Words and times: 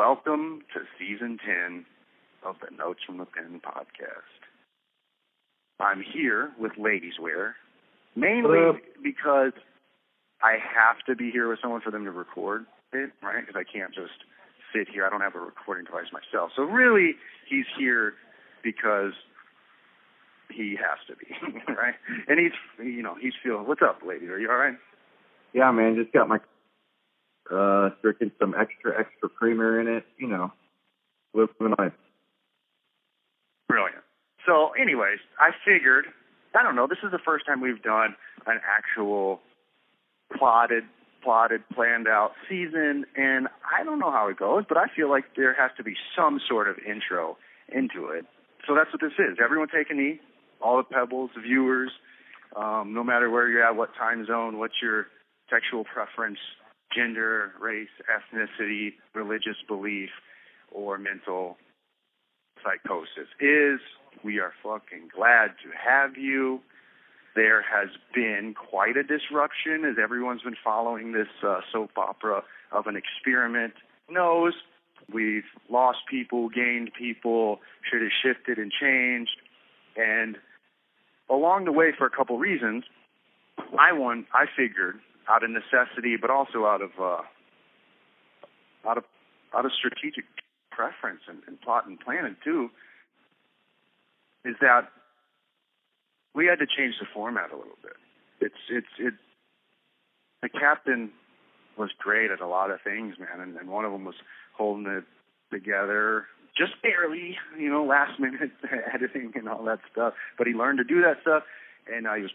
Welcome 0.00 0.62
to 0.72 0.80
season 0.98 1.36
10 1.44 1.84
of 2.42 2.56
the 2.62 2.74
Notes 2.74 3.00
from 3.04 3.18
the 3.18 3.26
Pen 3.26 3.60
podcast. 3.62 4.40
I'm 5.78 6.00
here 6.00 6.52
with 6.58 6.72
Ladies 6.78 7.20
Wear, 7.20 7.54
mainly 8.16 8.60
Hello. 8.60 8.78
because 9.04 9.52
I 10.42 10.52
have 10.52 11.04
to 11.04 11.14
be 11.14 11.30
here 11.30 11.50
with 11.50 11.58
someone 11.60 11.82
for 11.82 11.90
them 11.90 12.04
to 12.04 12.10
record 12.10 12.64
it, 12.94 13.10
right? 13.22 13.46
Because 13.46 13.60
I 13.60 13.70
can't 13.70 13.94
just 13.94 14.24
sit 14.74 14.88
here. 14.90 15.04
I 15.04 15.10
don't 15.10 15.20
have 15.20 15.34
a 15.34 15.38
recording 15.38 15.84
device 15.84 16.08
myself. 16.14 16.52
So 16.56 16.62
really, 16.62 17.16
he's 17.46 17.66
here 17.78 18.14
because 18.64 19.12
he 20.50 20.78
has 20.80 20.98
to 21.08 21.14
be, 21.14 21.26
right? 21.74 21.96
And 22.26 22.40
he's, 22.40 22.56
you 22.82 23.02
know, 23.02 23.16
he's 23.20 23.34
feeling. 23.44 23.68
What's 23.68 23.82
up, 23.82 23.98
lady? 24.02 24.28
Are 24.28 24.38
you 24.38 24.48
all 24.48 24.56
right? 24.56 24.78
Yeah, 25.52 25.70
man, 25.72 25.94
just 26.00 26.14
got 26.14 26.26
my 26.26 26.38
uh 27.50 27.90
drinking 28.02 28.32
some 28.38 28.54
extra 28.58 28.98
extra 28.98 29.28
creamer 29.28 29.80
in 29.80 29.88
it, 29.88 30.04
you 30.18 30.28
know. 30.28 30.52
Living 31.32 31.74
life. 31.78 31.92
Brilliant. 33.68 34.02
So, 34.46 34.70
anyways, 34.80 35.18
I 35.38 35.50
figured, 35.64 36.06
I 36.54 36.62
don't 36.62 36.74
know, 36.74 36.86
this 36.88 36.98
is 37.04 37.12
the 37.12 37.20
first 37.24 37.46
time 37.46 37.60
we've 37.60 37.82
done 37.82 38.16
an 38.46 38.58
actual 38.66 39.40
plotted, 40.36 40.84
plotted, 41.22 41.62
planned 41.72 42.08
out 42.08 42.32
season, 42.48 43.04
and 43.16 43.48
I 43.62 43.84
don't 43.84 43.98
know 43.98 44.10
how 44.10 44.28
it 44.28 44.36
goes, 44.36 44.64
but 44.68 44.76
I 44.76 44.86
feel 44.94 45.08
like 45.08 45.36
there 45.36 45.54
has 45.54 45.70
to 45.76 45.84
be 45.84 45.94
some 46.16 46.40
sort 46.48 46.68
of 46.68 46.78
intro 46.78 47.36
into 47.68 48.08
it. 48.08 48.26
So 48.66 48.74
that's 48.74 48.92
what 48.92 49.00
this 49.00 49.12
is. 49.18 49.38
Everyone 49.42 49.68
take 49.68 49.90
a 49.90 49.94
knee, 49.94 50.20
all 50.60 50.78
the 50.78 50.82
pebbles, 50.82 51.30
the 51.34 51.42
viewers, 51.42 51.90
um, 52.56 52.92
no 52.94 53.04
matter 53.04 53.30
where 53.30 53.48
you're 53.48 53.64
at, 53.64 53.76
what 53.76 53.90
time 53.96 54.26
zone, 54.26 54.58
what's 54.58 54.82
your 54.82 55.06
sexual 55.48 55.84
preference, 55.84 56.38
gender, 56.94 57.52
race, 57.60 57.88
ethnicity, 58.08 58.94
religious 59.14 59.56
belief, 59.66 60.10
or 60.72 60.98
mental 60.98 61.56
psychosis 62.62 63.28
is 63.40 63.80
we 64.22 64.38
are 64.38 64.52
fucking 64.62 65.08
glad 65.14 65.52
to 65.62 65.70
have 65.76 66.16
you. 66.16 66.60
There 67.34 67.62
has 67.62 67.88
been 68.14 68.54
quite 68.54 68.96
a 68.96 69.02
disruption 69.02 69.84
as 69.84 69.96
everyone's 70.02 70.42
been 70.42 70.56
following 70.62 71.12
this 71.12 71.28
uh, 71.46 71.60
soap 71.72 71.92
opera 71.96 72.42
of 72.72 72.86
an 72.86 72.96
experiment 72.96 73.74
knows. 74.08 74.54
We've 75.12 75.44
lost 75.68 75.98
people, 76.08 76.48
gained 76.48 76.90
people, 76.96 77.60
shit 77.90 78.02
has 78.02 78.10
shifted 78.22 78.58
and 78.58 78.70
changed. 78.72 79.36
And 79.96 80.36
along 81.28 81.64
the 81.64 81.72
way, 81.72 81.92
for 81.96 82.06
a 82.06 82.10
couple 82.10 82.38
reasons, 82.38 82.84
I 83.78 83.92
one 83.92 84.26
I 84.32 84.46
figured 84.56 85.00
out 85.30 85.44
of 85.44 85.50
necessity, 85.50 86.16
but 86.20 86.30
also 86.30 86.66
out 86.66 86.82
of 86.82 86.90
uh, 87.00 87.22
out 88.88 88.98
of 88.98 89.04
out 89.54 89.64
of 89.64 89.72
strategic 89.72 90.24
preference 90.70 91.20
and, 91.28 91.38
and 91.46 91.60
plot 91.60 91.86
and 91.86 91.98
planning 92.00 92.36
too, 92.42 92.70
is 94.44 94.56
that 94.60 94.88
we 96.34 96.46
had 96.46 96.58
to 96.58 96.66
change 96.66 96.94
the 97.00 97.06
format 97.12 97.50
a 97.52 97.56
little 97.56 97.78
bit. 97.82 97.96
It's 98.40 98.62
it's 98.68 98.94
it. 98.98 99.14
The 100.42 100.48
captain 100.48 101.10
was 101.76 101.90
great 101.98 102.30
at 102.30 102.40
a 102.40 102.46
lot 102.46 102.70
of 102.70 102.80
things, 102.82 103.16
man, 103.18 103.40
and, 103.40 103.56
and 103.56 103.68
one 103.68 103.84
of 103.84 103.92
them 103.92 104.04
was 104.04 104.16
holding 104.56 104.86
it 104.86 105.04
together 105.52 106.26
just 106.56 106.72
barely, 106.82 107.36
you 107.58 107.70
know, 107.70 107.84
last 107.84 108.18
minute 108.18 108.50
editing 108.94 109.32
and 109.34 109.48
all 109.48 109.64
that 109.64 109.80
stuff. 109.90 110.14
But 110.36 110.46
he 110.46 110.52
learned 110.52 110.78
to 110.78 110.84
do 110.84 111.00
that 111.02 111.18
stuff, 111.22 111.44
and 111.92 112.06
uh, 112.06 112.14
he 112.14 112.22
was, 112.22 112.32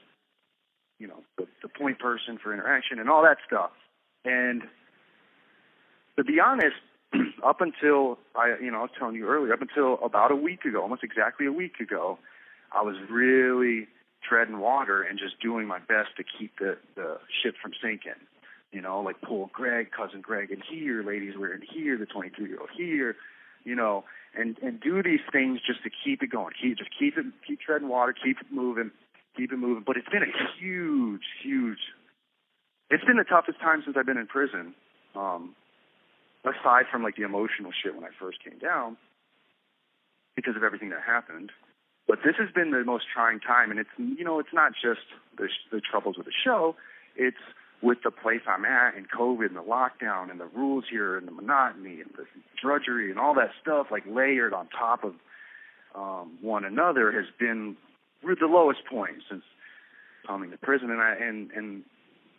you 0.99 1.07
know, 1.07 1.23
the, 1.37 1.47
the 1.61 1.69
point 1.69 1.99
person 1.99 2.37
for 2.41 2.53
interaction 2.53 2.99
and 2.99 3.09
all 3.09 3.23
that 3.23 3.37
stuff. 3.45 3.71
And 4.23 4.63
to 6.17 6.23
be 6.23 6.39
honest, 6.39 6.75
up 7.43 7.61
until 7.61 8.17
I, 8.35 8.55
you 8.61 8.71
know, 8.71 8.79
I 8.79 8.81
was 8.81 8.91
telling 8.97 9.15
you 9.15 9.27
earlier, 9.27 9.53
up 9.53 9.61
until 9.61 9.99
about 10.03 10.31
a 10.31 10.35
week 10.35 10.65
ago, 10.65 10.81
almost 10.81 11.03
exactly 11.03 11.45
a 11.45 11.51
week 11.51 11.79
ago, 11.79 12.17
I 12.71 12.81
was 12.81 12.95
really 13.09 13.87
treading 14.27 14.59
water 14.59 15.03
and 15.03 15.19
just 15.19 15.39
doing 15.39 15.67
my 15.67 15.79
best 15.79 16.09
to 16.17 16.23
keep 16.23 16.57
the 16.59 16.77
the 16.95 17.17
ship 17.43 17.55
from 17.61 17.71
sinking. 17.81 18.19
You 18.71 18.81
know, 18.81 19.01
like 19.01 19.21
pull 19.21 19.49
Greg, 19.53 19.91
cousin 19.91 20.21
Greg 20.21 20.51
in 20.51 20.61
here, 20.61 21.03
ladies 21.03 21.35
we're 21.37 21.53
in 21.53 21.61
here, 21.61 21.97
the 21.97 22.05
23 22.05 22.47
year 22.47 22.59
old 22.59 22.69
here, 22.75 23.15
you 23.63 23.75
know, 23.75 24.03
and 24.37 24.57
and 24.59 24.79
do 24.79 25.01
these 25.03 25.21
things 25.31 25.59
just 25.65 25.83
to 25.83 25.89
keep 26.03 26.23
it 26.23 26.31
going. 26.31 26.53
Keep 26.61 26.77
just 26.77 26.89
keep 26.97 27.17
it 27.17 27.25
keep 27.47 27.61
treading 27.61 27.87
water, 27.87 28.13
keep 28.13 28.39
it 28.41 28.47
moving, 28.51 28.91
keep 29.35 29.51
it 29.51 29.57
moving. 29.57 29.83
But 29.85 29.97
it's 29.97 30.09
been 30.09 30.23
a 30.23 30.33
huge, 30.59 31.23
huge. 31.43 31.79
It's 32.89 33.03
been 33.03 33.17
the 33.17 33.23
toughest 33.23 33.59
time 33.59 33.81
since 33.83 33.97
I've 33.97 34.05
been 34.05 34.17
in 34.17 34.27
prison. 34.27 34.73
Um, 35.15 35.55
aside 36.45 36.85
from 36.91 37.03
like 37.03 37.15
the 37.15 37.23
emotional 37.23 37.71
shit 37.71 37.95
when 37.95 38.03
I 38.03 38.09
first 38.19 38.43
came 38.43 38.59
down, 38.59 38.97
because 40.35 40.55
of 40.55 40.63
everything 40.63 40.89
that 40.89 41.01
happened. 41.05 41.51
But 42.07 42.19
this 42.23 42.35
has 42.37 42.49
been 42.53 42.71
the 42.71 42.83
most 42.83 43.05
trying 43.13 43.39
time, 43.39 43.71
and 43.71 43.79
it's 43.79 43.89
you 43.97 44.23
know 44.23 44.39
it's 44.39 44.53
not 44.53 44.73
just 44.73 45.01
the 45.37 45.47
the 45.71 45.81
troubles 45.81 46.17
with 46.17 46.27
the 46.27 46.37
show, 46.43 46.75
it's 47.15 47.41
with 47.81 47.99
the 48.03 48.11
place 48.11 48.41
I'm 48.47 48.65
at 48.65 48.95
and 48.95 49.09
COVID 49.09 49.47
and 49.47 49.55
the 49.55 49.61
lockdown 49.61 50.31
and 50.31 50.39
the 50.39 50.47
rules 50.55 50.85
here 50.89 51.17
and 51.17 51.27
the 51.27 51.31
monotony 51.31 52.01
and 52.01 52.09
the 52.15 52.25
drudgery 52.61 53.11
and 53.11 53.19
all 53.19 53.33
that 53.35 53.51
stuff 53.61 53.87
like 53.91 54.03
layered 54.07 54.53
on 54.53 54.67
top 54.67 55.03
of 55.03 55.13
um, 55.93 56.37
one 56.41 56.65
another 56.65 57.11
has 57.11 57.25
been 57.39 57.75
really 58.25 58.39
the 58.39 58.47
lowest 58.47 58.85
point 58.89 59.23
since 59.29 59.43
coming 60.27 60.51
to 60.51 60.57
prison. 60.57 60.89
And 60.89 61.01
I 61.01 61.15
and 61.15 61.51
and 61.51 61.83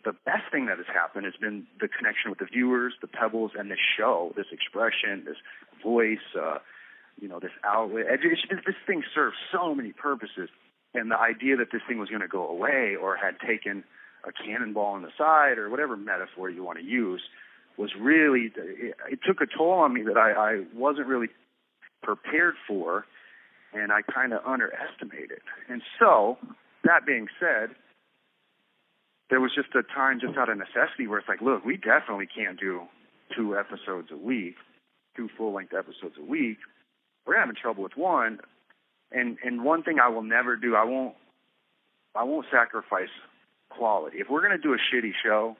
the 0.05 0.13
best 0.25 0.51
thing 0.51 0.67
that 0.67 0.77
has 0.77 0.87
happened 0.87 1.25
has 1.25 1.35
been 1.39 1.65
the 1.79 1.87
connection 1.87 2.29
with 2.29 2.39
the 2.39 2.45
viewers, 2.45 2.93
the 3.01 3.07
pebbles, 3.07 3.51
and 3.57 3.71
this 3.71 3.79
show, 3.97 4.31
this 4.35 4.47
expression, 4.51 5.25
this 5.25 5.37
voice, 5.83 6.23
uh, 6.39 6.59
you 7.19 7.27
know, 7.27 7.39
this 7.39 7.51
outlet. 7.63 8.05
It, 8.07 8.21
this 8.65 8.75
thing 8.85 9.03
serves 9.13 9.35
so 9.51 9.75
many 9.75 9.91
purposes, 9.91 10.49
and 10.93 11.11
the 11.11 11.19
idea 11.19 11.57
that 11.57 11.71
this 11.71 11.81
thing 11.87 11.99
was 11.99 12.09
going 12.09 12.21
to 12.21 12.27
go 12.27 12.47
away 12.47 12.95
or 12.95 13.17
had 13.17 13.39
taken 13.45 13.83
a 14.23 14.31
cannonball 14.31 14.95
in 14.95 15.03
the 15.03 15.11
side 15.17 15.57
or 15.57 15.69
whatever 15.69 15.95
metaphor 15.95 16.49
you 16.49 16.63
want 16.63 16.79
to 16.79 16.85
use 16.85 17.21
was 17.77 17.91
really 17.99 18.51
it, 18.55 18.95
it 19.11 19.19
took 19.25 19.41
a 19.41 19.45
toll 19.45 19.71
on 19.71 19.93
me 19.93 20.03
that 20.03 20.17
I, 20.17 20.31
I 20.31 20.63
wasn't 20.73 21.07
really 21.07 21.27
prepared 22.01 22.55
for, 22.67 23.05
and 23.81 23.91
I 23.91 24.01
kind 24.01 24.33
of 24.33 24.41
underestimated. 24.45 25.31
It. 25.31 25.41
And 25.69 25.81
so, 25.99 26.37
that 26.83 27.05
being 27.05 27.27
said, 27.39 27.75
there 29.29 29.41
was 29.41 29.51
just 29.53 29.69
a 29.75 29.83
time, 29.83 30.19
just 30.19 30.37
out 30.37 30.49
of 30.49 30.57
necessity, 30.57 31.07
where 31.07 31.19
it's 31.19 31.27
like, 31.27 31.41
look, 31.41 31.65
we 31.65 31.75
definitely 31.77 32.27
can't 32.27 32.59
do 32.59 32.81
two 33.35 33.57
episodes 33.57 34.09
a 34.11 34.17
week, 34.17 34.55
two 35.15 35.29
full-length 35.37 35.73
episodes 35.73 36.15
a 36.17 36.23
week. 36.23 36.57
We're 37.25 37.37
having 37.37 37.55
trouble 37.55 37.83
with 37.83 37.97
one, 37.97 38.39
and 39.11 39.37
and 39.43 39.65
one 39.65 39.83
thing 39.83 39.99
I 39.99 40.09
will 40.09 40.23
never 40.23 40.55
do, 40.55 40.75
I 40.75 40.85
won't, 40.85 41.15
I 42.15 42.23
won't 42.23 42.45
sacrifice 42.49 43.09
quality. 43.69 44.19
If 44.19 44.29
we're 44.29 44.41
going 44.41 44.55
to 44.55 44.61
do 44.61 44.73
a 44.73 44.77
shitty 44.77 45.11
show, 45.21 45.57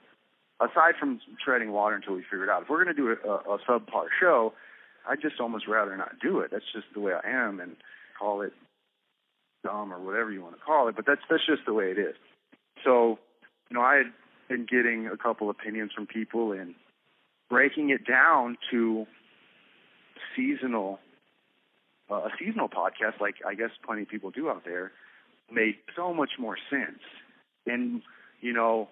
aside 0.62 0.96
from 0.98 1.20
treading 1.44 1.72
water 1.72 1.96
until 1.96 2.14
we 2.14 2.22
figure 2.22 2.46
it 2.46 2.50
out, 2.50 2.64
if 2.64 2.70
we're 2.70 2.84
going 2.84 2.96
to 2.96 3.02
do 3.02 3.10
a, 3.10 3.30
a, 3.30 3.56
a 3.56 3.60
subpar 3.68 4.06
show, 4.18 4.54
I'd 5.08 5.22
just 5.22 5.42
almost 5.42 5.68
rather 5.68 5.96
not 5.98 6.20
do 6.22 6.40
it. 6.40 6.52
That's 6.52 6.72
just 6.74 6.88
the 6.94 7.02
way 7.02 7.12
I 7.14 7.30
am, 7.30 7.60
and 7.60 7.76
call 8.18 8.42
it 8.42 8.54
dumb 9.64 9.94
or 9.94 10.00
whatever 10.00 10.32
you 10.32 10.42
want 10.42 10.56
to 10.56 10.62
call 10.62 10.88
it. 10.88 10.96
But 10.96 11.06
that's 11.06 11.22
that's 11.30 11.46
just 11.46 11.66
the 11.66 11.74
way 11.74 11.92
it 11.92 11.98
is. 11.98 12.16
So 12.84 13.20
you 13.70 13.76
know, 13.76 13.82
I 13.82 13.98
had 13.98 14.08
been 14.48 14.66
getting 14.66 15.08
a 15.08 15.18
couple 15.18 15.50
opinions 15.50 15.92
from 15.94 16.08
people 16.08 16.52
and 16.52 16.76
breaking 17.50 17.90
it 17.90 18.06
down 18.06 18.58
to 18.72 19.06
seasonal, 20.36 21.00
uh, 22.10 22.16
a 22.16 22.30
seasonal 22.40 22.70
podcast, 22.70 23.20
like 23.20 23.36
I 23.46 23.56
guess 23.56 23.72
plenty 23.86 24.04
of 24.04 24.08
people 24.08 24.32
do 24.32 24.50
out 24.50 24.64
there, 24.66 24.92
made 25.52 25.76
so 25.96 26.14
much 26.14 26.32
more 26.40 26.58
sense. 26.70 27.02
And 27.66 28.02
you 28.42 28.54
know, 28.54 28.90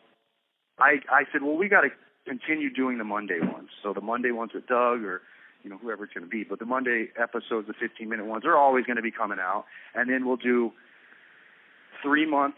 I 0.80 0.97
I 1.09 1.24
said, 1.31 1.41
well, 1.41 1.58
we 1.58 1.69
got 1.69 1.81
to 1.81 1.90
continue 2.25 2.74
doing 2.74 2.97
the 2.97 3.03
Monday 3.03 3.40
ones. 3.40 3.69
So 3.84 3.94
the 3.94 4.02
Monday 4.02 4.32
ones 4.32 4.52
with 4.53 4.67
Doug 4.67 5.03
or 5.03 5.22
you 5.66 5.72
know 5.72 5.78
whoever 5.78 6.03
it's 6.03 6.14
going 6.14 6.23
to 6.23 6.29
be, 6.29 6.44
but 6.44 6.59
the 6.59 6.66
Monday 6.66 7.08
episodes, 7.22 7.67
the 7.67 7.73
15 7.73 8.08
minute 8.08 8.28
ones, 8.28 8.46
are 8.46 8.56
always 8.56 8.85
going 8.85 8.97
to 8.97 9.02
be 9.02 9.12
coming 9.12 9.40
out, 9.40 9.66
and 9.96 10.09
then 10.09 10.26
we'll 10.26 10.38
do 10.38 10.72
three 12.03 12.29
month 12.29 12.56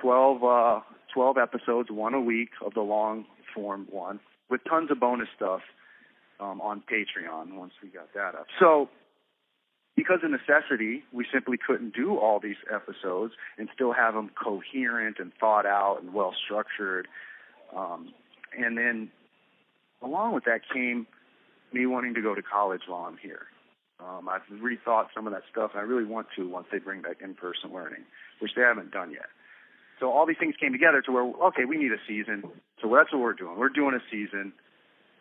12, 0.00 0.44
uh, 0.44 0.80
12 1.14 1.38
episodes, 1.38 1.88
one 1.90 2.12
a 2.12 2.20
week 2.20 2.50
of 2.64 2.74
the 2.74 2.82
long 2.82 3.24
form 3.54 3.88
one, 3.90 4.20
with 4.50 4.60
tons 4.68 4.90
of 4.90 5.00
bonus 5.00 5.28
stuff 5.34 5.62
um, 6.38 6.60
on 6.60 6.82
Patreon 6.82 7.54
once 7.54 7.72
we 7.82 7.88
got 7.88 8.12
that 8.14 8.34
up. 8.34 8.46
So, 8.60 8.90
because 9.96 10.18
of 10.22 10.30
necessity, 10.30 11.04
we 11.12 11.24
simply 11.32 11.56
couldn't 11.56 11.94
do 11.94 12.18
all 12.18 12.40
these 12.40 12.56
episodes 12.70 13.32
and 13.56 13.68
still 13.72 13.92
have 13.92 14.12
them 14.12 14.28
coherent 14.42 15.16
and 15.18 15.32
thought 15.40 15.64
out 15.64 16.00
and 16.02 16.12
well 16.12 16.34
structured. 16.44 17.08
Um, 17.74 18.12
and 18.58 18.76
then, 18.76 19.08
along 20.02 20.34
with 20.34 20.44
that 20.44 20.60
came 20.70 21.06
me 21.74 21.86
wanting 21.86 22.14
to 22.14 22.22
go 22.22 22.34
to 22.34 22.42
college 22.42 22.82
while 22.86 23.04
I'm 23.04 23.18
here. 23.18 23.46
Um, 24.00 24.28
I've 24.28 24.42
rethought 24.50 25.06
some 25.14 25.26
of 25.26 25.32
that 25.32 25.42
stuff, 25.50 25.72
and 25.72 25.80
I 25.80 25.84
really 25.84 26.04
want 26.04 26.26
to 26.36 26.48
once 26.48 26.66
they 26.72 26.78
bring 26.78 27.02
back 27.02 27.18
in-person 27.22 27.72
learning, 27.72 28.04
which 28.40 28.52
they 28.56 28.62
haven't 28.62 28.90
done 28.90 29.10
yet. 29.10 29.26
So 30.00 30.10
all 30.10 30.26
these 30.26 30.36
things 30.38 30.54
came 30.60 30.72
together 30.72 31.02
to 31.02 31.12
where 31.12 31.24
okay, 31.48 31.64
we 31.64 31.76
need 31.76 31.92
a 31.92 32.02
season. 32.06 32.42
So 32.82 32.92
that's 32.94 33.12
what 33.12 33.20
we're 33.22 33.34
doing. 33.34 33.56
We're 33.56 33.68
doing 33.68 33.94
a 33.94 34.02
season. 34.10 34.52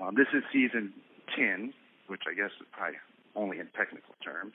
Um, 0.02 0.16
this 0.16 0.28
is 0.34 0.44
season 0.52 0.94
tin, 1.36 1.74
which 2.08 2.24
I 2.30 2.34
guess 2.34 2.50
is 2.60 2.68
probably 2.72 2.98
only 3.36 3.60
in 3.60 3.68
technical 3.78 4.16
terms. 4.24 4.54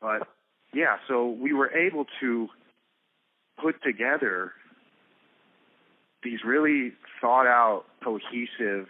But 0.00 0.28
yeah, 0.72 0.96
so 1.08 1.28
we 1.28 1.52
were 1.52 1.70
able 1.70 2.06
to 2.20 2.48
put 3.60 3.82
together 3.82 4.52
these 6.22 6.38
really 6.46 6.92
thought 7.20 7.46
out, 7.46 7.84
cohesive, 8.02 8.86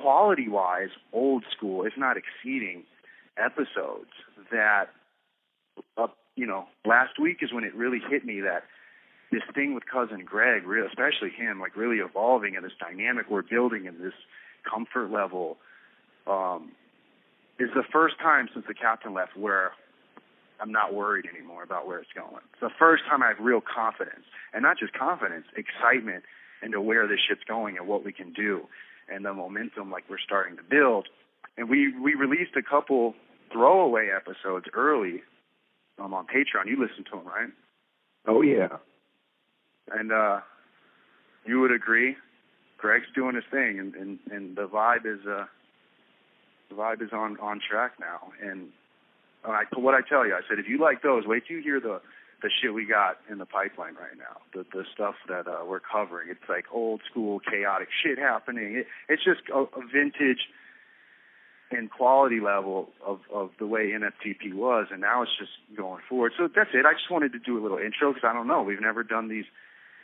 quality 0.00 0.48
wise, 0.48 0.90
old 1.12 1.44
school, 1.56 1.84
if 1.84 1.92
not 1.96 2.16
exceeding, 2.16 2.84
episodes 3.36 4.10
that, 4.50 4.86
uh, 5.96 6.06
you 6.36 6.46
know, 6.46 6.66
last 6.84 7.18
week 7.18 7.38
is 7.42 7.52
when 7.52 7.64
it 7.64 7.74
really 7.74 8.00
hit 8.10 8.24
me 8.24 8.40
that 8.40 8.64
this 9.30 9.42
thing 9.54 9.74
with 9.74 9.84
cousin 9.86 10.24
Greg, 10.24 10.66
real, 10.66 10.86
especially 10.86 11.30
him, 11.30 11.60
like 11.60 11.76
really 11.76 11.96
evolving 11.96 12.54
and 12.56 12.64
this 12.64 12.72
dynamic 12.78 13.26
we're 13.30 13.42
building 13.42 13.86
and 13.86 13.98
this 14.00 14.12
comfort 14.68 15.10
level, 15.10 15.56
um, 16.26 16.72
is 17.58 17.70
the 17.74 17.84
first 17.90 18.18
time 18.18 18.48
since 18.52 18.66
the 18.68 18.74
captain 18.74 19.14
left 19.14 19.36
where 19.36 19.72
I'm 20.60 20.70
not 20.70 20.94
worried 20.94 21.26
anymore 21.26 21.62
about 21.62 21.86
where 21.86 21.98
it's 21.98 22.12
going. 22.14 22.42
It's 22.52 22.60
the 22.60 22.70
first 22.78 23.04
time 23.08 23.22
I 23.22 23.28
have 23.28 23.40
real 23.40 23.60
confidence, 23.60 24.24
and 24.52 24.62
not 24.62 24.78
just 24.78 24.92
confidence, 24.92 25.46
excitement 25.56 26.24
into 26.62 26.80
where 26.80 27.08
this 27.08 27.18
shit's 27.26 27.42
going 27.44 27.76
and 27.76 27.88
what 27.88 28.04
we 28.04 28.12
can 28.12 28.32
do, 28.32 28.62
and 29.08 29.24
the 29.24 29.32
momentum 29.32 29.90
like 29.90 30.04
we're 30.08 30.18
starting 30.18 30.56
to 30.56 30.62
build. 30.62 31.08
And 31.56 31.68
we 31.68 31.96
we 31.98 32.14
released 32.14 32.56
a 32.56 32.62
couple 32.62 33.14
throwaway 33.52 34.08
episodes 34.14 34.66
early 34.74 35.22
um, 35.98 36.14
on 36.14 36.26
Patreon. 36.26 36.66
You 36.66 36.80
listened 36.80 37.06
to 37.12 37.18
them, 37.18 37.26
right? 37.26 37.50
Oh 38.26 38.42
yeah. 38.42 38.78
And 39.90 40.12
uh, 40.12 40.40
you 41.44 41.60
would 41.60 41.72
agree, 41.72 42.16
Greg's 42.78 43.06
doing 43.14 43.34
his 43.34 43.44
thing, 43.50 43.78
and 43.78 43.94
and, 43.94 44.18
and 44.30 44.56
the 44.56 44.66
vibe 44.66 45.06
is 45.06 45.26
uh, 45.26 45.44
the 46.68 46.74
vibe 46.74 47.02
is 47.02 47.12
on 47.12 47.38
on 47.40 47.60
track 47.60 47.92
now. 48.00 48.32
And 48.42 48.68
I, 49.44 49.64
what 49.74 49.94
I 49.94 50.00
tell 50.08 50.26
you, 50.26 50.34
I 50.34 50.40
said, 50.48 50.58
if 50.58 50.68
you 50.68 50.78
like 50.78 51.02
those, 51.02 51.24
wait 51.26 51.44
till 51.46 51.56
you 51.56 51.62
hear 51.62 51.80
the 51.80 52.00
the 52.42 52.50
shit 52.50 52.74
we 52.74 52.84
got 52.86 53.18
in 53.30 53.38
the 53.38 53.46
pipeline 53.46 53.94
right 53.94 54.16
now. 54.18 54.42
The 54.52 54.64
the 54.72 54.84
stuff 54.92 55.14
that 55.28 55.46
uh, 55.46 55.64
we're 55.66 55.80
covering. 55.80 56.28
It's 56.30 56.48
like 56.48 56.64
old 56.72 57.00
school 57.10 57.40
chaotic 57.40 57.88
shit 58.02 58.18
happening. 58.18 58.76
It, 58.76 58.86
it's 59.08 59.24
just 59.24 59.42
a, 59.52 59.60
a 59.60 59.82
vintage 59.92 60.48
and 61.70 61.90
quality 61.90 62.40
level 62.40 62.90
of 63.04 63.20
of 63.32 63.50
the 63.58 63.66
way 63.66 63.92
NFTP 63.92 64.54
was, 64.54 64.88
and 64.90 65.00
now 65.00 65.22
it's 65.22 65.32
just 65.38 65.52
going 65.76 66.02
forward. 66.08 66.32
So 66.36 66.48
that's 66.54 66.70
it. 66.74 66.84
I 66.84 66.92
just 66.92 67.10
wanted 67.10 67.32
to 67.32 67.38
do 67.38 67.58
a 67.58 67.62
little 67.62 67.78
intro 67.78 68.12
because 68.12 68.28
I 68.28 68.32
don't 68.32 68.48
know. 68.48 68.62
We've 68.62 68.80
never 68.80 69.02
done 69.02 69.28
these 69.28 69.46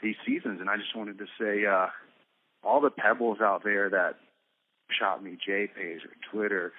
these 0.02 0.16
seasons, 0.24 0.60
and 0.60 0.70
I 0.70 0.76
just 0.76 0.96
wanted 0.96 1.18
to 1.18 1.26
say 1.38 1.66
uh, 1.66 1.88
all 2.62 2.80
the 2.80 2.90
pebbles 2.90 3.38
out 3.40 3.64
there 3.64 3.90
that 3.90 4.16
shot 4.90 5.22
me 5.22 5.36
JPays 5.46 6.04
or 6.04 6.14
Twitter 6.30 6.72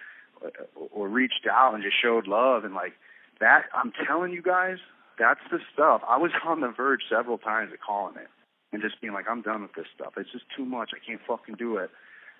or 0.91 1.07
reached 1.07 1.47
out 1.51 1.73
and 1.73 1.83
just 1.83 1.95
showed 2.01 2.27
love 2.27 2.63
and 2.63 2.73
like 2.73 2.93
that 3.39 3.63
I'm 3.73 3.91
telling 4.07 4.31
you 4.31 4.41
guys, 4.41 4.77
that's 5.19 5.41
the 5.51 5.59
stuff. 5.73 6.01
I 6.07 6.17
was 6.17 6.31
on 6.47 6.61
the 6.61 6.69
verge 6.69 7.01
several 7.09 7.37
times 7.37 7.73
of 7.73 7.79
calling 7.85 8.15
it 8.15 8.29
and 8.71 8.81
just 8.81 9.01
being 9.01 9.13
like, 9.13 9.25
I'm 9.29 9.41
done 9.41 9.61
with 9.63 9.73
this 9.73 9.87
stuff. 9.93 10.13
It's 10.17 10.31
just 10.31 10.45
too 10.55 10.65
much. 10.65 10.91
I 10.95 11.05
can't 11.05 11.21
fucking 11.27 11.55
do 11.55 11.77
it. 11.77 11.91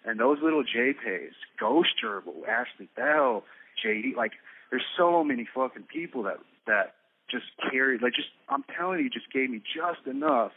And 0.05 0.19
those 0.19 0.37
little 0.41 0.63
JPays, 0.63 1.35
Ghost 1.59 1.89
Gerbil, 2.03 2.47
Ashley 2.47 2.87
Bell, 2.95 3.43
JD, 3.85 4.15
like 4.15 4.31
there's 4.71 4.85
so 4.97 5.23
many 5.23 5.47
fucking 5.53 5.83
people 5.83 6.23
that 6.23 6.37
that 6.67 6.95
just 7.29 7.45
carried 7.69 8.01
like 8.01 8.13
just 8.13 8.29
I'm 8.47 8.63
telling 8.77 8.99
you, 8.99 9.09
just 9.09 9.31
gave 9.31 9.49
me 9.49 9.59
just 9.59 10.07
enough 10.07 10.51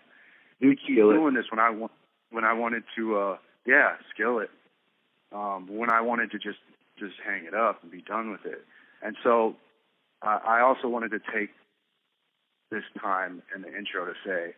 to 0.61 0.75
keep 0.77 0.97
doing 0.97 1.35
this 1.35 1.47
when 1.51 1.59
I 1.59 1.71
want 1.71 1.93
when 2.31 2.45
I 2.45 2.53
wanted 2.53 2.85
to 2.97 3.17
uh 3.17 3.37
yeah, 3.67 3.97
skill 4.15 4.39
it. 4.39 4.51
Um 5.33 5.67
when 5.69 5.91
I 5.93 6.03
wanted 6.03 6.31
to 6.31 6.39
just 6.39 6.59
just 6.99 7.15
hang 7.27 7.45
it 7.45 7.55
up 7.55 7.83
and 7.83 7.91
be 7.91 8.03
done 8.03 8.31
with 8.31 8.45
it. 8.47 8.65
And 9.03 9.17
so 9.25 9.57
uh, 10.23 10.39
I 10.47 10.61
also 10.61 10.87
wanted 10.87 11.11
to 11.11 11.19
take 11.19 11.51
this 12.73 12.85
time 13.01 13.43
in 13.55 13.63
the 13.63 13.69
intro 13.69 14.07
to 14.07 14.15
say 14.25 14.55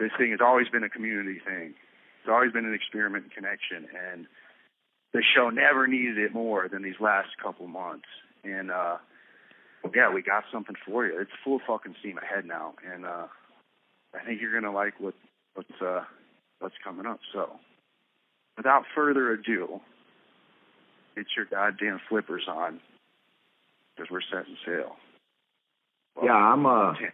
this 0.00 0.10
thing 0.18 0.32
has 0.32 0.40
always 0.42 0.68
been 0.68 0.82
a 0.82 0.90
community 0.90 1.38
thing. 1.46 1.74
It's 2.20 2.28
always 2.28 2.52
been 2.52 2.64
an 2.64 2.74
experiment 2.74 3.24
and 3.24 3.32
connection, 3.32 3.86
and 3.94 4.26
the 5.12 5.22
show 5.22 5.48
never 5.48 5.86
needed 5.86 6.18
it 6.18 6.34
more 6.34 6.68
than 6.68 6.82
these 6.82 6.98
last 6.98 7.28
couple 7.40 7.68
months. 7.68 8.08
And 8.42 8.70
uh, 8.70 8.96
yeah, 9.94 10.12
we 10.12 10.22
got 10.22 10.44
something 10.52 10.74
for 10.84 11.06
you. 11.06 11.20
It's 11.20 11.30
full 11.44 11.60
fucking 11.66 11.94
steam 12.00 12.18
ahead 12.18 12.44
now, 12.44 12.74
and 12.92 13.06
uh, 13.06 13.26
I 14.14 14.24
think 14.26 14.40
you're 14.40 14.52
gonna 14.52 14.74
like 14.74 14.94
what 14.98 15.14
what's 15.54 15.80
uh, 15.80 16.02
what's 16.58 16.74
coming 16.82 17.06
up. 17.06 17.20
So, 17.32 17.50
without 18.56 18.82
further 18.94 19.32
ado, 19.32 19.80
get 21.14 21.26
your 21.36 21.46
goddamn 21.46 22.00
flippers 22.08 22.44
on 22.48 22.80
because 23.94 24.10
we're 24.10 24.20
setting 24.32 24.56
sail. 24.66 24.96
Well, 26.16 26.26
yeah, 26.26 26.32
I'm 26.32 26.66
uh, 26.66 26.94
10. 26.94 27.10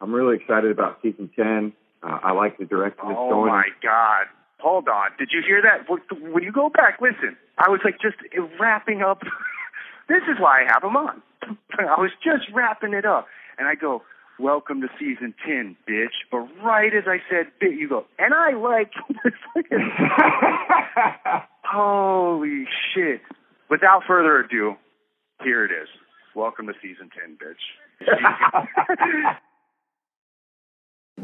I'm 0.00 0.14
really 0.14 0.36
excited 0.36 0.70
about 0.70 0.98
season 1.02 1.30
ten. 1.36 1.72
Uh, 2.02 2.18
I 2.22 2.32
like 2.32 2.56
the 2.58 2.64
direction 2.64 3.00
it's 3.04 3.16
oh 3.18 3.30
going. 3.30 3.50
Oh 3.50 3.54
my 3.54 3.68
god! 3.82 4.26
Hold 4.60 4.88
on, 4.88 5.10
did 5.18 5.30
you 5.32 5.42
hear 5.46 5.60
that? 5.62 5.88
When 5.88 6.42
you 6.42 6.52
go 6.52 6.70
back, 6.70 6.98
listen. 7.00 7.36
I 7.58 7.68
was 7.68 7.80
like 7.84 8.00
just 8.00 8.16
wrapping 8.58 9.02
up. 9.02 9.20
this 10.08 10.22
is 10.30 10.40
why 10.40 10.62
I 10.62 10.72
have 10.72 10.82
them 10.82 10.96
on. 10.96 11.22
I 11.78 12.00
was 12.00 12.10
just 12.24 12.44
wrapping 12.54 12.94
it 12.94 13.04
up, 13.04 13.26
and 13.58 13.68
I 13.68 13.74
go, 13.74 14.02
"Welcome 14.38 14.80
to 14.80 14.88
season 14.98 15.34
ten, 15.46 15.76
bitch." 15.86 16.16
But 16.30 16.48
right 16.64 16.94
as 16.94 17.04
I 17.06 17.18
said, 17.28 17.48
"Bitch," 17.60 17.78
you 17.78 17.88
go, 17.88 18.06
and 18.18 18.32
I 18.32 18.52
like. 18.52 18.92
Holy 21.64 22.64
shit! 22.94 23.20
Without 23.68 24.04
further 24.08 24.38
ado, 24.38 24.76
here 25.44 25.66
it 25.66 25.70
is. 25.70 25.88
Welcome 26.34 26.66
to 26.68 26.72
season 26.80 27.10
ten, 27.14 27.36
bitch. 27.36 27.60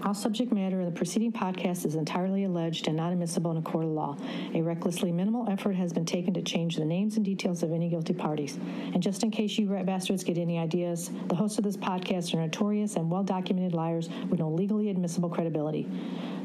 All 0.04 0.14
subject 0.14 0.52
matter 0.52 0.78
in 0.80 0.86
the 0.86 0.92
preceding 0.92 1.32
podcast 1.32 1.86
is 1.86 1.94
entirely 1.94 2.44
alleged 2.44 2.86
and 2.86 2.96
not 2.96 3.12
admissible 3.12 3.50
in 3.50 3.56
a 3.56 3.62
court 3.62 3.84
of 3.84 3.90
law. 3.90 4.16
A 4.54 4.60
recklessly 4.60 5.10
minimal 5.10 5.48
effort 5.50 5.74
has 5.74 5.92
been 5.92 6.04
taken 6.04 6.34
to 6.34 6.42
change 6.42 6.76
the 6.76 6.84
names 6.84 7.16
and 7.16 7.24
details 7.24 7.62
of 7.62 7.72
any 7.72 7.88
guilty 7.88 8.12
parties. 8.12 8.58
And 8.92 9.02
just 9.02 9.22
in 9.22 9.30
case 9.30 9.58
you 9.58 9.66
bastards 9.84 10.22
get 10.22 10.36
any 10.38 10.58
ideas, 10.58 11.10
the 11.28 11.34
hosts 11.34 11.58
of 11.58 11.64
this 11.64 11.76
podcast 11.78 12.34
are 12.34 12.40
notorious 12.40 12.96
and 12.96 13.10
well 13.10 13.24
documented 13.24 13.72
liars 13.72 14.08
with 14.28 14.38
no 14.38 14.50
legally 14.50 14.90
admissible 14.90 15.30
credibility. 15.30 15.88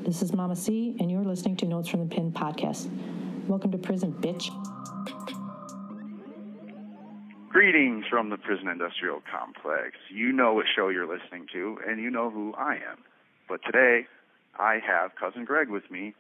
This 0.05 0.21
is 0.21 0.33
Mama 0.33 0.55
C, 0.55 0.95
and 0.99 1.11
you're 1.11 1.23
listening 1.23 1.57
to 1.57 1.65
Notes 1.65 1.89
from 1.89 2.07
the 2.07 2.15
Pen 2.15 2.31
podcast. 2.31 2.89
Welcome 3.47 3.71
to 3.71 3.77
prison, 3.77 4.13
bitch. 4.13 4.49
Greetings 7.51 8.05
from 8.09 8.29
the 8.29 8.37
prison 8.37 8.69
industrial 8.69 9.21
complex. 9.29 9.97
You 10.09 10.31
know 10.31 10.53
what 10.53 10.67
show 10.73 10.87
you're 10.87 11.05
listening 11.05 11.47
to, 11.51 11.79
and 11.85 12.01
you 12.01 12.09
know 12.09 12.29
who 12.29 12.53
I 12.53 12.75
am. 12.75 13.03
But 13.49 13.59
today, 13.65 14.07
I 14.57 14.75
have 14.75 15.15
cousin 15.19 15.43
Greg 15.43 15.67
with 15.67 15.91
me, 15.91 16.13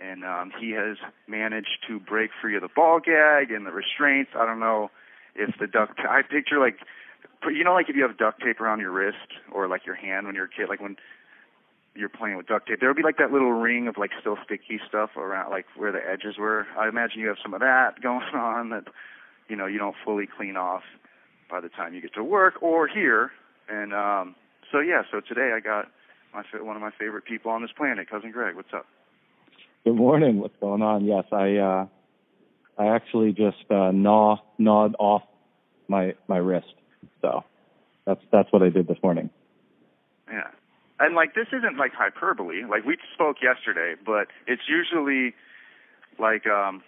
and 0.00 0.24
um, 0.24 0.50
he 0.58 0.72
has 0.72 0.96
managed 1.28 1.86
to 1.86 2.00
break 2.00 2.30
free 2.42 2.56
of 2.56 2.62
the 2.62 2.68
ball 2.74 2.98
gag 2.98 3.52
and 3.52 3.64
the 3.64 3.70
restraints. 3.70 4.32
I 4.34 4.44
don't 4.44 4.58
know 4.58 4.90
if 5.36 5.54
the 5.60 5.68
duct. 5.68 6.00
I 6.00 6.22
picture 6.22 6.58
like, 6.58 6.78
you 7.46 7.62
know, 7.62 7.74
like 7.74 7.88
if 7.88 7.94
you 7.94 8.02
have 8.02 8.18
duct 8.18 8.42
tape 8.42 8.60
around 8.60 8.80
your 8.80 8.90
wrist 8.90 9.38
or 9.52 9.68
like 9.68 9.86
your 9.86 9.94
hand 9.94 10.26
when 10.26 10.34
you're 10.34 10.46
a 10.46 10.48
kid, 10.48 10.68
like 10.68 10.80
when 10.80 10.96
you're 11.94 12.08
playing 12.08 12.38
with 12.38 12.48
duct 12.48 12.66
tape, 12.66 12.80
there 12.80 12.88
would 12.88 12.96
be 12.96 13.04
like 13.04 13.18
that 13.18 13.30
little 13.30 13.52
ring 13.52 13.86
of 13.86 13.98
like 13.98 14.10
still 14.18 14.36
sticky 14.44 14.80
stuff 14.88 15.10
around, 15.16 15.50
like 15.50 15.66
where 15.76 15.92
the 15.92 16.00
edges 16.04 16.38
were. 16.38 16.66
I 16.76 16.88
imagine 16.88 17.20
you 17.20 17.28
have 17.28 17.38
some 17.40 17.54
of 17.54 17.60
that 17.60 18.00
going 18.02 18.34
on 18.34 18.70
that, 18.70 18.88
you 19.48 19.56
know, 19.56 19.66
you 19.66 19.78
don't 19.78 19.96
fully 20.04 20.26
clean 20.26 20.56
off 20.56 20.82
by 21.50 21.60
the 21.60 21.68
time 21.68 21.94
you 21.94 22.00
get 22.00 22.14
to 22.14 22.24
work 22.24 22.62
or 22.62 22.88
here. 22.88 23.30
And 23.68 23.92
um, 23.92 24.34
so 24.72 24.80
yeah, 24.80 25.02
so 25.10 25.20
today 25.20 25.52
I 25.56 25.60
got 25.60 25.86
my 26.34 26.42
one 26.62 26.76
of 26.76 26.82
my 26.82 26.90
favorite 26.98 27.24
people 27.24 27.50
on 27.50 27.62
this 27.62 27.70
planet, 27.76 28.08
cousin 28.10 28.30
Greg. 28.30 28.56
What's 28.56 28.72
up? 28.74 28.86
Good 29.84 29.96
morning. 29.96 30.38
What's 30.38 30.56
going 30.60 30.82
on? 30.82 31.04
Yes, 31.04 31.24
I 31.32 31.56
uh, 31.56 31.86
I 32.78 32.94
actually 32.94 33.32
just 33.32 33.70
uh, 33.70 33.92
gnaw 33.92 34.38
gnawed 34.58 34.94
off 34.98 35.22
my 35.88 36.14
my 36.28 36.38
wrist. 36.38 36.74
So 37.22 37.44
that's 38.04 38.20
that's 38.32 38.52
what 38.52 38.62
I 38.62 38.68
did 38.68 38.88
this 38.88 38.98
morning. 39.02 39.30
Yeah, 40.28 40.48
and 40.98 41.14
like 41.14 41.34
this 41.34 41.46
isn't 41.52 41.78
like 41.78 41.92
hyperbole. 41.92 42.64
Like 42.68 42.84
we 42.84 42.96
spoke 43.14 43.36
yesterday, 43.42 43.94
but 44.04 44.28
it's 44.46 44.62
usually 44.68 45.34
like 46.18 46.46
um 46.46 46.82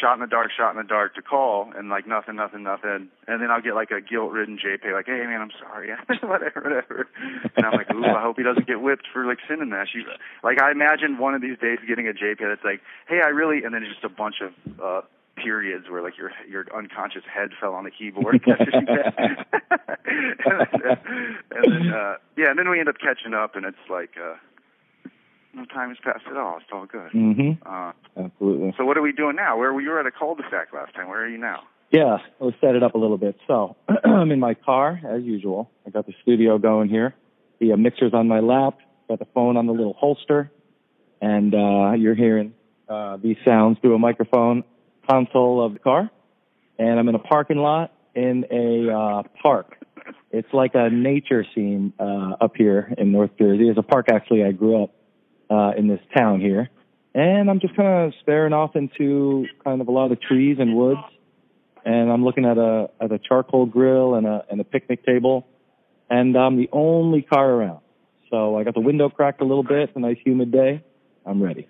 shot 0.00 0.14
in 0.14 0.20
the 0.20 0.26
dark, 0.26 0.50
shot 0.56 0.70
in 0.70 0.76
the 0.76 0.88
dark 0.88 1.14
to 1.14 1.22
call 1.22 1.72
and 1.76 1.88
like 1.88 2.06
nothing, 2.06 2.36
nothing, 2.36 2.62
nothing. 2.62 3.08
And 3.26 3.42
then 3.42 3.50
I'll 3.50 3.62
get 3.62 3.74
like 3.74 3.90
a 3.90 4.00
guilt 4.00 4.30
ridden 4.32 4.58
JP 4.58 4.92
like, 4.92 5.06
Hey 5.06 5.24
man, 5.26 5.40
I'm 5.40 5.50
sorry, 5.58 5.90
whatever, 6.22 6.60
whatever. 6.60 7.08
And 7.56 7.66
I'm 7.66 7.72
like, 7.72 7.90
Ooh, 7.92 8.04
I 8.04 8.22
hope 8.22 8.36
he 8.36 8.42
doesn't 8.42 8.66
get 8.66 8.80
whipped 8.80 9.06
for 9.12 9.26
like 9.26 9.38
sending 9.48 9.70
that. 9.70 9.88
She 9.92 10.02
like 10.42 10.60
I 10.60 10.70
imagine 10.70 11.18
one 11.18 11.34
of 11.34 11.42
these 11.42 11.58
days 11.58 11.78
getting 11.86 12.08
a 12.08 12.12
JP 12.12 12.38
that's 12.40 12.64
like, 12.64 12.80
Hey, 13.08 13.20
I 13.24 13.28
really 13.28 13.64
and 13.64 13.74
then 13.74 13.84
just 13.88 14.04
a 14.04 14.08
bunch 14.08 14.36
of 14.42 14.52
uh 14.80 15.02
periods 15.36 15.88
where 15.88 16.02
like 16.02 16.18
your 16.18 16.32
your 16.48 16.66
unconscious 16.76 17.24
head 17.32 17.50
fell 17.60 17.74
on 17.74 17.84
the 17.84 17.90
keyboard. 17.90 18.42
and 18.46 18.88
then, 18.88 19.12
and 21.50 21.72
then 21.72 21.92
uh 21.92 22.16
yeah, 22.36 22.50
and 22.50 22.58
then 22.58 22.68
we 22.68 22.78
end 22.78 22.88
up 22.88 22.98
catching 22.98 23.34
up 23.34 23.56
and 23.56 23.64
it's 23.64 23.78
like 23.88 24.10
uh 24.22 24.34
No 25.58 25.64
time 25.64 25.88
has 25.88 25.98
passed 26.04 26.24
at 26.30 26.36
all. 26.36 26.58
It's 26.58 26.66
all 26.72 26.86
good. 26.86 27.10
Mm-hmm. 27.10 27.68
Uh, 27.68 27.92
Absolutely. 28.16 28.74
so 28.78 28.84
what 28.84 28.96
are 28.96 29.02
we 29.02 29.10
doing 29.10 29.34
now? 29.34 29.58
Where 29.58 29.72
were 29.72 29.80
you 29.80 29.90
were 29.90 29.98
at 29.98 30.06
a 30.06 30.12
cul-de-sac 30.12 30.72
last 30.72 30.94
time? 30.94 31.08
Where 31.08 31.24
are 31.24 31.28
you 31.28 31.38
now? 31.38 31.64
Yeah, 31.90 32.18
let's 32.38 32.56
set 32.60 32.76
it 32.76 32.84
up 32.84 32.94
a 32.94 32.98
little 32.98 33.18
bit. 33.18 33.36
So 33.48 33.74
I'm 34.04 34.30
in 34.30 34.38
my 34.38 34.54
car 34.54 35.00
as 35.04 35.24
usual. 35.24 35.68
I 35.84 35.90
got 35.90 36.06
the 36.06 36.14
studio 36.22 36.58
going 36.58 36.88
here. 36.88 37.12
The 37.58 37.72
uh, 37.72 37.76
mixer's 37.76 38.14
on 38.14 38.28
my 38.28 38.38
lap. 38.38 38.78
Got 39.08 39.18
the 39.18 39.26
phone 39.34 39.56
on 39.56 39.66
the 39.66 39.72
little 39.72 39.94
holster, 39.94 40.52
and 41.20 41.54
uh, 41.54 41.92
you're 41.92 42.14
hearing 42.14 42.52
uh, 42.88 43.16
these 43.16 43.38
sounds 43.44 43.78
through 43.80 43.94
a 43.94 43.98
microphone 43.98 44.62
console 45.08 45.64
of 45.64 45.72
the 45.72 45.78
car. 45.80 46.08
And 46.78 47.00
I'm 47.00 47.08
in 47.08 47.16
a 47.16 47.18
parking 47.18 47.56
lot 47.56 47.92
in 48.14 48.44
a 48.52 48.94
uh, 48.94 49.22
park. 49.42 49.76
It's 50.30 50.52
like 50.52 50.72
a 50.74 50.88
nature 50.90 51.44
scene 51.54 51.94
uh, 51.98 52.34
up 52.40 52.52
here 52.54 52.94
in 52.96 53.10
North 53.10 53.30
Jersey. 53.38 53.68
It's 53.68 53.78
a 53.78 53.82
park 53.82 54.06
actually 54.12 54.44
I 54.44 54.52
grew 54.52 54.84
up 54.84 54.94
uh, 55.50 55.72
in 55.76 55.88
this 55.88 56.00
town 56.16 56.40
here, 56.40 56.68
and 57.14 57.50
I'm 57.50 57.60
just 57.60 57.74
kind 57.76 58.06
of 58.06 58.14
staring 58.22 58.52
off 58.52 58.76
into 58.76 59.46
kind 59.64 59.80
of 59.80 59.88
a 59.88 59.92
lot 59.92 60.12
of 60.12 60.20
trees 60.20 60.56
and 60.58 60.74
woods 60.76 61.00
and 61.88 62.12
I'm 62.12 62.22
looking 62.24 62.44
at 62.44 62.58
a 62.58 62.90
at 63.00 63.12
a 63.12 63.18
charcoal 63.18 63.66
grill 63.66 64.14
and 64.14 64.26
a 64.26 64.44
and 64.50 64.60
a 64.60 64.64
picnic 64.64 65.04
table, 65.06 65.46
and 66.10 66.36
I'm 66.36 66.56
the 66.56 66.68
only 66.72 67.22
car 67.22 67.50
around. 67.50 67.80
So 68.30 68.58
I 68.58 68.64
got 68.64 68.74
the 68.74 68.80
window 68.80 69.08
cracked 69.08 69.40
a 69.40 69.44
little 69.44 69.62
bit. 69.62 69.88
It's 69.88 69.96
a 69.96 70.00
nice 70.00 70.18
humid 70.22 70.52
day. 70.52 70.84
I'm 71.24 71.42
ready. 71.42 71.66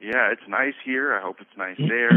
Yeah, 0.00 0.30
it's 0.30 0.46
nice 0.48 0.74
here. 0.84 1.14
I 1.14 1.22
hope 1.22 1.36
it's 1.40 1.56
nice 1.56 1.78
there. 1.78 2.10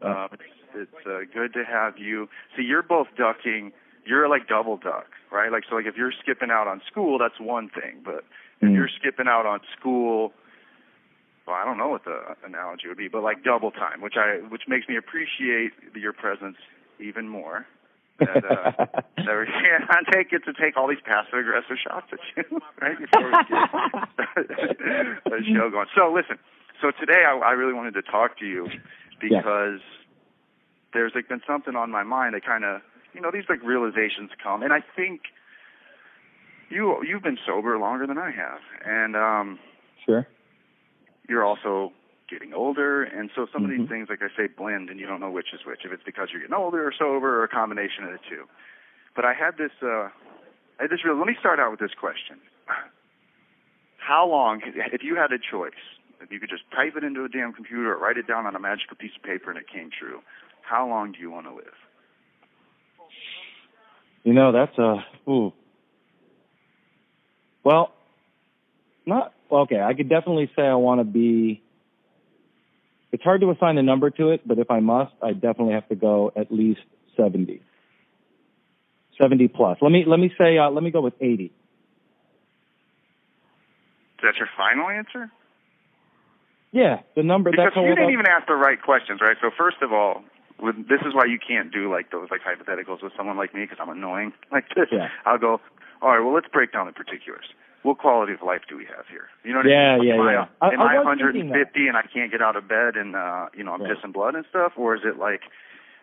uh, 0.00 0.28
it's 0.32 0.42
it's 0.74 1.06
uh, 1.06 1.20
good 1.34 1.52
to 1.52 1.64
have 1.64 1.98
you. 1.98 2.28
See, 2.56 2.62
you're 2.62 2.82
both 2.82 3.08
ducking. 3.16 3.72
You're 4.06 4.28
like 4.28 4.48
double 4.48 4.78
duck, 4.78 5.06
right? 5.30 5.52
Like 5.52 5.64
so, 5.68 5.76
like 5.76 5.86
if 5.86 5.96
you're 5.96 6.12
skipping 6.22 6.50
out 6.50 6.66
on 6.66 6.80
school, 6.90 7.18
that's 7.18 7.38
one 7.38 7.68
thing. 7.68 8.00
But 8.02 8.24
if 8.62 8.68
Mm. 8.68 8.74
you're 8.74 8.88
skipping 8.88 9.26
out 9.26 9.44
on 9.44 9.60
school, 9.78 10.32
well, 11.46 11.56
I 11.56 11.64
don't 11.64 11.76
know 11.76 11.88
what 11.88 12.04
the 12.04 12.36
analogy 12.44 12.86
would 12.88 12.96
be, 12.96 13.08
but 13.08 13.22
like 13.22 13.42
double 13.42 13.72
time, 13.72 14.00
which 14.00 14.16
I 14.16 14.36
which 14.48 14.68
makes 14.68 14.88
me 14.88 14.96
appreciate 14.96 15.72
your 15.94 16.12
presence 16.12 16.56
even 17.00 17.28
more. 17.28 17.66
That, 18.18 18.44
uh, 18.44 18.86
Never, 19.18 19.44
yeah, 19.46 19.84
I 19.90 20.02
take 20.12 20.32
it 20.32 20.44
to 20.44 20.52
take 20.52 20.76
all 20.76 20.86
these 20.86 21.00
passive 21.04 21.34
aggressive 21.34 21.76
shots 21.82 22.06
at 22.12 22.20
you, 22.36 22.60
right? 22.80 22.96
Before 22.98 23.26
we 23.26 23.32
get 23.32 23.48
the 25.24 25.44
show 25.52 25.68
going. 25.70 25.88
So 25.96 26.12
listen, 26.12 26.38
so 26.80 26.92
today 26.92 27.24
I, 27.26 27.36
I 27.36 27.52
really 27.52 27.72
wanted 27.74 27.94
to 27.94 28.02
talk 28.02 28.38
to 28.38 28.46
you 28.46 28.68
because 29.20 29.80
there's 30.92 31.12
like 31.16 31.28
been 31.28 31.42
something 31.46 31.74
on 31.74 31.90
my 31.90 32.04
mind 32.04 32.34
that 32.34 32.44
kind 32.44 32.64
of, 32.64 32.82
you 33.14 33.20
know, 33.20 33.32
these 33.32 33.48
like 33.48 33.62
realizations 33.64 34.30
come, 34.40 34.62
and 34.62 34.72
I 34.72 34.82
think 34.94 35.22
you 36.72 36.96
you've 37.06 37.22
been 37.22 37.38
sober 37.46 37.78
longer 37.78 38.06
than 38.06 38.18
I 38.18 38.30
have, 38.30 38.60
and 38.84 39.14
um, 39.16 39.58
sure. 40.04 40.26
you're 41.28 41.44
also 41.44 41.92
getting 42.28 42.54
older, 42.54 43.02
and 43.02 43.30
so 43.36 43.46
some 43.52 43.64
of 43.64 43.70
these 43.70 43.80
Mhm. 43.80 43.88
things, 43.88 44.08
like 44.08 44.22
I 44.22 44.28
say, 44.34 44.46
blend, 44.46 44.88
and 44.88 44.98
you 44.98 45.06
don't 45.06 45.20
know 45.20 45.30
which 45.30 45.52
is 45.52 45.64
which. 45.66 45.84
If 45.84 45.92
it's 45.92 46.02
because 46.02 46.32
you're 46.32 46.40
getting 46.40 46.54
older 46.54 46.86
or 46.86 46.92
sober, 46.92 47.40
or 47.40 47.44
a 47.44 47.48
combination 47.48 48.04
of 48.04 48.12
the 48.12 48.18
two. 48.28 48.48
But 49.14 49.26
I 49.26 49.34
had 49.34 49.58
this, 49.58 49.72
uh, 49.82 50.08
I 50.78 50.82
had 50.82 50.90
this 50.90 51.04
real. 51.04 51.16
Let 51.16 51.26
me 51.26 51.36
start 51.38 51.60
out 51.60 51.70
with 51.70 51.80
this 51.80 51.94
question: 51.94 52.40
How 53.98 54.26
long, 54.26 54.62
if 54.64 55.02
you 55.02 55.14
had 55.14 55.30
a 55.32 55.38
choice, 55.38 55.78
if 56.20 56.32
you 56.32 56.40
could 56.40 56.50
just 56.50 56.64
type 56.70 56.96
it 56.96 57.04
into 57.04 57.24
a 57.24 57.28
damn 57.28 57.52
computer 57.52 57.92
or 57.92 57.98
write 57.98 58.16
it 58.16 58.26
down 58.26 58.46
on 58.46 58.56
a 58.56 58.60
magical 58.60 58.96
piece 58.96 59.14
of 59.14 59.22
paper 59.22 59.50
and 59.50 59.58
it 59.58 59.68
came 59.68 59.90
true, 59.90 60.22
how 60.62 60.88
long 60.88 61.12
do 61.12 61.18
you 61.18 61.30
want 61.30 61.46
to 61.46 61.52
live? 61.52 61.76
You 64.24 64.32
know, 64.32 64.52
that's 64.52 64.78
a 64.78 65.04
ooh. 65.28 65.52
Well, 67.64 67.92
not 69.06 69.32
okay. 69.50 69.80
I 69.80 69.94
could 69.94 70.08
definitely 70.08 70.50
say 70.56 70.62
I 70.62 70.74
want 70.74 71.00
to 71.00 71.04
be. 71.04 71.62
It's 73.12 73.22
hard 73.22 73.42
to 73.42 73.50
assign 73.50 73.76
a 73.76 73.82
number 73.82 74.10
to 74.10 74.30
it, 74.30 74.46
but 74.46 74.58
if 74.58 74.70
I 74.70 74.80
must, 74.80 75.12
I 75.22 75.32
definitely 75.32 75.74
have 75.74 75.88
to 75.88 75.96
go 75.96 76.32
at 76.34 76.50
least 76.50 76.80
seventy. 77.16 77.62
Seventy 79.20 79.48
plus. 79.48 79.78
Let 79.80 79.92
me 79.92 80.04
let 80.06 80.18
me 80.18 80.32
say 80.38 80.58
uh, 80.58 80.70
let 80.70 80.82
me 80.82 80.90
go 80.90 81.00
with 81.02 81.14
eighty. 81.20 81.52
Is 84.18 84.22
that 84.22 84.36
your 84.38 84.48
final 84.56 84.88
answer? 84.88 85.30
Yeah, 86.72 87.00
the 87.14 87.22
number. 87.22 87.50
Because 87.50 87.72
that's 87.74 87.76
you 87.76 87.94
didn't 87.94 88.12
even 88.12 88.26
ask 88.26 88.46
the 88.46 88.54
right 88.54 88.80
questions, 88.80 89.20
right? 89.20 89.36
So 89.42 89.50
first 89.56 89.76
of 89.82 89.92
all, 89.92 90.22
with, 90.62 90.76
this 90.88 91.00
is 91.04 91.12
why 91.12 91.26
you 91.26 91.38
can't 91.38 91.72
do 91.72 91.90
like 91.90 92.10
those 92.10 92.28
like 92.30 92.40
hypotheticals 92.40 93.02
with 93.02 93.12
someone 93.16 93.36
like 93.36 93.54
me 93.54 93.62
because 93.62 93.78
I'm 93.80 93.90
annoying 93.90 94.32
like 94.52 94.64
this. 94.74 94.86
Yeah. 94.90 95.08
I'll 95.26 95.38
go, 95.38 95.60
all 96.02 96.10
right, 96.10 96.20
well 96.20 96.34
let's 96.34 96.48
break 96.52 96.72
down 96.72 96.86
the 96.86 96.92
particulars. 96.92 97.46
What 97.82 97.98
quality 97.98 98.32
of 98.32 98.42
life 98.42 98.62
do 98.68 98.76
we 98.76 98.84
have 98.94 99.06
here? 99.10 99.26
You 99.44 99.52
know 99.52 99.58
what 99.58 99.66
Yeah, 99.66 99.94
I 99.94 99.98
mean? 99.98 100.08
yeah, 100.08 100.14
am 100.14 100.20
I, 100.20 100.32
yeah. 100.32 100.46
I- 100.60 100.70
am 100.74 100.80
I 100.80 100.94
I, 100.96 100.98
150 101.02 101.86
and 101.88 101.96
I 101.96 102.02
can't 102.12 102.30
get 102.30 102.40
out 102.42 102.54
of 102.56 102.68
bed 102.68 102.96
and 102.96 103.16
uh, 103.16 103.46
you 103.56 103.64
know 103.64 103.72
I'm 103.72 103.82
Right. 103.82 103.96
pissing 103.96 104.12
blood 104.12 104.34
and 104.34 104.44
stuff, 104.50 104.72
or 104.76 104.94
is 104.94 105.02
it 105.04 105.18
like 105.18 105.40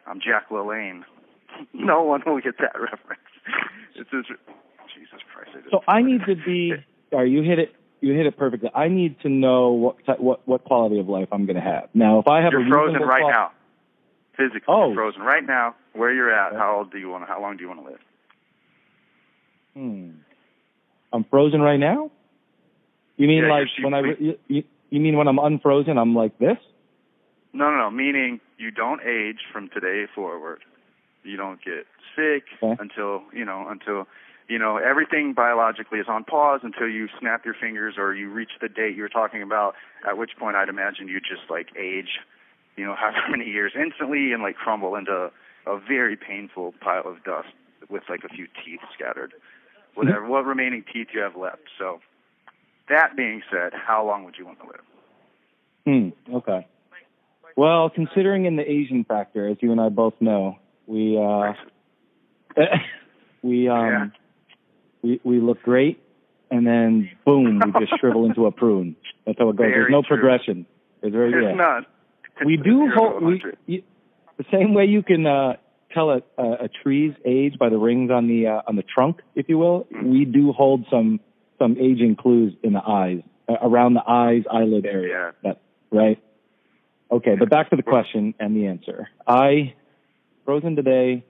I'm 0.07 0.19
Jack 0.19 0.49
LaLanne? 0.49 1.03
no 1.73 2.03
one 2.03 2.21
will 2.25 2.41
get 2.41 2.57
that 2.59 2.73
reference. 2.79 3.21
It's 3.95 4.09
just, 4.11 4.27
Jesus 4.95 5.19
Christ. 5.33 5.51
I 5.55 5.69
So 5.69 5.83
I 5.87 6.01
need 6.01 6.21
to 6.25 6.35
be. 6.35 6.73
Sorry, 7.11 7.29
you 7.31 7.41
hit 7.43 7.59
it. 7.59 7.75
You 8.01 8.13
hit 8.13 8.25
it 8.25 8.37
perfectly. 8.37 8.69
I 8.75 8.87
need 8.87 9.19
to 9.21 9.29
know 9.29 9.71
what 9.71 10.19
what 10.21 10.47
what 10.47 10.63
quality 10.65 10.99
of 10.99 11.09
life 11.09 11.27
I'm 11.31 11.45
going 11.45 11.55
to 11.57 11.61
have. 11.61 11.89
Now, 11.93 12.19
if 12.19 12.27
I 12.27 12.41
have 12.41 12.51
You're 12.53 12.65
a 12.65 12.69
frozen 12.69 13.01
right 13.01 13.27
now. 13.27 13.51
Physically, 14.37 14.61
Oh. 14.69 14.87
you're 14.87 14.95
frozen 14.95 15.21
right 15.21 15.45
now. 15.45 15.75
Where 15.93 16.13
you're 16.13 16.31
at? 16.33 16.53
Yeah. 16.53 16.59
How 16.59 16.77
old 16.77 16.91
do 16.91 16.97
you 16.97 17.09
want? 17.09 17.23
to 17.23 17.27
How 17.27 17.41
long 17.41 17.57
do 17.57 17.63
you 17.63 17.67
want 17.69 17.81
to 17.83 17.89
live? 17.91 17.99
Hmm. 19.79 20.09
I'm 21.13 21.24
frozen 21.24 21.62
right 21.62 21.79
now. 21.79 22.12
You 23.15 23.27
mean 23.29 23.43
Yeah, 23.43 23.50
like 23.50 23.67
when 23.81 23.93
I 23.93 24.01
you, 24.19 24.38
you 24.48 24.63
you 24.89 25.00
mean 25.00 25.15
when 25.15 25.27
I'm 25.29 25.39
unfrozen? 25.39 25.98
I'm 25.98 26.13
like 26.13 26.38
this. 26.38 26.57
No, 27.53 27.71
no, 27.71 27.77
no. 27.77 27.89
Meaning 27.89 28.41
you 28.57 28.71
don't 28.71 29.01
age 29.01 29.39
from 29.53 29.69
today 29.69 30.05
forward. 30.13 30.59
You 31.24 31.38
don't 31.38 31.63
get 31.63 31.86
sick 32.15 32.43
Okay. 32.62 32.75
until 32.81 33.24
you 33.33 33.45
know 33.45 33.67
until 33.69 34.05
you 34.50 34.59
know 34.59 34.75
everything 34.77 35.33
biologically 35.33 36.00
is 36.00 36.07
on 36.09 36.25
pause 36.25 36.59
until 36.63 36.89
you 36.89 37.07
snap 37.19 37.45
your 37.45 37.53
fingers 37.55 37.95
or 37.98 38.13
you 38.13 38.29
reach 38.29 38.51
the 38.62 38.67
date 38.67 38.98
you 38.98 39.01
were 39.03 39.09
talking 39.09 39.41
about. 39.41 39.75
At 40.05 40.17
which 40.17 40.31
point, 40.38 40.57
I'd 40.57 40.69
imagine 40.69 41.07
you 41.07 41.21
just 41.21 41.50
like 41.50 41.67
age, 41.77 42.19
you 42.75 42.86
know, 42.86 42.95
however 43.00 43.29
many 43.31 43.45
years 43.50 43.71
instantly 43.79 44.33
and 44.33 44.43
like 44.43 44.57
crumble 44.57 44.95
into 44.95 45.31
a 45.65 45.79
very 45.79 46.17
painful 46.17 46.74
pile 46.81 47.03
of 47.07 47.24
dust 47.24 47.48
with 47.89 48.03
like 48.09 48.24
a 48.25 48.29
few 48.29 48.48
teeth 48.63 48.81
scattered. 48.93 49.33
Whatever, 49.96 50.27
what 50.27 50.46
remaining 50.46 50.84
teeth 50.93 51.08
you 51.13 51.22
have 51.22 51.36
left. 51.36 51.62
So, 51.77 52.00
that 52.89 53.15
being 53.17 53.41
said, 53.51 53.74
how 53.74 54.05
long 54.05 54.24
would 54.25 54.36
you 54.38 54.46
want 54.46 54.60
to 54.60 54.65
live? 54.67 54.81
Hmm. 55.86 56.36
Okay. 56.36 56.67
Well, 57.55 57.89
considering 57.89 58.46
in 58.46 58.55
the 58.55 58.69
Asian 58.69 59.03
factor, 59.03 59.48
as 59.48 59.58
you 59.62 59.72
and 59.72 59.81
I 59.81 59.89
both 59.89 60.13
know, 60.19 60.58
we 60.88 61.17
uh 61.17 61.53
we 63.43 63.67
um 63.67 63.77
Yeah. 63.88 64.05
we 65.01 65.19
we 65.24 65.39
look 65.41 65.62
great, 65.63 66.01
and 66.51 66.65
then 66.65 67.10
boom, 67.25 67.60
we 67.65 67.86
just 67.86 68.00
shrivel 68.00 68.25
into 68.25 68.46
a 68.46 68.51
prune. 68.51 68.96
That's 69.25 69.38
how 69.39 69.50
it 69.50 69.55
goes. 69.58 69.65
Very 69.65 69.72
There's 69.74 69.91
no 69.91 70.01
true. 70.01 70.17
progression. 70.17 70.65
There's 71.01 71.13
very 71.13 71.34
It's 71.34 71.51
yeah. 71.51 71.55
not. 71.55 71.84
we 72.46 72.55
do 72.58 72.89
hold 72.96 73.24
we 73.24 73.41
you, 73.65 73.84
the 74.38 74.46
same 74.51 74.74
way 74.74 74.86
you 74.86 75.03
can 75.03 75.25
uh 75.25 75.53
tell 75.93 76.12
a, 76.12 76.22
a 76.38 76.65
a 76.65 76.69
tree's 76.84 77.13
age 77.25 77.58
by 77.60 77.69
the 77.69 77.77
rings 77.77 78.12
on 78.12 78.27
the 78.27 78.48
uh, 78.48 78.62
on 78.67 78.75
the 78.75 78.84
trunk 78.84 79.22
if 79.36 79.48
you 79.50 79.58
will 79.58 79.88
we 80.03 80.25
do 80.25 80.51
hold 80.51 80.86
some 80.89 81.19
some 81.58 81.75
aging 81.79 82.15
clues 82.15 82.53
in 82.63 82.74
the 82.74 82.81
eyes 82.86 83.22
uh, 83.48 83.55
around 83.62 83.93
the 83.96 84.03
eyes 84.08 84.43
eyelid 84.51 84.86
area 84.86 85.34
Yeah. 85.43 85.51
that 85.53 85.62
right 85.91 86.22
okay 87.12 87.36
but 87.38 87.50
back 87.50 87.69
to 87.72 87.75
the 87.75 87.84
question 87.84 88.34
and 88.39 88.55
the 88.55 88.67
answer 88.67 89.10
i 89.27 89.74
frozen 90.46 90.75
today 90.75 91.25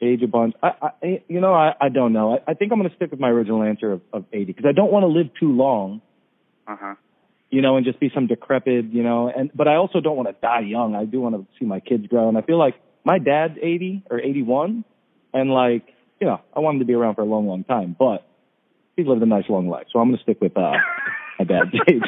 age 0.00 0.22
a 0.22 0.26
bunch 0.28 0.54
i 0.62 0.72
i 1.02 1.22
you 1.28 1.40
know 1.40 1.54
i 1.54 1.74
i 1.80 1.88
don't 1.88 2.12
know 2.12 2.34
i, 2.34 2.50
I 2.50 2.54
think 2.54 2.72
i'm 2.72 2.78
going 2.78 2.90
to 2.90 2.96
stick 2.96 3.10
with 3.10 3.20
my 3.20 3.28
original 3.28 3.62
answer 3.62 3.92
of, 3.92 4.00
of 4.12 4.24
80 4.32 4.44
because 4.46 4.64
i 4.68 4.72
don't 4.72 4.90
want 4.92 5.04
to 5.04 5.08
live 5.08 5.28
too 5.38 5.52
long 5.52 6.00
Uh-huh. 6.66 6.94
you 7.50 7.60
know, 7.60 7.76
and 7.76 7.84
just 7.84 7.98
be 8.00 8.08
some 8.14 8.26
decrepit, 8.28 8.86
you 8.92 9.02
know, 9.02 9.28
and 9.28 9.50
but 9.54 9.66
I 9.68 9.74
also 9.76 10.00
don't 10.00 10.16
want 10.16 10.28
to 10.28 10.36
die 10.40 10.60
young. 10.76 10.94
I 10.94 11.04
do 11.04 11.20
want 11.20 11.34
to 11.36 11.42
see 11.58 11.66
my 11.66 11.80
kids 11.80 12.06
grow, 12.06 12.28
and 12.30 12.38
I 12.38 12.42
feel 12.42 12.56
like 12.66 12.76
my 13.04 13.18
dad's 13.18 13.58
80 13.60 14.04
or 14.10 14.20
81, 14.20 14.84
and 15.34 15.50
like, 15.50 15.86
you 16.20 16.26
know, 16.26 16.40
I 16.54 16.60
want 16.60 16.76
him 16.76 16.80
to 16.80 16.84
be 16.86 16.94
around 16.94 17.14
for 17.16 17.22
a 17.22 17.26
long, 17.26 17.46
long 17.46 17.64
time, 17.64 17.96
but 17.98 18.26
he's 18.96 19.06
lived 19.06 19.22
a 19.22 19.26
nice 19.26 19.44
long 19.48 19.68
life, 19.68 19.86
so 19.92 19.98
I'm 19.98 20.08
going 20.08 20.18
to 20.18 20.22
stick 20.22 20.40
with 20.40 20.56
uh, 20.56 20.72
my 21.38 21.44
dad's 21.44 21.70
age. 21.88 22.02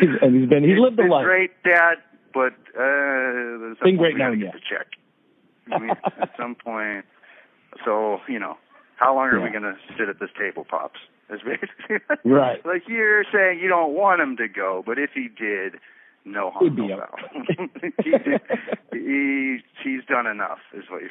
He's, 0.00 0.08
and 0.22 0.38
he's 0.40 0.48
been 0.48 0.64
he's 0.64 0.78
lived 0.78 0.98
a 0.98 1.06
life. 1.06 1.24
Great, 1.24 1.50
Dad, 1.64 1.96
but 2.32 2.52
uh, 2.76 2.78
there's 2.78 3.78
Been 3.82 3.96
great 3.96 4.14
we 4.14 4.18
gotta 4.20 4.36
knowing 4.36 4.40
get 4.40 4.54
you. 4.54 4.60
the 4.60 4.66
check. 4.68 4.86
I 5.72 5.78
mean, 5.78 5.90
at 6.20 6.30
some 6.38 6.54
point. 6.54 7.04
So 7.84 8.18
you 8.28 8.38
know, 8.38 8.56
how 8.96 9.14
long 9.14 9.28
are 9.28 9.40
we 9.40 9.50
gonna 9.50 9.76
sit 9.98 10.08
at 10.08 10.20
this 10.20 10.30
table, 10.38 10.64
pops? 10.68 11.00
Is 11.30 11.40
basically 11.40 11.96
Right. 12.24 12.60
Like 12.66 12.82
you're 12.86 13.24
saying, 13.32 13.58
you 13.60 13.68
don't 13.68 13.94
want 13.94 14.20
him 14.20 14.36
to 14.36 14.46
go, 14.48 14.82
but 14.86 14.98
if 14.98 15.10
he 15.14 15.28
did, 15.28 15.76
no 16.24 16.50
harm, 16.50 16.74
no 16.76 16.88
foul. 16.88 17.68
he, 18.02 18.12
he, 18.92 19.58
he's 19.82 20.04
done 20.08 20.26
enough, 20.26 20.58
is 20.72 20.84
what 20.90 21.02
you're. 21.02 21.10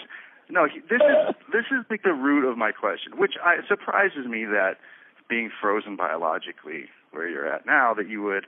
No, 0.49 0.65
he, 0.65 0.79
this 0.81 1.01
is 1.01 1.35
this 1.51 1.65
is 1.71 1.85
like 1.89 2.03
the 2.03 2.13
root 2.13 2.49
of 2.49 2.57
my 2.57 2.71
question, 2.71 3.17
which 3.17 3.33
I, 3.43 3.57
surprises 3.67 4.27
me 4.27 4.45
that 4.45 4.77
being 5.29 5.49
frozen 5.61 5.95
biologically 5.95 6.89
where 7.11 7.29
you're 7.29 7.47
at 7.47 7.65
now 7.65 7.93
that 7.93 8.09
you 8.09 8.21
would 8.23 8.45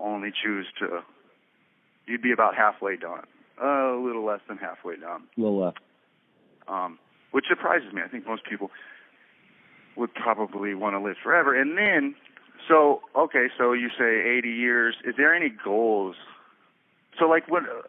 only 0.00 0.30
choose 0.30 0.66
to 0.78 1.00
you'd 2.06 2.22
be 2.22 2.32
about 2.32 2.54
halfway 2.54 2.96
done, 2.96 3.24
uh, 3.62 3.66
a 3.66 4.02
little 4.02 4.24
less 4.24 4.40
than 4.48 4.58
halfway 4.58 4.96
done. 4.96 5.22
A 5.36 5.40
little 5.40 5.58
less. 5.58 5.74
Um, 6.68 6.98
which 7.30 7.44
surprises 7.48 7.92
me. 7.92 8.02
I 8.04 8.08
think 8.08 8.26
most 8.26 8.42
people 8.48 8.70
would 9.96 10.14
probably 10.14 10.74
want 10.74 10.94
to 10.94 11.00
live 11.00 11.16
forever. 11.22 11.58
And 11.58 11.76
then, 11.76 12.14
so 12.68 13.02
okay, 13.16 13.46
so 13.58 13.72
you 13.72 13.88
say 13.98 14.38
80 14.38 14.48
years. 14.48 14.96
Is 15.04 15.14
there 15.16 15.34
any 15.34 15.50
goals? 15.50 16.16
So 17.18 17.26
like 17.26 17.48
what? 17.48 17.64
Uh, 17.64 17.82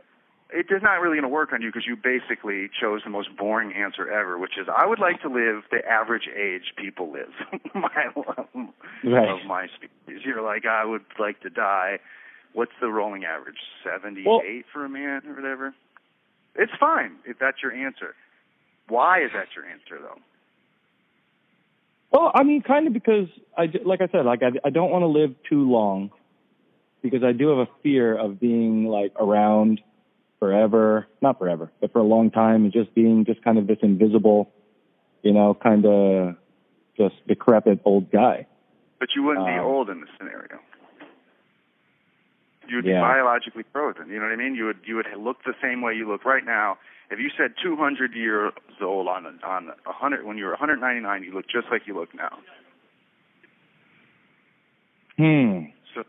it 0.54 0.68
is 0.70 0.84
not 0.84 0.96
really 1.00 1.16
going 1.16 1.24
to 1.24 1.30
work 1.30 1.54
on 1.54 1.62
you 1.62 1.70
because 1.70 1.88
you 1.88 1.96
basically 1.96 2.70
chose 2.80 3.02
the 3.06 3.10
most 3.10 3.30
boring 3.38 3.74
answer 3.74 4.12
ever, 4.12 4.38
which 4.38 4.58
is 4.60 4.68
I 4.68 4.86
would 4.86 5.00
like 5.00 5.22
to 5.22 5.30
live 5.30 5.64
the 5.72 5.80
average 5.90 6.28
age 6.28 6.74
people 6.76 7.12
live. 7.12 7.32
my 7.74 7.90
right. 9.04 9.30
of 9.30 9.46
my 9.48 9.68
species. 9.68 10.22
You're 10.26 10.42
like 10.42 10.66
I 10.66 10.86
would 10.86 11.06
like 11.20 11.40
to 11.42 11.50
die. 11.50 12.00
What's 12.54 12.74
the 12.82 12.90
rolling 12.90 13.24
average? 13.24 13.56
78 13.84 14.26
well, 14.28 14.42
for 14.74 14.84
a 14.84 14.90
man 14.90 15.22
or 15.26 15.36
whatever. 15.36 15.74
It's 16.56 16.74
fine 16.78 17.16
if 17.26 17.40
that's 17.40 17.64
your 17.64 17.72
answer. 17.72 18.14
Why 18.90 19.24
is 19.24 19.32
that 19.34 19.48
your 19.56 19.66
answer 19.66 20.00
though? 20.02 20.20
Well, 22.12 22.32
I 22.34 22.44
mean, 22.44 22.62
kind 22.62 22.88
of 22.88 22.94
because 22.94 23.28
I, 23.58 23.68
like 23.86 24.02
I 24.02 24.08
said, 24.12 24.26
like 24.26 24.42
I, 24.44 24.68
I 24.68 24.70
don't 24.70 24.92
want 24.92 25.04
to 25.04 25.08
live 25.08 25.34
too 25.50 25.70
long 25.70 26.12
because 27.02 27.24
I 27.24 27.32
do 27.32 27.50
have 27.50 27.60
a 27.60 27.68
fear 27.82 28.18
of 28.18 28.40
being 28.40 28.86
like 28.86 29.14
around 29.20 29.82
forever, 30.40 31.08
not 31.22 31.40
forever, 31.40 31.72
but 31.80 31.94
for 31.94 32.00
a 32.00 32.04
long 32.04 32.32
time 32.32 32.66
and 32.66 32.74
just 32.74 32.94
being 32.94 33.26
just 33.26 33.42
kind 33.44 33.58
of 33.58 33.68
this 33.68 33.78
invisible, 33.82 34.52
you 35.22 35.32
know, 35.32 35.54
kind 35.54 35.86
of 35.86 36.36
just 36.98 37.16
decrepit 37.28 37.80
old 37.86 38.12
guy. 38.12 38.48
But 39.00 39.10
you 39.16 39.24
wouldn't 39.24 39.48
um, 39.48 39.54
be 39.54 39.60
old 39.60 39.90
in 39.90 40.02
this 40.02 40.10
scenario. 40.18 40.60
You 42.68 42.78
would 42.78 42.86
yeah. 42.86 43.00
be 43.00 43.02
biologically 43.02 43.64
frozen. 43.72 44.10
You 44.10 44.20
know 44.20 44.26
what 44.26 44.34
I 44.34 44.36
mean? 44.36 44.56
You 44.56 44.66
would 44.66 44.80
you 44.86 44.96
would 44.96 45.08
look 45.18 45.44
the 45.44 45.54
same 45.62 45.82
way 45.82 45.94
you 45.94 46.08
look 46.08 46.26
right 46.26 46.46
now. 46.46 46.78
If 47.12 47.20
you 47.20 47.30
said 47.38 47.54
200 47.62 48.16
years 48.16 48.54
old 48.82 49.08
on 49.10 49.26
on 49.44 49.66
100 49.84 50.26
when 50.26 50.38
you 50.38 50.46
were 50.46 50.52
199, 50.52 51.24
you 51.24 51.34
look 51.34 51.46
just 51.46 51.68
like 51.70 51.82
you 51.86 51.94
look 51.94 52.16
now. 52.16 52.40
Hmm. 55.18 55.66
So 55.94 56.04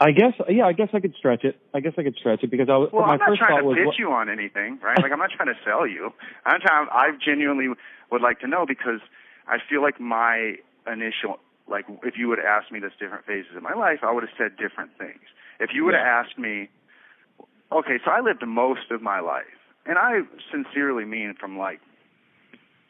I 0.00 0.12
guess 0.12 0.32
yeah, 0.48 0.64
I 0.64 0.72
guess 0.72 0.88
I 0.94 1.00
could 1.00 1.14
stretch 1.18 1.44
it. 1.44 1.60
I 1.74 1.80
guess 1.80 1.92
I 1.98 2.02
could 2.02 2.16
stretch 2.18 2.42
it 2.42 2.50
because 2.50 2.70
I 2.70 2.78
was. 2.78 2.88
Well, 2.92 3.06
my 3.06 3.12
I'm 3.12 3.18
not 3.18 3.36
trying 3.36 3.60
to 3.60 3.68
was, 3.68 3.76
pitch 3.76 3.98
you 3.98 4.10
on 4.10 4.30
anything, 4.30 4.78
right? 4.82 4.96
like 5.00 5.12
I'm 5.12 5.18
not 5.18 5.30
trying 5.30 5.54
to 5.54 5.60
sell 5.62 5.86
you. 5.86 6.10
I'm 6.46 6.60
trying. 6.62 6.88
I 6.90 7.10
genuinely 7.22 7.68
would 8.10 8.22
like 8.22 8.40
to 8.40 8.48
know 8.48 8.64
because 8.66 9.00
I 9.46 9.58
feel 9.68 9.82
like 9.82 10.00
my 10.00 10.56
initial 10.90 11.38
like 11.68 11.84
if 12.04 12.16
you 12.16 12.28
would 12.28 12.38
have 12.38 12.46
asked 12.46 12.72
me 12.72 12.80
this 12.80 12.92
different 12.98 13.26
phases 13.26 13.54
of 13.54 13.62
my 13.62 13.74
life, 13.74 13.98
I 14.02 14.12
would 14.12 14.22
have 14.22 14.32
said 14.38 14.56
different 14.56 14.96
things. 14.96 15.20
If 15.60 15.70
you 15.74 15.84
would 15.84 15.92
have 15.92 16.06
asked 16.06 16.38
me, 16.38 16.70
okay, 17.72 17.98
so 18.04 18.10
I 18.10 18.20
lived 18.20 18.46
most 18.46 18.90
of 18.90 19.02
my 19.02 19.20
life, 19.20 19.44
and 19.86 19.98
I 19.98 20.20
sincerely 20.50 21.04
mean 21.04 21.34
from 21.38 21.58
like 21.58 21.80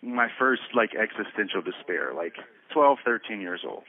my 0.03 0.29
first 0.39 0.63
like 0.75 0.91
existential 0.95 1.63
despair, 1.63 2.13
like 2.15 2.35
12, 2.73 2.99
13 3.05 3.41
years 3.41 3.61
old. 3.67 3.85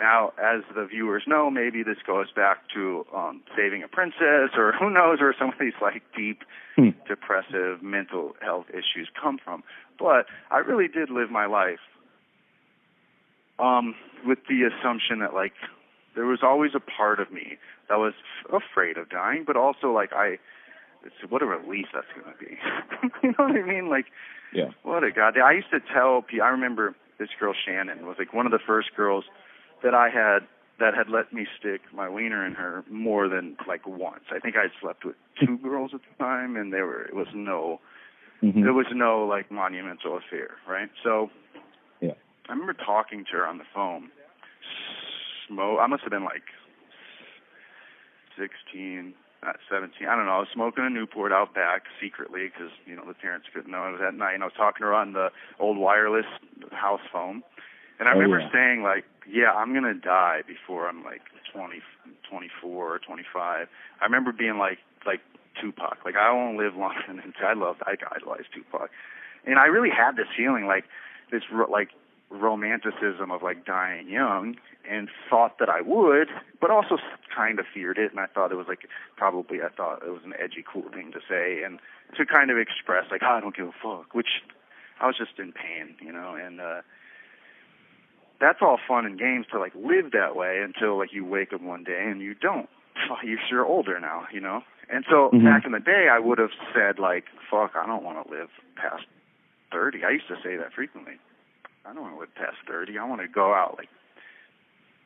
Now, 0.00 0.32
as 0.42 0.62
the 0.74 0.86
viewers 0.86 1.24
know, 1.26 1.50
maybe 1.50 1.82
this 1.82 1.98
goes 2.06 2.32
back 2.32 2.62
to 2.72 3.04
um, 3.14 3.42
Saving 3.54 3.82
a 3.82 3.88
Princess, 3.88 4.56
or 4.56 4.72
who 4.80 4.88
knows 4.90 5.20
where 5.20 5.34
some 5.38 5.48
of 5.48 5.58
these 5.60 5.74
like 5.82 6.02
deep, 6.16 6.42
hmm. 6.76 6.90
depressive 7.06 7.82
mental 7.82 8.34
health 8.40 8.66
issues 8.70 9.08
come 9.20 9.38
from. 9.44 9.62
But 9.98 10.26
I 10.50 10.58
really 10.58 10.88
did 10.88 11.10
live 11.10 11.30
my 11.30 11.44
life 11.44 11.80
um, 13.58 13.94
with 14.24 14.38
the 14.48 14.62
assumption 14.62 15.18
that 15.20 15.34
like 15.34 15.52
there 16.14 16.24
was 16.24 16.40
always 16.42 16.72
a 16.74 16.80
part 16.80 17.20
of 17.20 17.30
me 17.30 17.58
that 17.90 17.98
was 17.98 18.14
f- 18.48 18.62
afraid 18.62 18.96
of 18.96 19.10
dying, 19.10 19.44
but 19.46 19.56
also 19.56 19.92
like 19.92 20.12
I, 20.14 20.38
it's 21.04 21.14
what 21.28 21.42
a 21.42 21.46
relief 21.46 21.86
that's 21.92 22.06
going 22.14 22.32
to 22.32 22.38
be. 22.38 22.56
you 23.22 23.34
know 23.36 23.44
what 23.44 23.56
I 23.56 23.66
mean? 23.66 23.90
Like, 23.90 24.06
yeah. 24.54 24.70
What 24.82 25.04
a 25.04 25.10
god! 25.10 25.34
I 25.38 25.52
used 25.52 25.70
to 25.72 25.80
tell. 25.92 26.24
I 26.42 26.48
remember 26.48 26.94
this 27.18 27.28
girl 27.38 27.52
Shannon 27.52 28.06
was 28.06 28.16
like 28.18 28.32
one 28.32 28.46
of 28.46 28.52
the 28.52 28.58
first 28.64 28.88
girls 28.96 29.24
that 29.84 29.94
I 29.94 30.08
had 30.08 30.40
that 30.80 30.94
had 30.94 31.08
let 31.08 31.32
me 31.32 31.46
stick 31.58 31.82
my 31.94 32.08
wiener 32.08 32.44
in 32.44 32.54
her 32.54 32.82
more 32.90 33.28
than 33.28 33.56
like 33.68 33.86
once. 33.86 34.24
I 34.34 34.38
think 34.38 34.56
I 34.56 34.62
would 34.62 34.72
slept 34.80 35.04
with 35.04 35.16
two 35.38 35.58
girls 35.62 35.92
at 35.94 36.00
the 36.00 36.24
time, 36.24 36.56
and 36.56 36.72
there 36.72 36.86
were 36.86 37.02
it 37.02 37.14
was 37.14 37.28
no, 37.34 37.80
mm-hmm. 38.42 38.62
there 38.62 38.72
was 38.72 38.86
no 38.92 39.24
like 39.24 39.50
monumental 39.50 40.16
affair, 40.16 40.50
right? 40.68 40.90
So 41.04 41.28
yeah, 42.00 42.14
I 42.48 42.52
remember 42.52 42.74
talking 42.74 43.24
to 43.30 43.38
her 43.38 43.46
on 43.46 43.58
the 43.58 43.64
phone. 43.74 44.10
Smoke. 45.46 45.78
I 45.80 45.86
must 45.86 46.02
have 46.02 46.10
been 46.10 46.24
like 46.24 46.44
16, 48.40 49.12
not 49.42 49.56
17. 49.70 50.08
I 50.08 50.16
don't 50.16 50.26
know. 50.26 50.32
I 50.32 50.38
was 50.40 50.48
smoking 50.52 50.84
a 50.84 50.90
Newport 50.90 51.32
out 51.32 51.54
back 51.54 51.84
secretly 52.00 52.48
because 52.48 52.72
you 52.86 52.96
know 52.96 53.04
the 53.06 53.14
parents 53.14 53.46
couldn't 53.52 53.70
know 53.70 53.88
it 53.88 53.92
was 53.92 54.00
at 54.06 54.14
night. 54.14 54.34
And 54.34 54.42
I 54.42 54.46
was 54.46 54.56
talking 54.56 54.80
to 54.80 54.86
her 54.86 54.94
on 54.94 55.12
the 55.12 55.28
old 55.58 55.76
wireless 55.76 56.26
house 56.72 57.04
phone. 57.12 57.42
And 57.98 58.08
I 58.08 58.12
oh, 58.12 58.18
remember 58.18 58.40
yeah. 58.40 58.52
saying 58.52 58.82
like, 58.82 59.04
"Yeah, 59.28 59.52
I'm 59.52 59.74
gonna 59.74 59.94
die 59.94 60.40
before 60.46 60.88
I'm 60.88 61.04
like 61.04 61.20
20, 61.52 61.80
24 62.28 62.94
or 62.94 62.98
25." 62.98 63.68
I 64.00 64.04
remember 64.04 64.32
being 64.32 64.56
like, 64.56 64.78
like 65.04 65.20
Tupac. 65.60 65.98
Like 66.04 66.16
I 66.16 66.32
won't 66.32 66.56
live 66.56 66.74
long. 66.76 66.94
And 67.08 67.20
I 67.44 67.54
loved, 67.54 67.82
I 67.84 67.96
idolized 68.14 68.48
Tupac. 68.54 68.90
And 69.46 69.58
I 69.58 69.66
really 69.66 69.90
had 69.90 70.16
this 70.16 70.28
feeling 70.36 70.66
like 70.66 70.84
this, 71.30 71.42
like 71.70 71.90
romanticism 72.30 73.30
of 73.30 73.42
like 73.42 73.64
dying 73.64 74.08
young 74.08 74.56
and 74.90 75.08
thought 75.30 75.58
that 75.60 75.68
I 75.68 75.80
would, 75.80 76.28
but 76.60 76.70
also 76.70 76.98
kind 77.34 77.60
of 77.60 77.66
feared 77.72 77.96
it. 77.96 78.10
And 78.10 78.18
I 78.18 78.26
thought 78.26 78.50
it 78.50 78.56
was 78.56 78.66
like 78.66 78.88
probably 79.16 79.58
I 79.62 79.68
thought 79.68 80.02
it 80.04 80.10
was 80.10 80.22
an 80.24 80.34
edgy, 80.38 80.64
cool 80.66 80.90
thing 80.92 81.12
to 81.12 81.20
say 81.28 81.62
and 81.64 81.78
to 82.18 82.26
kind 82.26 82.50
of 82.50 82.58
express 82.58 83.04
like 83.10 83.22
oh, 83.22 83.38
I 83.38 83.40
don't 83.40 83.56
give 83.56 83.68
a 83.68 83.78
fuck, 83.80 84.14
which 84.14 84.42
I 85.00 85.06
was 85.06 85.16
just 85.16 85.38
in 85.38 85.52
pain, 85.52 85.94
you 86.02 86.12
know. 86.12 86.34
And 86.34 86.60
uh, 86.60 86.82
that's 88.40 88.58
all 88.60 88.78
fun 88.86 89.06
and 89.06 89.18
games 89.18 89.46
to 89.52 89.60
like 89.60 89.72
live 89.76 90.10
that 90.12 90.34
way 90.34 90.60
until 90.62 90.98
like 90.98 91.12
you 91.12 91.24
wake 91.24 91.52
up 91.52 91.62
one 91.62 91.84
day 91.84 92.06
and 92.10 92.20
you 92.20 92.34
don't. 92.34 92.68
You're 93.50 93.64
older 93.64 93.98
now, 94.00 94.26
you 94.32 94.40
know. 94.40 94.62
And 94.92 95.04
so 95.08 95.30
mm-hmm. 95.30 95.44
back 95.44 95.64
in 95.64 95.70
the 95.70 95.78
day, 95.78 96.08
I 96.10 96.18
would 96.18 96.38
have 96.38 96.50
said 96.74 96.98
like, 96.98 97.24
"Fuck, 97.48 97.72
I 97.76 97.86
don't 97.86 98.02
want 98.02 98.26
to 98.26 98.34
live 98.34 98.48
past 98.74 99.04
30." 99.70 100.02
I 100.04 100.10
used 100.10 100.26
to 100.26 100.36
say 100.42 100.56
that 100.56 100.72
frequently. 100.74 101.14
I 101.86 101.94
don't 101.94 102.02
want 102.02 102.14
to 102.14 102.20
live 102.20 102.34
past 102.34 102.58
30. 102.66 102.98
I 102.98 103.04
want 103.06 103.20
to 103.20 103.28
go 103.28 103.54
out 103.54 103.76
like 103.78 103.88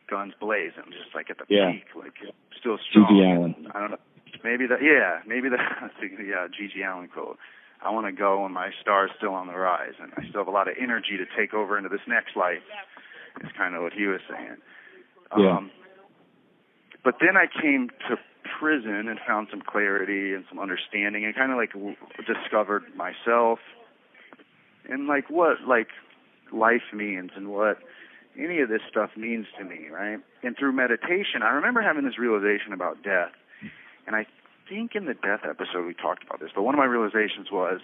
guns 0.09 0.33
blazing, 0.41 0.91
just 0.91 1.15
like 1.15 1.31
at 1.31 1.39
the 1.39 1.45
yeah. 1.49 1.73
peak, 1.73 1.85
like 1.97 2.15
still 2.59 2.79
strong. 2.91 3.07
GG 3.11 3.37
Allin. 3.37 3.55
I 3.75 3.81
don't 3.81 3.91
know. 3.93 4.03
Maybe 4.43 4.67
that. 4.67 4.83
Yeah, 4.83 5.21
maybe 5.27 5.49
the 5.49 5.57
yeah, 6.25 6.49
GG 6.49 6.77
Allin 6.85 7.09
quote. 7.09 7.39
I 7.83 7.91
want 7.91 8.07
to 8.07 8.13
go 8.13 8.43
when 8.43 8.53
my 8.53 8.71
star's 8.81 9.11
still 9.19 9.35
on 9.35 9.47
the 9.47 9.55
rise, 9.55 9.93
and 10.01 10.13
I 10.17 10.27
still 10.29 10.41
have 10.41 10.49
a 10.49 10.57
lot 10.57 10.69
of 10.69 10.75
energy 10.81 11.17
to 11.19 11.27
take 11.37 11.53
over 11.53 11.77
into 11.77 11.89
this 11.89 12.05
next 12.09 12.37
life. 12.37 12.63
Is 13.43 13.51
kind 13.57 13.75
of 13.75 13.83
what 13.83 13.93
he 13.93 14.07
was 14.07 14.21
saying. 14.31 14.57
Yeah. 15.37 15.57
Um, 15.57 15.71
but 17.03 17.17
then 17.21 17.37
I 17.37 17.47
came 17.51 17.91
to 18.09 18.17
prison 18.59 19.09
and 19.09 19.19
found 19.27 19.49
some 19.51 19.61
clarity 19.61 20.35
and 20.35 20.45
some 20.49 20.59
understanding, 20.59 21.25
and 21.25 21.35
kind 21.35 21.51
of 21.51 21.59
like 21.59 21.73
w- 21.73 21.97
discovered 22.27 22.85
myself 22.97 23.59
and 24.89 25.07
like 25.07 25.31
what 25.31 25.57
like 25.67 25.89
life 26.53 26.93
means 26.93 27.31
and 27.37 27.49
what 27.49 27.79
any 28.39 28.61
of 28.61 28.69
this 28.69 28.81
stuff 28.91 29.11
means 29.17 29.47
to 29.59 29.65
me, 29.65 29.89
right? 29.93 30.19
And 30.43 30.57
through 30.57 30.73
meditation, 30.73 31.43
I 31.43 31.51
remember 31.51 31.83
having 31.83 32.05
this 32.05 32.19
realization 32.19 32.73
about 32.73 33.03
death. 33.03 33.33
And 34.07 34.17
I 34.17 34.27
think 34.69 34.95
in 34.95 35.07
the 35.07 35.15
death 35.15 35.41
episode 35.49 35.87
we 35.87 35.95
talked 35.95 36.25
about 36.25 36.41
this, 36.41 36.51
but 36.55 36.63
one 36.63 36.75
of 36.75 36.79
my 36.79 36.85
realizations 36.85 37.51
was, 37.51 37.81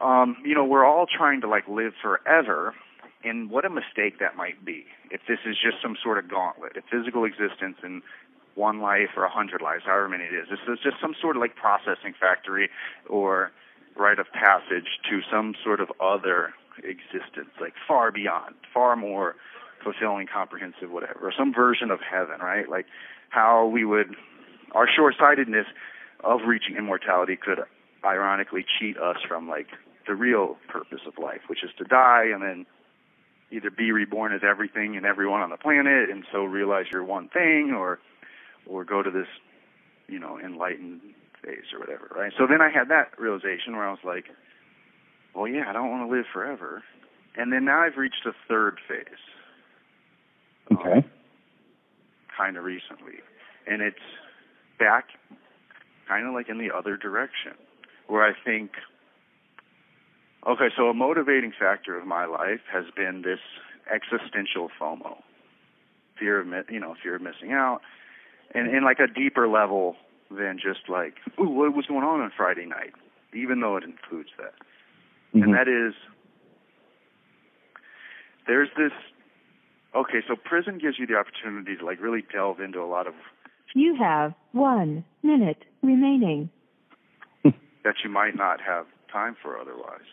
um, 0.00 0.36
you 0.44 0.54
know, 0.54 0.64
we're 0.64 0.84
all 0.84 1.06
trying 1.06 1.40
to 1.42 1.48
like 1.48 1.68
live 1.68 1.92
forever, 2.00 2.74
and 3.22 3.50
what 3.50 3.64
a 3.64 3.70
mistake 3.70 4.18
that 4.18 4.36
might 4.36 4.64
be 4.64 4.86
if 5.10 5.20
this 5.28 5.38
is 5.44 5.56
just 5.62 5.76
some 5.82 5.96
sort 6.02 6.18
of 6.18 6.28
gauntlet, 6.28 6.72
if 6.76 6.84
physical 6.90 7.24
existence 7.24 7.76
in 7.82 8.02
one 8.54 8.80
life 8.80 9.10
or 9.16 9.24
a 9.24 9.30
hundred 9.30 9.60
lives, 9.60 9.84
however 9.84 10.08
many 10.08 10.24
it 10.24 10.34
is, 10.34 10.48
this 10.50 10.58
is 10.68 10.78
just 10.82 10.96
some 11.00 11.14
sort 11.20 11.36
of 11.36 11.40
like 11.40 11.54
processing 11.54 12.14
factory 12.18 12.68
or 13.08 13.52
rite 13.96 14.18
of 14.18 14.26
passage 14.32 14.98
to 15.08 15.20
some 15.30 15.54
sort 15.62 15.80
of 15.80 15.90
other 16.00 16.54
existence, 16.78 17.50
like 17.60 17.74
far 17.86 18.10
beyond, 18.10 18.54
far 18.72 18.96
more 18.96 19.36
fulfilling, 19.82 20.26
comprehensive, 20.32 20.90
whatever, 20.90 21.20
or 21.28 21.32
some 21.36 21.52
version 21.54 21.90
of 21.90 22.00
heaven, 22.00 22.40
right? 22.40 22.68
Like 22.68 22.86
how 23.30 23.66
we 23.66 23.84
would, 23.84 24.14
our 24.72 24.86
short 24.88 25.14
sightedness 25.18 25.66
of 26.22 26.40
reaching 26.46 26.76
immortality 26.76 27.36
could 27.36 27.60
ironically 28.04 28.64
cheat 28.78 28.96
us 28.98 29.16
from 29.26 29.48
like 29.48 29.68
the 30.06 30.14
real 30.14 30.56
purpose 30.68 31.00
of 31.06 31.18
life, 31.22 31.40
which 31.48 31.62
is 31.62 31.70
to 31.78 31.84
die 31.84 32.24
and 32.32 32.42
then 32.42 32.66
either 33.50 33.70
be 33.70 33.90
reborn 33.92 34.32
as 34.32 34.42
everything 34.48 34.96
and 34.96 35.04
everyone 35.04 35.40
on 35.40 35.50
the 35.50 35.56
planet 35.56 36.08
and 36.10 36.24
so 36.32 36.44
realize 36.44 36.86
you're 36.92 37.04
one 37.04 37.28
thing 37.28 37.72
or 37.76 37.98
or 38.66 38.84
go 38.84 39.02
to 39.02 39.10
this, 39.10 39.26
you 40.08 40.18
know, 40.18 40.38
enlightened 40.38 41.00
phase 41.42 41.72
or 41.72 41.80
whatever, 41.80 42.10
right? 42.14 42.32
So 42.38 42.46
then 42.46 42.60
I 42.60 42.70
had 42.70 42.88
that 42.90 43.18
realization 43.18 43.74
where 43.74 43.86
I 43.88 43.90
was 43.90 44.04
like, 44.04 44.26
well, 45.34 45.48
yeah, 45.48 45.64
I 45.68 45.72
don't 45.72 45.90
want 45.90 46.08
to 46.08 46.14
live 46.14 46.26
forever. 46.32 46.82
and 47.36 47.52
then 47.52 47.64
now 47.64 47.80
I've 47.82 47.96
reached 47.96 48.26
a 48.26 48.32
third 48.48 48.78
phase. 48.86 49.04
Okay. 50.72 50.98
Um, 50.98 51.04
kind 52.36 52.56
of 52.56 52.64
recently, 52.64 53.20
and 53.66 53.82
it's 53.82 53.96
back, 54.78 55.08
kind 56.08 56.26
of 56.26 56.34
like 56.34 56.48
in 56.48 56.58
the 56.58 56.70
other 56.74 56.96
direction, 56.96 57.52
where 58.06 58.24
I 58.24 58.32
think. 58.44 58.72
Okay, 60.46 60.68
so 60.74 60.84
a 60.84 60.94
motivating 60.94 61.52
factor 61.58 61.98
of 61.98 62.06
my 62.06 62.24
life 62.24 62.60
has 62.72 62.84
been 62.96 63.20
this 63.22 63.40
existential 63.92 64.70
FOMO, 64.80 65.18
fear 66.18 66.40
of 66.40 66.46
you 66.70 66.80
know 66.80 66.94
fear 67.02 67.16
of 67.16 67.22
missing 67.22 67.52
out, 67.52 67.80
and 68.54 68.74
in 68.74 68.84
like 68.84 69.00
a 69.00 69.06
deeper 69.06 69.46
level 69.48 69.96
than 70.30 70.58
just 70.62 70.88
like, 70.88 71.14
ooh, 71.40 71.48
what 71.48 71.74
was 71.74 71.86
going 71.86 72.04
on 72.04 72.20
on 72.20 72.32
Friday 72.36 72.64
night, 72.64 72.92
even 73.34 73.60
though 73.60 73.76
it 73.76 73.84
includes 73.84 74.30
that. 74.38 74.54
Mm-hmm. 75.34 75.42
And 75.42 75.54
that 75.54 75.68
is, 75.68 75.94
there's 78.46 78.68
this, 78.76 78.92
okay, 79.94 80.20
so 80.26 80.36
prison 80.36 80.78
gives 80.78 80.98
you 80.98 81.06
the 81.06 81.14
opportunity 81.14 81.76
to 81.76 81.84
like 81.84 82.00
really 82.00 82.24
delve 82.32 82.60
into 82.60 82.80
a 82.80 82.86
lot 82.86 83.06
of. 83.06 83.14
You 83.74 83.96
have 83.96 84.34
one 84.52 85.04
minute 85.22 85.64
remaining. 85.82 86.50
that 87.44 87.94
you 88.04 88.10
might 88.10 88.36
not 88.36 88.60
have 88.60 88.86
time 89.12 89.36
for 89.40 89.58
otherwise. 89.58 90.08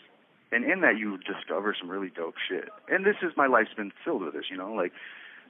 And 0.52 0.64
in 0.64 0.82
that, 0.82 0.98
you 0.98 1.18
discover 1.18 1.76
some 1.78 1.90
really 1.90 2.10
dope 2.10 2.36
shit. 2.48 2.70
And 2.88 3.06
this 3.06 3.18
is 3.22 3.32
my 3.36 3.48
life's 3.48 3.74
been 3.76 3.92
filled 4.06 4.24
with 4.24 4.34
this, 4.34 4.46
you 4.50 4.58
know, 4.58 4.72
like 4.74 4.94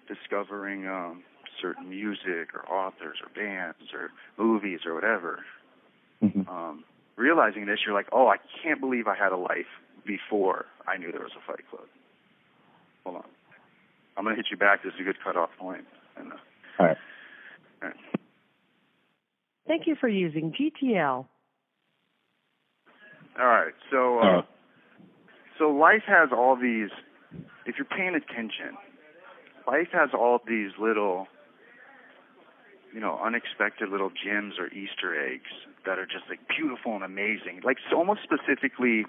discovering 0.08 0.88
um, 0.88 1.24
certain 1.62 1.90
music 1.90 2.54
or 2.56 2.66
authors 2.68 3.18
or 3.22 3.30
bands 3.36 3.94
or 3.94 4.10
movies 4.38 4.80
or 4.86 4.96
whatever. 4.96 5.44
Mm-hmm. 6.24 6.50
Um, 6.50 6.84
realizing 7.16 7.68
this, 7.68 7.80
you're 7.86 7.94
like, 7.94 8.08
oh, 8.12 8.28
I 8.28 8.38
can't 8.63 8.80
believe 8.80 9.08
I 9.08 9.16
had 9.16 9.32
a 9.32 9.38
life 9.38 9.70
before 10.06 10.66
I 10.88 10.98
knew 10.98 11.12
there 11.12 11.22
was 11.22 11.34
a 11.38 11.46
Fight 11.46 11.70
Club. 11.70 11.88
Hold 13.04 13.18
on. 13.18 13.24
I'm 14.17 14.23
going 14.23 14.36
to 14.36 14.41
hit 14.41 14.47
you 14.49 14.58
back. 14.58 14.84
This 14.84 14.93
is 14.95 15.01
a 15.01 15.03
good 15.03 15.17
cutoff 15.23 15.49
point. 15.60 15.86
And, 16.17 16.34
uh, 16.34 16.36
All 16.80 16.86
right. 16.88 16.97
All 17.82 17.89
right. 17.89 17.97
Thank 19.67 19.86
you 19.86 19.95
for 19.99 20.08
using 20.08 20.53
GTL. 20.53 21.25
All 23.39 23.45
right. 23.45 23.73
So, 23.91 24.19
uh, 24.19 24.41
so 25.60 25.69
life 25.69 26.03
has 26.08 26.30
all 26.36 26.56
these. 26.56 26.89
If 27.65 27.75
you're 27.77 27.86
paying 27.86 28.15
attention, 28.15 28.77
life 29.67 29.89
has 29.91 30.10
all 30.13 30.39
these 30.47 30.71
little 30.80 31.27
you 32.93 32.99
know, 32.99 33.19
unexpected 33.23 33.89
little 33.89 34.10
gems 34.10 34.56
or 34.58 34.67
Easter 34.67 35.13
eggs 35.13 35.51
that 35.86 35.99
are 35.99 36.06
just 36.06 36.25
like 36.30 36.39
beautiful 36.47 36.95
and 36.95 37.03
amazing, 37.03 37.62
like 37.63 37.77
so 37.91 37.97
almost 37.97 38.21
specifically 38.23 39.06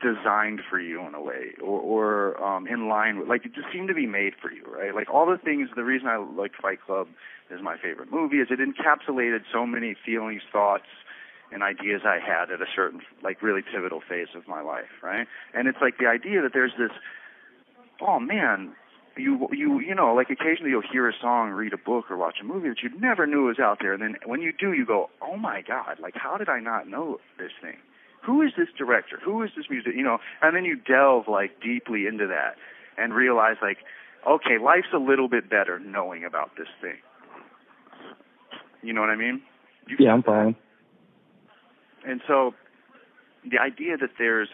designed 0.00 0.60
for 0.68 0.80
you 0.80 1.06
in 1.06 1.14
a 1.14 1.20
way, 1.20 1.54
or, 1.62 1.80
or 1.80 2.42
um, 2.44 2.66
in 2.66 2.88
line 2.88 3.18
with, 3.18 3.28
like 3.28 3.44
it 3.44 3.54
just 3.54 3.68
seemed 3.72 3.88
to 3.88 3.94
be 3.94 4.06
made 4.06 4.34
for 4.40 4.52
you, 4.52 4.64
right? 4.66 4.94
Like 4.94 5.08
all 5.12 5.26
the 5.26 5.38
things. 5.38 5.68
The 5.74 5.84
reason 5.84 6.08
I 6.08 6.16
like 6.16 6.52
Fight 6.60 6.80
Club 6.84 7.08
is 7.50 7.60
my 7.62 7.76
favorite 7.78 8.12
movie 8.12 8.36
is 8.36 8.48
it 8.50 8.60
encapsulated 8.60 9.40
so 9.52 9.66
many 9.66 9.94
feelings, 10.04 10.42
thoughts, 10.52 10.86
and 11.52 11.62
ideas 11.62 12.02
I 12.04 12.18
had 12.18 12.50
at 12.50 12.60
a 12.60 12.66
certain 12.74 13.00
like 13.22 13.42
really 13.42 13.62
pivotal 13.62 14.00
phase 14.06 14.28
of 14.36 14.46
my 14.46 14.60
life, 14.60 15.02
right? 15.02 15.26
And 15.54 15.66
it's 15.68 15.78
like 15.80 15.98
the 15.98 16.06
idea 16.06 16.42
that 16.42 16.52
there's 16.52 16.72
this, 16.78 16.90
oh 18.00 18.20
man, 18.20 18.74
you 19.16 19.48
you 19.50 19.80
you 19.80 19.94
know 19.94 20.14
like 20.14 20.30
occasionally 20.30 20.70
you'll 20.70 20.82
hear 20.92 21.08
a 21.08 21.12
song, 21.20 21.50
read 21.50 21.72
a 21.72 21.78
book, 21.78 22.10
or 22.10 22.16
watch 22.16 22.36
a 22.40 22.44
movie 22.44 22.68
that 22.68 22.82
you 22.82 22.90
never 23.00 23.26
knew 23.26 23.44
was 23.44 23.58
out 23.58 23.78
there, 23.80 23.92
and 23.92 24.02
then 24.02 24.16
when 24.26 24.42
you 24.42 24.52
do, 24.52 24.72
you 24.72 24.86
go, 24.86 25.10
oh 25.22 25.36
my 25.36 25.62
god, 25.62 25.98
like 26.00 26.14
how 26.14 26.36
did 26.36 26.48
I 26.48 26.60
not 26.60 26.88
know 26.88 27.18
this 27.38 27.52
thing? 27.60 27.76
Who 28.24 28.42
is 28.42 28.52
this 28.56 28.68
director? 28.76 29.18
Who 29.24 29.42
is 29.42 29.50
this 29.56 29.66
music? 29.70 29.92
You 29.96 30.02
know, 30.02 30.18
and 30.42 30.54
then 30.54 30.64
you 30.64 30.76
delve 30.76 31.28
like 31.28 31.60
deeply 31.62 32.06
into 32.06 32.26
that 32.26 32.56
and 32.96 33.14
realize 33.14 33.56
like, 33.62 33.78
okay, 34.26 34.58
life's 34.62 34.92
a 34.94 34.98
little 34.98 35.28
bit 35.28 35.48
better 35.48 35.78
knowing 35.78 36.24
about 36.24 36.50
this 36.56 36.68
thing. 36.80 36.98
You 38.82 38.92
know 38.92 39.00
what 39.00 39.10
I 39.10 39.16
mean? 39.16 39.42
You 39.86 39.96
yeah, 39.98 40.12
I'm 40.12 40.22
fine. 40.22 40.56
And 42.06 42.20
so, 42.28 42.54
the 43.50 43.58
idea 43.58 43.96
that 43.96 44.10
there's 44.18 44.48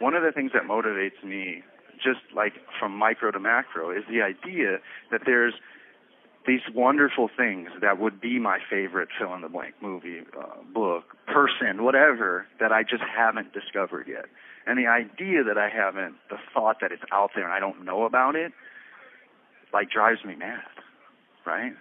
one 0.00 0.14
of 0.14 0.22
the 0.22 0.32
things 0.32 0.52
that 0.54 0.62
motivates 0.64 1.22
me 1.22 1.62
just 2.02 2.20
like 2.34 2.54
from 2.78 2.96
micro 2.96 3.30
to 3.30 3.40
macro, 3.40 3.90
is 3.90 4.04
the 4.08 4.22
idea 4.22 4.78
that 5.10 5.22
there's 5.26 5.54
these 6.46 6.60
wonderful 6.74 7.30
things 7.34 7.70
that 7.80 7.98
would 7.98 8.20
be 8.20 8.38
my 8.38 8.58
favorite 8.68 9.08
fill 9.18 9.34
in 9.34 9.40
the 9.40 9.48
blank 9.48 9.74
movie, 9.80 10.20
uh, 10.38 10.62
book, 10.72 11.16
person, 11.26 11.84
whatever, 11.84 12.46
that 12.60 12.70
I 12.70 12.82
just 12.82 13.02
haven't 13.02 13.52
discovered 13.52 14.06
yet. 14.06 14.26
And 14.66 14.78
the 14.78 14.86
idea 14.86 15.44
that 15.44 15.58
I 15.58 15.68
haven't, 15.68 16.16
the 16.28 16.36
thought 16.52 16.78
that 16.80 16.92
it's 16.92 17.02
out 17.12 17.30
there 17.34 17.44
and 17.44 17.52
I 17.52 17.60
don't 17.60 17.84
know 17.84 18.04
about 18.04 18.36
it, 18.36 18.52
like 19.72 19.90
drives 19.90 20.24
me 20.24 20.34
mad, 20.36 20.62
right? 21.46 21.72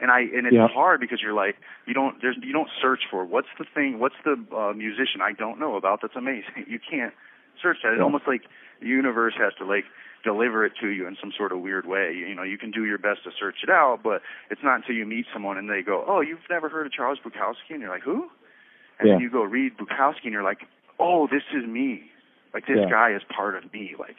And 0.00 0.10
I 0.10 0.20
and 0.20 0.46
it's 0.46 0.54
yeah. 0.54 0.68
hard 0.68 1.00
because 1.00 1.18
you're 1.20 1.34
like 1.34 1.56
you 1.86 1.94
don't 1.94 2.22
there's 2.22 2.36
you 2.40 2.52
don't 2.52 2.68
search 2.80 3.00
for 3.10 3.24
what's 3.24 3.48
the 3.58 3.64
thing 3.74 3.98
what's 3.98 4.14
the 4.24 4.38
uh, 4.56 4.72
musician 4.72 5.20
I 5.20 5.32
don't 5.32 5.58
know 5.58 5.74
about 5.74 6.02
that's 6.02 6.14
amazing 6.14 6.54
you 6.68 6.78
can't 6.78 7.12
search 7.60 7.78
that. 7.82 7.94
It's 7.94 8.02
almost 8.02 8.28
like 8.28 8.42
the 8.80 8.86
universe 8.86 9.34
has 9.38 9.52
to 9.58 9.64
like 9.64 9.84
deliver 10.24 10.64
it 10.64 10.72
to 10.80 10.88
you 10.88 11.06
in 11.06 11.16
some 11.20 11.32
sort 11.36 11.52
of 11.52 11.60
weird 11.60 11.86
way. 11.86 12.12
You, 12.14 12.34
know, 12.34 12.42
you 12.42 12.58
can 12.58 12.70
do 12.70 12.84
your 12.84 12.98
best 12.98 13.24
to 13.24 13.30
search 13.38 13.56
it 13.62 13.70
out, 13.70 14.00
but 14.02 14.22
it's 14.50 14.62
not 14.62 14.76
until 14.76 14.94
you 14.94 15.06
meet 15.06 15.26
someone 15.32 15.56
and 15.58 15.68
they 15.70 15.82
go, 15.82 16.04
"Oh, 16.06 16.20
you've 16.20 16.40
never 16.50 16.68
heard 16.68 16.86
of 16.86 16.92
Charles 16.92 17.18
Bukowski?" 17.24 17.70
and 17.70 17.80
you're 17.80 17.90
like, 17.90 18.02
"Who?" 18.02 18.28
And 18.98 19.08
yeah. 19.08 19.14
then 19.14 19.20
you 19.20 19.30
go 19.30 19.42
read 19.42 19.76
Bukowski 19.78 20.24
and 20.24 20.32
you're 20.32 20.42
like, 20.42 20.62
"Oh, 20.98 21.28
this 21.30 21.42
is 21.54 21.66
me. 21.66 22.10
Like 22.52 22.66
this 22.66 22.78
yeah. 22.80 22.90
guy 22.90 23.14
is 23.14 23.22
part 23.34 23.54
of 23.54 23.72
me." 23.72 23.94
Like, 23.98 24.16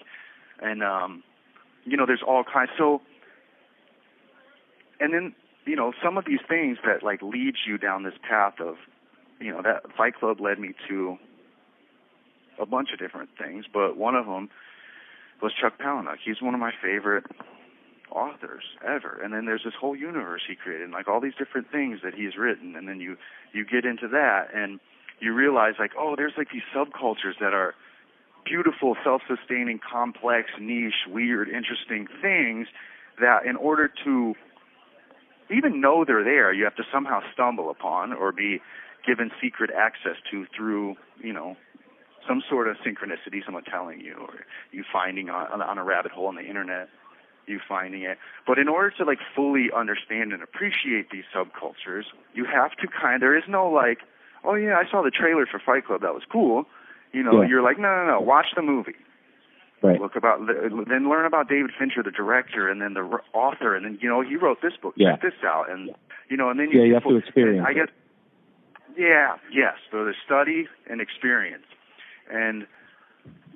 and 0.62 0.84
um, 0.84 1.24
you 1.86 1.98
know, 1.98 2.06
there's 2.06 2.24
all 2.26 2.44
kinds. 2.44 2.72
So, 2.78 3.02
and 5.00 5.14
then 5.14 5.36
you 5.66 5.76
know, 5.76 5.94
some 6.04 6.18
of 6.18 6.26
these 6.26 6.40
things 6.48 6.78
that 6.86 7.04
like 7.04 7.22
leads 7.22 7.58
you 7.68 7.78
down 7.78 8.04
this 8.04 8.16
path 8.28 8.56
of, 8.60 8.76
you 9.40 9.52
know, 9.52 9.62
that 9.62 9.96
Fight 9.96 10.16
Club 10.16 10.40
led 10.40 10.60
me 10.60 10.74
to 10.88 11.18
a 12.60 12.66
bunch 12.66 12.90
of 12.92 13.00
different 13.00 13.30
things, 13.38 13.66
but 13.72 13.96
one 13.96 14.16
of 14.16 14.26
them 14.26 14.50
was 15.42 15.54
Chuck 15.60 15.74
Palahniuk. 15.80 16.18
He's 16.24 16.42
one 16.42 16.54
of 16.54 16.60
my 16.60 16.72
favorite 16.82 17.26
authors 18.12 18.64
ever. 18.86 19.20
And 19.24 19.34
then 19.34 19.46
there's 19.46 19.64
this 19.64 19.74
whole 19.80 19.96
universe 19.96 20.42
he 20.48 20.56
created, 20.56 20.86
and 20.86 20.94
like 20.94 21.08
all 21.08 21.22
these 21.22 21.36
different 21.38 21.72
things 21.72 22.00
that 22.04 22.14
he's 22.14 22.36
written. 22.38 22.76
And 22.76 22.88
then 22.88 23.00
you 23.00 23.18
you 23.54 23.66
get 23.66 23.86
into 23.86 24.08
that, 24.10 24.48
and 24.54 24.80
you 25.20 25.34
realize 25.34 25.74
like, 25.80 25.92
oh, 25.98 26.16
there's 26.16 26.34
like 26.38 26.50
these 26.52 26.64
subcultures 26.76 27.38
that 27.40 27.54
are 27.54 27.76
beautiful, 28.46 28.96
self-sustaining, 29.04 29.80
complex, 29.80 30.50
niche, 30.60 31.06
weird, 31.08 31.50
interesting 31.50 32.08
things 32.22 32.68
that 33.20 33.46
in 33.46 33.56
order 33.56 33.92
to 34.06 34.34
even 35.52 35.82
know 35.82 36.06
they're 36.06 36.24
there, 36.24 36.54
you 36.54 36.64
have 36.64 36.76
to 36.76 36.84
somehow 36.92 37.20
stumble 37.34 37.70
upon 37.70 38.14
or 38.14 38.32
be 38.32 38.62
given 39.06 39.32
secret 39.42 39.72
access 39.76 40.16
to 40.32 40.46
through, 40.56 40.96
you 41.22 41.34
know, 41.34 41.56
some 42.30 42.44
sort 42.48 42.68
of 42.68 42.78
synchronicity, 42.86 43.44
someone 43.44 43.64
telling 43.64 44.00
you, 44.00 44.14
or 44.14 44.46
you 44.72 44.84
finding 44.94 45.30
on, 45.30 45.62
on 45.62 45.78
a 45.78 45.84
rabbit 45.84 46.12
hole 46.12 46.28
on 46.28 46.36
the 46.36 46.46
internet, 46.46 46.88
you 47.48 47.60
finding 47.68 48.04
it. 48.04 48.20
But 48.46 48.60
in 48.60 48.70
order 48.70 48.94
to 48.98 49.04
like 49.04 49.18
fully 49.36 49.70
understand 49.76 50.32
and 50.32 50.44
appreciate 50.44 51.10
these 51.12 51.26
subcultures, 51.36 52.04
you 52.36 52.46
have 52.46 52.72
to 52.78 52.88
kind. 52.88 53.22
There 53.22 53.36
is 53.36 53.44
no 53.50 53.68
like, 53.68 54.00
oh 54.46 54.54
yeah, 54.54 54.78
I 54.78 54.90
saw 54.90 55.02
the 55.02 55.12
trailer 55.12 55.48
for 55.50 55.60
Fight 55.60 55.88
Club, 55.88 56.02
that 56.02 56.14
was 56.14 56.24
cool. 56.32 56.66
You 57.12 57.24
know, 57.24 57.42
yeah. 57.42 57.50
you're 57.50 57.64
like, 57.64 57.80
no, 57.80 57.90
no, 57.90 58.06
no, 58.06 58.22
watch 58.22 58.46
the 58.56 58.62
movie. 58.62 58.94
Right. 59.82 60.00
Look 60.00 60.16
about, 60.16 60.42
then 60.46 61.10
learn 61.10 61.26
about 61.26 61.48
David 61.48 61.72
Fincher, 61.80 62.04
the 62.04 62.12
director, 62.12 62.70
and 62.70 62.82
then 62.82 62.94
the 62.94 63.20
author, 63.34 63.76
and 63.76 63.86
then 63.86 63.98
you 64.02 64.10
know 64.10 64.22
he 64.22 64.36
wrote 64.36 64.58
this 64.62 64.74
book, 64.80 64.94
yeah. 64.98 65.14
check 65.14 65.22
this 65.22 65.40
out, 65.44 65.72
and 65.72 65.92
you 66.30 66.36
know, 66.36 66.50
and 66.50 66.60
then 66.60 66.70
you 66.70 66.82
yeah, 66.82 66.86
you 66.86 66.94
have 66.96 67.04
to 67.04 67.16
experience. 67.16 67.66
I 67.66 67.74
guess, 67.74 67.88
yeah, 68.98 69.38
yes. 69.54 69.76
So 69.90 70.04
the 70.04 70.14
study 70.26 70.68
and 70.90 71.00
experience. 71.00 71.64
And 72.30 72.68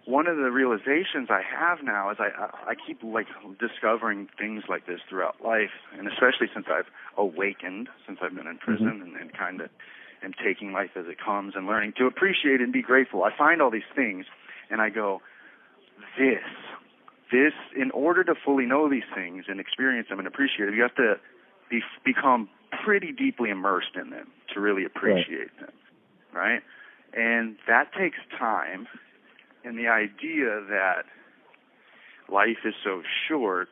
one 0.06 0.28
of 0.28 0.38
the 0.38 0.52
realizations 0.52 1.30
I 1.30 1.42
have 1.42 1.80
now 1.84 2.12
is 2.12 2.18
I 2.20 2.30
I 2.68 2.76
keep 2.76 3.02
like 3.04 3.28
discovering 3.60 4.28
things 4.38 4.64
like 4.68 4.86
this 4.86 5.00
throughout 5.10 5.44
life, 5.44 5.72
and 5.98 6.08
especially 6.08 6.48
since 6.54 6.66
I've 6.70 6.88
awakened, 7.18 7.88
since 8.06 8.20
I've 8.22 8.36
been 8.36 8.48
in 8.48 8.58
prison, 8.58 8.88
mm-hmm. 8.88 9.16
and, 9.16 9.16
and 9.16 9.34
kind 9.34 9.62
of 9.62 9.70
am 10.24 10.34
taking 10.44 10.72
life 10.72 10.92
as 10.96 11.06
it 11.08 11.18
comes 11.24 11.54
and 11.56 11.68
learning 11.68 11.94
to 11.98 12.06
appreciate 12.06 12.62
and 12.62 12.74
be 12.74 12.82
grateful. 12.82 13.24
I 13.24 13.32
find 13.38 13.62
all 13.62 13.72
these 13.72 13.90
things, 13.96 14.26
and 14.70 14.82
I 14.82 14.90
go, 14.90 15.22
this, 16.18 16.44
this. 17.32 17.54
In 17.76 17.92
order 17.92 18.24
to 18.24 18.34
fully 18.36 18.66
know 18.66 18.90
these 18.90 19.08
things 19.14 19.46
and 19.48 19.60
experience 19.60 20.08
them 20.10 20.20
and 20.20 20.28
appreciate 20.28 20.66
them, 20.66 20.76
you 20.76 20.82
have 20.82 20.96
to 20.96 21.16
be, 21.70 21.82
become 22.06 22.50
pretty 22.84 23.12
deeply 23.12 23.50
immersed 23.50 23.96
in 23.96 24.10
them 24.10 24.28
to 24.54 24.60
really 24.60 24.86
appreciate 24.86 25.52
right. 25.60 25.60
them, 25.60 25.74
right? 26.34 26.62
And 27.15 27.58
that 27.67 27.93
takes 27.93 28.17
time. 28.38 28.88
And 29.63 29.78
the 29.78 29.88
idea 29.88 30.62
that 30.69 31.04
life 32.30 32.65
is 32.65 32.73
so 32.84 33.02
short 33.28 33.69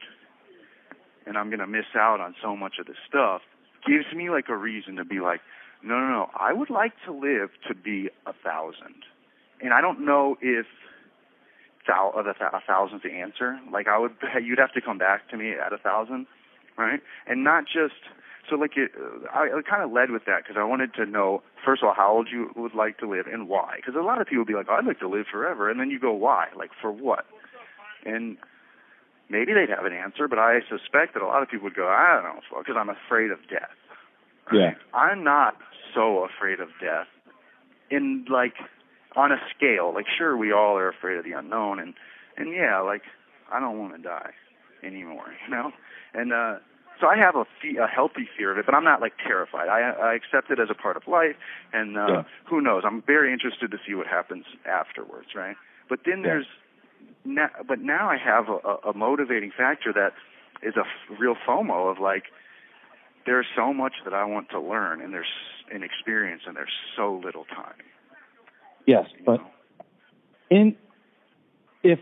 and 1.26 1.38
I'm 1.38 1.50
going 1.50 1.60
to 1.60 1.68
miss 1.68 1.86
out 1.96 2.20
on 2.20 2.36
so 2.42 2.56
much 2.56 2.76
of 2.80 2.88
this 2.88 2.98
stuff 3.08 3.42
gives 3.86 4.06
me 4.16 4.30
like 4.30 4.50
a 4.50 4.56
reason 4.56 4.96
to 4.98 5.06
be 5.06 5.20
like, 5.20 5.42
no, 5.84 6.00
no, 6.00 6.08
no, 6.08 6.30
I 6.40 6.54
would 6.54 6.70
like 6.70 6.94
to 7.06 7.12
live 7.12 7.50
to 7.68 7.74
be 7.74 8.10
a 8.26 8.34
thousand. 8.34 9.04
And 9.62 9.74
I 9.74 9.82
don't 9.82 10.06
know 10.06 10.36
if 10.42 10.66
thou 11.88 12.12
of 12.16 12.28
a, 12.28 12.34
th- 12.34 12.52
a 12.54 12.62
thousand 12.66 13.02
to 13.02 13.12
answer. 13.12 13.60
Like 13.72 13.88
I 13.88 13.98
would, 13.98 14.12
you'd 14.44 14.60
have 14.60 14.74
to 14.74 14.82
come 14.82 14.98
back 14.98 15.30
to 15.30 15.38
me 15.38 15.54
at 15.54 15.74
a 15.74 15.78
thousand, 15.78 16.28
right? 16.78 17.02
And 17.28 17.44
not 17.44 17.66
just 17.66 18.02
so 18.52 18.58
like 18.58 18.76
it, 18.76 18.92
I, 19.34 19.48
I 19.48 19.62
kind 19.68 19.82
of 19.82 19.92
led 19.92 20.12
with 20.12 20.26
that 20.26 20.44
because 20.44 20.58
I 20.60 20.64
wanted 20.66 20.94
to 20.96 21.06
know 21.06 21.42
first 21.66 21.82
of 21.82 21.88
all 21.88 21.96
how 21.96 22.12
old 22.12 22.28
you 22.30 22.52
would 22.56 22.76
like 22.76 22.98
to 23.00 23.10
live 23.10 23.26
and 23.26 23.48
why. 23.48 23.78
Because 23.78 23.96
a 23.96 24.04
lot 24.04 24.20
of 24.20 24.28
people 24.28 24.40
would 24.40 24.48
be 24.48 24.54
like, 24.54 24.68
oh, 24.70 24.76
I'd 24.76 24.86
like 24.86 25.00
to 25.00 25.08
live 25.08 25.26
forever, 25.32 25.72
and 25.72 25.80
then 25.80 25.90
you 25.90 26.00
go, 26.00 26.12
why? 26.12 26.48
Like 26.56 26.72
for 26.82 26.92
what? 26.92 27.26
And 28.06 28.38
maybe 29.30 29.54
they'd 29.54 29.70
have 29.70 29.86
an 29.86 29.94
answer, 29.94 30.28
but 30.28 30.38
I 30.38 30.60
suspect 30.68 31.14
that 31.14 31.24
a 31.24 31.28
lot 31.28 31.42
of 31.42 31.50
people 31.50 31.64
would 31.64 31.76
go, 31.76 31.88
I 31.88 32.14
don't 32.14 32.24
know, 32.24 32.60
because 32.60 32.76
I'm 32.78 32.90
afraid 32.90 33.32
of 33.32 33.40
death. 33.50 33.72
Yeah. 34.52 34.74
I'm 34.94 35.24
not 35.24 35.56
so 35.96 36.28
afraid 36.28 36.60
of 36.60 36.68
death. 36.82 37.08
In 37.90 38.26
like 38.30 38.56
on 39.16 39.32
a 39.32 39.38
scale, 39.56 39.94
like 39.94 40.06
sure 40.18 40.36
we 40.36 40.52
all 40.52 40.78
are 40.78 40.90
afraid 40.90 41.18
of 41.18 41.24
the 41.24 41.32
unknown, 41.32 41.80
and 41.80 41.94
and 42.36 42.54
yeah, 42.54 42.82
like 42.82 43.04
I 43.52 43.60
don't 43.60 43.80
want 43.80 43.96
to 43.96 44.02
die 44.02 44.32
anymore, 44.84 45.34
you 45.46 45.56
know. 45.56 45.72
And 46.14 46.34
uh 46.34 46.56
so 47.02 47.08
I 47.08 47.18
have 47.18 47.36
a, 47.36 47.46
fe- 47.62 47.78
a 47.78 47.88
healthy 47.88 48.30
fear 48.38 48.52
of 48.52 48.58
it, 48.60 48.66
but 48.66 48.76
I'm 48.76 48.84
not 48.86 49.02
like 49.02 49.14
terrified. 49.18 49.68
I, 49.68 49.90
I 49.90 50.14
accept 50.14 50.52
it 50.52 50.60
as 50.60 50.70
a 50.70 50.76
part 50.76 50.96
of 50.96 51.08
life, 51.08 51.36
and 51.74 51.98
uh, 51.98 52.06
Yeah. 52.08 52.24
who 52.48 52.62
knows? 52.62 52.84
I'm 52.86 53.02
very 53.02 53.34
interested 53.34 53.72
to 53.72 53.78
see 53.86 53.96
what 53.96 54.08
happens 54.08 54.46
afterwards, 54.66 55.30
right? 55.36 55.56
But 55.90 56.02
then 56.06 56.20
Yeah. 56.20 56.26
there's, 56.28 56.46
now, 57.26 57.50
but 57.68 57.80
now 57.82 58.08
I 58.10 58.18
have 58.18 58.48
a, 58.50 58.60
a- 58.68 58.90
a 58.92 58.94
motivating 58.94 59.52
factor 59.52 59.92
that 59.94 60.14
is 60.62 60.76
a 60.78 60.82
f- 60.82 61.20
real 61.20 61.36
FOMO 61.48 61.90
of 61.92 62.00
like, 62.00 62.26
there's 63.26 63.48
so 63.56 63.74
much 63.74 63.94
that 64.06 64.14
I 64.14 64.24
want 64.26 64.50
to 64.52 64.60
learn, 64.60 65.02
and 65.02 65.14
there's 65.14 65.34
an 65.74 65.84
experience, 65.84 66.44
and 66.48 66.56
there's 66.56 66.74
so 66.96 67.20
little 67.24 67.46
time. 67.46 67.76
Yes, 68.86 69.06
you 69.18 69.24
but 69.26 69.38
know? 69.42 69.48
in 70.50 70.76
if 71.84 72.00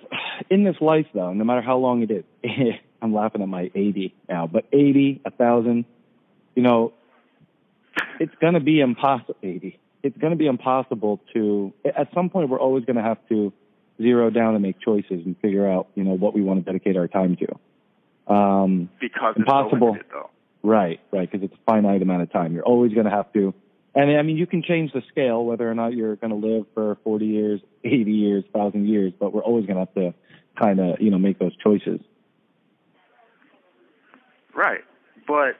in 0.50 0.64
this 0.64 0.78
life 0.82 1.06
though, 1.14 1.32
no 1.34 1.44
matter 1.44 1.62
how 1.62 1.78
long 1.78 2.02
it 2.04 2.12
is, 2.12 2.24
I'm 3.02 3.14
laughing 3.14 3.42
at 3.42 3.48
my 3.48 3.72
80 3.74 4.14
now, 4.28 4.48
but 4.48 4.66
80, 4.72 5.22
a 5.26 5.32
thousand, 5.32 5.86
you 6.56 6.64
know, 6.64 6.94
it's 8.20 8.36
going 8.42 8.54
to 8.54 8.60
be 8.60 8.82
impossible. 8.82 9.36
80, 9.42 9.80
it's 10.04 10.18
going 10.18 10.32
to 10.32 10.38
be 10.38 10.48
impossible 10.48 11.22
to. 11.34 11.74
At 11.86 12.10
some 12.14 12.30
point, 12.30 12.50
we're 12.50 12.60
always 12.60 12.86
going 12.86 12.98
to 12.98 13.02
have 13.02 13.18
to 13.30 13.54
zero 14.02 14.30
down 14.30 14.56
and 14.56 14.62
make 14.62 14.80
choices 14.80 15.26
and 15.26 15.36
figure 15.42 15.70
out, 15.70 15.88
you 15.96 16.04
know, 16.04 16.14
what 16.14 16.34
we 16.34 16.42
want 16.42 16.64
to 16.64 16.72
dedicate 16.72 16.98
our 16.98 17.08
time 17.08 17.38
to. 17.38 18.34
Um, 18.34 18.90
because 19.00 19.36
impossible. 19.38 19.92
limited. 19.92 20.06
Right, 20.62 21.00
right, 21.12 21.30
because 21.30 21.46
it's 21.46 21.54
a 21.54 21.64
finite 21.66 22.02
amount 22.02 22.22
of 22.22 22.32
time. 22.32 22.54
You're 22.54 22.66
always 22.66 22.94
going 22.94 23.06
to 23.06 23.12
have 23.12 23.32
to, 23.34 23.54
and 23.96 24.12
I 24.12 24.22
mean, 24.24 24.38
you 24.38 24.46
can 24.46 24.62
change 24.62 24.92
the 24.92 25.02
scale 25.10 25.44
whether 25.44 25.70
or 25.70 25.74
not 25.74 25.94
you're 25.94 26.18
going 26.18 26.32
to 26.32 26.48
live 26.48 26.66
for 26.74 26.98
40 27.04 27.26
years, 27.26 27.62
80 27.84 28.12
years, 28.12 28.44
1,000 28.52 28.88
years, 28.88 29.14
but 29.18 29.34
we're 29.34 29.44
always 29.44 29.66
going 29.66 29.76
to 29.76 29.82
have 29.82 29.94
to 29.96 30.14
kind 30.60 30.80
of, 30.80 31.02
you 31.02 31.12
know, 31.12 31.18
make 31.18 31.40
those 31.40 31.56
choices. 31.58 32.02
Right. 34.56 34.82
But 35.28 35.58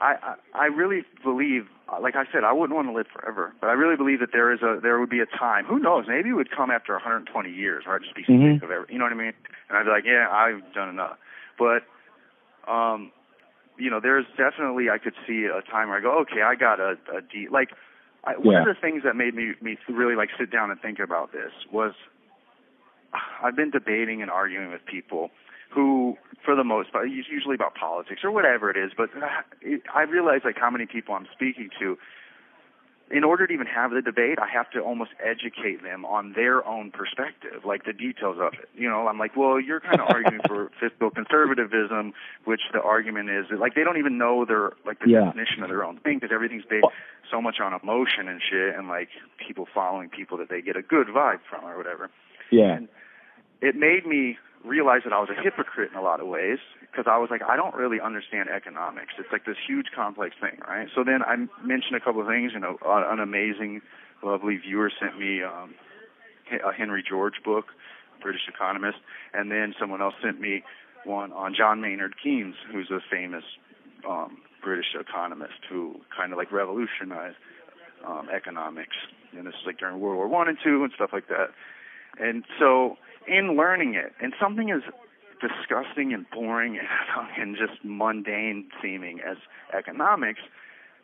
I, 0.00 0.14
I 0.22 0.34
I 0.54 0.64
really 0.66 1.02
believe 1.22 1.66
like 2.00 2.14
I 2.14 2.24
said, 2.32 2.44
I 2.44 2.52
wouldn't 2.52 2.76
want 2.76 2.88
to 2.88 2.92
live 2.92 3.06
forever, 3.12 3.52
but 3.60 3.66
I 3.68 3.72
really 3.72 3.96
believe 3.96 4.20
that 4.20 4.30
there 4.32 4.52
is 4.52 4.62
a 4.62 4.78
there 4.80 5.00
would 5.00 5.10
be 5.10 5.20
a 5.20 5.26
time. 5.26 5.64
Who 5.64 5.78
knows? 5.78 6.04
Maybe 6.06 6.30
it 6.30 6.34
would 6.34 6.50
come 6.50 6.70
after 6.70 6.92
120 6.92 7.50
years, 7.50 7.84
where 7.86 7.96
I'd 7.96 8.02
just 8.02 8.14
be 8.14 8.22
Mhm. 8.24 8.54
sick 8.54 8.62
of 8.62 8.70
every. 8.70 8.86
You 8.92 8.98
know 8.98 9.04
what 9.04 9.12
I 9.12 9.16
mean? 9.16 9.32
And 9.68 9.78
I'd 9.78 9.84
be 9.84 9.90
like, 9.90 10.04
yeah, 10.04 10.30
I've 10.30 10.62
done 10.72 10.88
enough. 10.88 11.18
But, 11.58 11.82
um, 12.68 13.10
you 13.76 13.90
know, 13.90 13.98
there's 14.00 14.26
definitely 14.36 14.88
I 14.90 14.98
could 14.98 15.14
see 15.26 15.46
a 15.46 15.62
time 15.62 15.88
where 15.88 15.98
I 15.98 16.00
go, 16.00 16.18
okay, 16.20 16.42
I 16.42 16.54
got 16.54 16.80
a, 16.80 16.96
a 17.12 17.20
deep 17.20 17.50
like. 17.50 17.70
I, 18.22 18.36
one 18.36 18.54
of 18.54 18.66
the 18.66 18.74
things 18.74 19.02
that 19.04 19.16
made 19.16 19.34
me 19.34 19.54
me 19.62 19.78
really 19.88 20.14
like 20.14 20.28
sit 20.38 20.50
down 20.50 20.70
and 20.70 20.78
think 20.78 20.98
about 20.98 21.32
this 21.32 21.52
was 21.72 21.94
I've 23.42 23.56
been 23.56 23.70
debating 23.70 24.20
and 24.20 24.30
arguing 24.30 24.70
with 24.70 24.84
people 24.84 25.30
who, 25.72 26.16
for 26.44 26.54
the 26.56 26.64
most 26.64 26.92
part, 26.92 27.08
it's 27.08 27.28
usually 27.30 27.54
about 27.54 27.74
politics 27.74 28.20
or 28.24 28.30
whatever 28.30 28.70
it 28.70 28.76
is, 28.76 28.92
but 28.96 29.10
uh, 29.16 29.76
I 29.94 30.02
realize 30.02 30.40
like 30.44 30.56
how 30.58 30.70
many 30.70 30.86
people 30.86 31.14
I'm 31.14 31.28
speaking 31.32 31.70
to. 31.80 31.96
In 33.12 33.24
order 33.24 33.44
to 33.44 33.52
even 33.52 33.66
have 33.66 33.90
the 33.90 34.02
debate, 34.02 34.38
I 34.38 34.46
have 34.46 34.70
to 34.70 34.78
almost 34.78 35.10
educate 35.18 35.82
them 35.82 36.04
on 36.04 36.32
their 36.34 36.64
own 36.64 36.92
perspective, 36.92 37.64
like 37.64 37.84
the 37.84 37.92
details 37.92 38.36
of 38.40 38.52
it. 38.54 38.68
You 38.76 38.88
know, 38.88 39.08
I'm 39.08 39.18
like, 39.18 39.36
well, 39.36 39.58
you're 39.60 39.80
kind 39.80 40.00
of 40.00 40.06
arguing 40.14 40.42
for 40.46 40.70
fiscal 40.78 41.10
conservatism, 41.10 42.12
which 42.44 42.60
the 42.72 42.80
argument 42.80 43.28
is 43.30 43.46
that, 43.50 43.58
like 43.58 43.74
they 43.74 43.82
don't 43.82 43.96
even 43.98 44.16
know 44.16 44.44
their 44.44 44.74
like 44.86 45.00
the 45.00 45.10
Yeah. 45.10 45.24
definition 45.24 45.64
of 45.64 45.70
their 45.70 45.82
own 45.82 45.98
thing 45.98 46.18
because 46.20 46.32
everything's 46.32 46.64
based 46.70 46.86
so 47.28 47.42
much 47.42 47.58
on 47.58 47.72
emotion 47.74 48.28
and 48.28 48.40
shit, 48.48 48.76
and 48.76 48.86
like 48.86 49.08
people 49.44 49.66
following 49.74 50.08
people 50.08 50.38
that 50.38 50.48
they 50.48 50.62
get 50.62 50.76
a 50.76 50.82
good 50.82 51.08
vibe 51.08 51.40
from 51.50 51.64
or 51.64 51.76
whatever 51.76 52.10
Yeah, 52.52 52.78
it 53.60 53.74
made 53.74 54.06
me 54.06 54.38
realize 54.64 55.00
that 55.04 55.12
I 55.12 55.20
was 55.20 55.28
a 55.30 55.40
hypocrite 55.40 55.90
in 55.90 55.98
a 55.98 56.02
lot 56.02 56.20
of 56.20 56.28
ways 56.28 56.58
because 56.80 57.06
I 57.08 57.18
was 57.18 57.30
like, 57.30 57.42
I 57.42 57.56
don't 57.56 57.74
really 57.74 58.00
understand 58.00 58.48
economics. 58.48 59.14
It's 59.18 59.28
like 59.32 59.46
this 59.46 59.56
huge 59.66 59.86
complex 59.94 60.34
thing, 60.40 60.58
right? 60.68 60.88
So 60.94 61.04
then 61.04 61.22
I 61.22 61.36
mentioned 61.64 61.96
a 61.96 62.00
couple 62.00 62.20
of 62.20 62.28
things. 62.28 62.52
You 62.52 62.60
know, 62.60 62.76
an 62.84 63.20
amazing, 63.20 63.80
lovely 64.22 64.56
viewer 64.56 64.90
sent 65.00 65.18
me 65.18 65.42
um, 65.42 65.74
a 66.52 66.72
Henry 66.72 67.02
George 67.06 67.42
book, 67.44 67.66
British 68.20 68.42
economist, 68.52 68.98
and 69.32 69.50
then 69.50 69.74
someone 69.80 70.02
else 70.02 70.14
sent 70.22 70.40
me 70.40 70.62
one 71.04 71.32
on 71.32 71.54
John 71.56 71.80
Maynard 71.80 72.14
Keynes, 72.22 72.54
who's 72.70 72.90
a 72.90 73.00
famous 73.10 73.44
um, 74.06 74.38
British 74.62 74.94
economist 74.98 75.64
who 75.68 75.96
kind 76.14 76.32
of 76.32 76.38
like 76.38 76.52
revolutionized 76.52 77.36
um, 78.06 78.28
economics. 78.34 78.96
And 79.36 79.46
this 79.46 79.54
is 79.54 79.66
like 79.66 79.78
during 79.78 80.00
World 80.00 80.16
War 80.16 80.28
One 80.28 80.48
and 80.48 80.58
Two 80.62 80.84
and 80.84 80.92
stuff 80.94 81.10
like 81.12 81.28
that. 81.28 81.48
And 82.18 82.44
so 82.58 82.96
in 83.30 83.56
learning 83.56 83.94
it, 83.94 84.12
and 84.20 84.34
something 84.40 84.70
as 84.70 84.82
disgusting 85.40 86.12
and 86.12 86.26
boring 86.30 86.78
and 87.38 87.56
just 87.56 87.82
mundane 87.84 88.68
seeming 88.82 89.20
as 89.20 89.36
economics, 89.76 90.40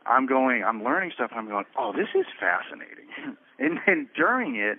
I'm 0.04 0.26
going, 0.26 0.62
I'm 0.62 0.84
learning 0.84 1.12
stuff. 1.14 1.30
I'm 1.34 1.48
going, 1.48 1.64
oh, 1.78 1.92
this 1.92 2.08
is 2.14 2.26
fascinating. 2.38 3.08
and 3.58 3.78
then 3.86 4.08
during 4.14 4.56
it, 4.56 4.78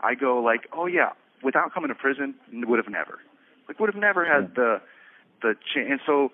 I 0.00 0.14
go 0.14 0.40
like, 0.40 0.68
oh 0.72 0.86
yeah, 0.86 1.10
without 1.42 1.72
coming 1.72 1.88
to 1.88 1.94
prison, 1.94 2.34
would 2.52 2.78
have 2.78 2.88
never, 2.88 3.18
like 3.66 3.80
would 3.80 3.92
have 3.92 4.00
never 4.00 4.24
had 4.24 4.54
the, 4.54 4.80
the 5.42 5.54
chance. 5.74 5.88
And 5.90 6.00
so 6.06 6.30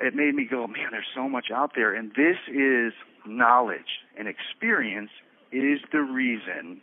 it 0.00 0.14
made 0.14 0.34
me 0.34 0.46
go, 0.50 0.66
man, 0.66 0.88
there's 0.90 1.06
so 1.14 1.28
much 1.28 1.46
out 1.54 1.72
there, 1.74 1.94
and 1.94 2.10
this 2.10 2.36
is 2.48 2.92
knowledge 3.26 4.04
and 4.18 4.28
experience 4.28 5.10
is 5.52 5.80
the 5.92 6.00
reason 6.00 6.80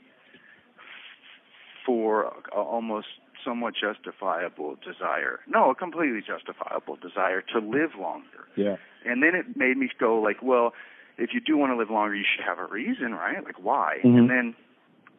for 1.86 2.24
a, 2.24 2.56
almost 2.56 3.08
somewhat 3.44 3.74
justifiable 3.76 4.76
desire. 4.86 5.40
No, 5.48 5.72
a 5.72 5.76
completely 5.76 6.22
justifiable 6.26 6.96
desire 6.96 7.42
to 7.54 7.60
live 7.60 7.92
longer. 8.00 8.48
yeah, 8.56 8.78
And 9.06 9.22
then 9.22 9.36
it 9.36 9.58
made 9.58 9.76
me 9.78 9.90
go 10.00 10.20
like, 10.22 10.42
well, 10.42 10.74
if 11.18 11.32
you 11.34 11.42
do 11.42 11.58
want 11.58 11.72
to 11.72 11.76
live 11.78 11.90
longer, 11.90 12.16
you 12.16 12.24
should 12.24 12.46
have 12.46 12.58
a 12.60 12.66
reason, 12.66 13.14
right? 13.14 13.44
Like 13.44 13.62
why? 13.62 14.00
Mhm. 14.04 14.18
And 14.18 14.30
then 14.30 14.56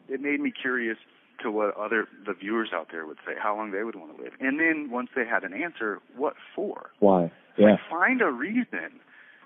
it 0.09 0.21
made 0.21 0.41
me 0.41 0.51
curious 0.51 0.97
to 1.43 1.51
what 1.51 1.77
other 1.77 2.09
the 2.25 2.33
viewers 2.33 2.71
out 2.73 2.89
there 2.91 3.05
would 3.07 3.19
say, 3.27 3.33
how 3.39 3.55
long 3.57 3.73
they 3.73 3.83
would 3.83 3.95
want 3.97 4.17
to 4.17 4.23
live. 4.23 4.33
And 4.41 4.59
then 4.59 4.89
once 4.91 5.11
they 5.15 5.27
had 5.27 5.45
an 5.45 5.53
answer, 5.53 6.01
what 6.17 6.35
for? 6.55 6.91
why? 7.01 7.31
Yeah, 7.59 7.73
Like 7.73 7.81
find 7.91 8.23
a 8.23 8.31
reason, 8.31 9.01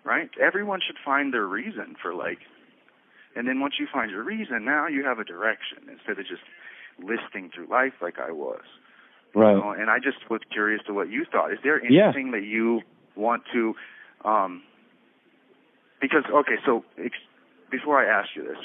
right? 0.05 0.31
Everyone 0.41 0.81
should 0.87 0.97
find 1.05 1.35
their 1.35 1.47
reason 1.47 1.97
for 2.01 2.15
like 2.15 2.39
and 3.37 3.47
then 3.47 3.61
once 3.61 3.75
you 3.79 3.87
find 3.93 4.11
your 4.11 4.23
reason, 4.25 4.65
now 4.65 4.87
you 4.87 5.05
have 5.05 5.19
a 5.19 5.25
direction 5.25 5.79
instead 5.91 6.19
of 6.19 6.27
just 6.27 6.43
listing 7.03 7.51
through 7.55 7.67
life 7.69 7.93
like 8.01 8.19
I 8.19 8.31
was. 8.33 8.63
right. 9.35 9.55
You 9.57 9.61
know, 9.63 9.71
and 9.71 9.91
I 9.91 9.99
just 9.99 10.29
was 10.31 10.41
curious 10.51 10.83
to 10.87 10.95
what 10.95 11.11
you 11.11 11.25
thought. 11.31 11.53
Is 11.53 11.59
there 11.63 11.85
Yeah. 11.85 12.09
anything 12.09 12.31
that 12.33 12.45
you 12.45 12.83
want 13.17 13.43
to 13.53 13.75
um 14.25 14.63
because 16.01 16.25
okay, 16.33 16.57
so 16.65 16.85
ex- 17.03 17.17
before 17.71 17.99
I 17.99 18.07
ask 18.07 18.31
you 18.37 18.43
this, 18.45 18.59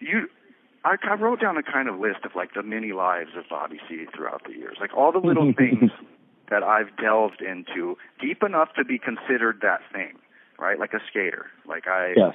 you 0.00 0.28
I, 0.84 0.96
I 1.08 1.14
wrote 1.14 1.40
down 1.40 1.56
a 1.56 1.62
kind 1.62 1.88
of 1.88 1.98
list 1.98 2.24
of 2.24 2.32
like 2.34 2.54
the 2.54 2.62
many 2.62 2.92
lives 2.92 3.30
of 3.36 3.44
Bobby 3.50 3.80
C 3.88 4.06
throughout 4.14 4.42
the 4.46 4.52
years, 4.54 4.76
like 4.80 4.96
all 4.96 5.12
the 5.12 5.18
little 5.18 5.52
things 5.56 5.90
that 6.50 6.62
I've 6.62 6.96
delved 6.96 7.42
into 7.42 7.96
deep 8.20 8.42
enough 8.42 8.68
to 8.76 8.84
be 8.84 8.98
considered 8.98 9.58
that 9.62 9.80
thing, 9.92 10.14
right? 10.58 10.78
Like 10.78 10.94
a 10.94 11.00
skater. 11.10 11.46
Like 11.66 11.86
I 11.86 12.14
Yes. 12.16 12.34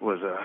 was 0.00 0.20
a 0.22 0.38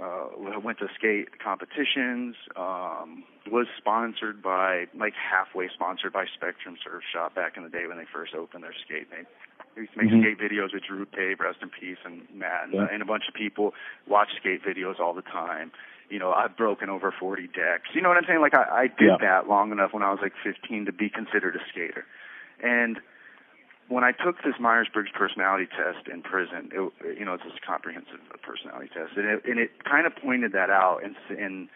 uh, 0.00 0.60
went 0.60 0.78
to 0.78 0.88
skate 0.94 1.38
competitions. 1.42 2.36
Um, 2.56 3.24
was 3.50 3.66
sponsored 3.76 4.42
by 4.42 4.86
like 4.98 5.12
halfway 5.14 5.68
sponsored 5.68 6.12
by 6.12 6.24
Spectrum 6.34 6.76
Surf 6.82 7.02
Shop 7.12 7.34
back 7.34 7.56
in 7.56 7.62
the 7.62 7.68
day 7.68 7.86
when 7.86 7.98
they 7.98 8.06
first 8.10 8.34
opened 8.34 8.64
their 8.64 8.74
skate. 8.84 9.10
They, 9.10 9.24
they 9.74 9.82
used 9.82 9.92
to 9.92 9.98
make 10.02 10.10
Mhm. 10.10 10.20
skate 10.22 10.38
videos 10.38 10.72
with 10.72 10.84
Drew 10.84 11.04
Tate, 11.06 11.38
rest 11.40 11.58
in 11.62 11.68
peace, 11.68 11.98
and 12.04 12.26
Matt, 12.32 12.64
and, 12.64 12.74
Yeah. 12.74 12.88
and 12.90 13.02
a 13.02 13.04
bunch 13.04 13.28
of 13.28 13.34
people 13.34 13.74
watch 14.06 14.34
skate 14.36 14.62
videos 14.64 14.98
all 14.98 15.12
the 15.12 15.22
time. 15.22 15.72
You 16.08 16.18
know, 16.18 16.32
I've 16.32 16.56
broken 16.56 16.88
over 16.88 17.10
40 17.12 17.48
decks. 17.48 17.88
You 17.92 18.00
know 18.00 18.08
what 18.08 18.18
I'm 18.18 18.24
saying? 18.26 18.40
Like 18.40 18.54
I, 18.56 18.84
I 18.84 18.86
did 18.88 19.08
Yeah. 19.08 19.16
that 19.20 19.48
long 19.48 19.72
enough 19.72 19.92
when 19.92 20.02
I 20.02 20.10
was 20.10 20.20
like 20.22 20.34
15 20.42 20.86
to 20.86 20.92
be 20.92 21.08
considered 21.10 21.56
a 21.56 21.60
skater, 21.68 22.06
and 22.62 23.00
when 23.88 24.02
I 24.04 24.12
took 24.12 24.42
this 24.42 24.54
Myers 24.58 24.88
Briggs 24.92 25.10
personality 25.12 25.66
test 25.66 26.08
in 26.08 26.22
prison, 26.22 26.70
it, 26.72 26.92
you 27.18 27.24
know, 27.24 27.34
it's 27.34 27.44
this 27.44 27.52
comprehensive 27.66 28.20
personality 28.42 28.90
test, 28.92 29.12
and 29.16 29.26
it, 29.26 29.44
and 29.44 29.58
it 29.58 29.70
kind 29.84 30.06
of 30.06 30.14
pointed 30.16 30.52
that 30.52 30.70
out 30.70 31.00
and, 31.04 31.14
and 31.38 31.68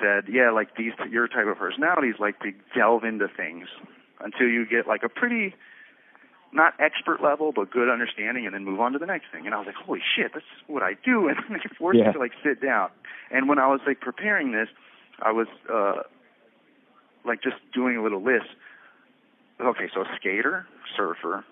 said, 0.00 0.24
yeah, 0.28 0.50
like 0.50 0.76
these 0.76 0.92
your 1.10 1.28
type 1.28 1.46
of 1.46 1.56
personalities 1.56 2.16
like 2.18 2.40
to 2.40 2.52
delve 2.76 3.04
into 3.04 3.28
things 3.28 3.68
until 4.20 4.48
you 4.48 4.66
get 4.66 4.86
like 4.88 5.02
a 5.04 5.08
pretty 5.08 5.54
not 6.52 6.72
expert 6.78 7.20
level 7.22 7.50
but 7.52 7.70
good 7.70 7.88
understanding 7.88 8.46
and 8.46 8.54
then 8.54 8.64
move 8.64 8.80
on 8.80 8.92
to 8.92 8.98
the 8.98 9.06
next 9.06 9.26
thing. 9.32 9.46
And 9.46 9.54
I 9.54 9.58
was 9.58 9.66
like, 9.66 9.74
holy 9.76 10.00
shit, 10.16 10.32
that's 10.34 10.44
what 10.66 10.82
I 10.82 10.94
do. 11.04 11.28
And 11.48 11.56
it 11.56 11.62
forced 11.78 11.98
Yeah. 11.98 12.08
me 12.08 12.12
to 12.14 12.18
like 12.18 12.32
sit 12.44 12.60
down. 12.62 12.90
And 13.30 13.48
when 13.48 13.58
I 13.58 13.66
was 13.68 13.80
like 13.86 14.00
preparing 14.00 14.52
this, 14.52 14.68
I 15.22 15.30
was 15.32 15.46
uh 15.72 16.02
like 17.24 17.42
just 17.42 17.56
doing 17.72 17.96
a 17.96 18.02
little 18.02 18.22
list. 18.22 18.46
Okay, 19.60 19.88
so 19.94 20.04
skater, 20.16 20.66
surfer, 20.96 21.44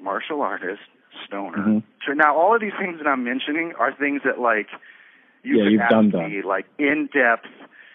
martial 0.00 0.42
artist, 0.42 0.82
stoner. 1.26 1.58
Mhm. 1.58 1.82
So 2.06 2.12
now 2.12 2.34
all 2.36 2.54
of 2.54 2.60
these 2.60 2.72
things 2.78 2.98
that 2.98 3.06
I'm 3.06 3.24
mentioning 3.24 3.74
are 3.78 3.92
things 3.92 4.22
that 4.24 4.40
like 4.40 4.68
you 5.42 5.56
Yeah, 5.58 5.64
could 5.64 5.72
you've 5.72 5.80
ask 5.82 5.90
done 5.90 6.08
me 6.10 6.42
like 6.42 6.66
in 6.78 7.06
depth. 7.12 7.48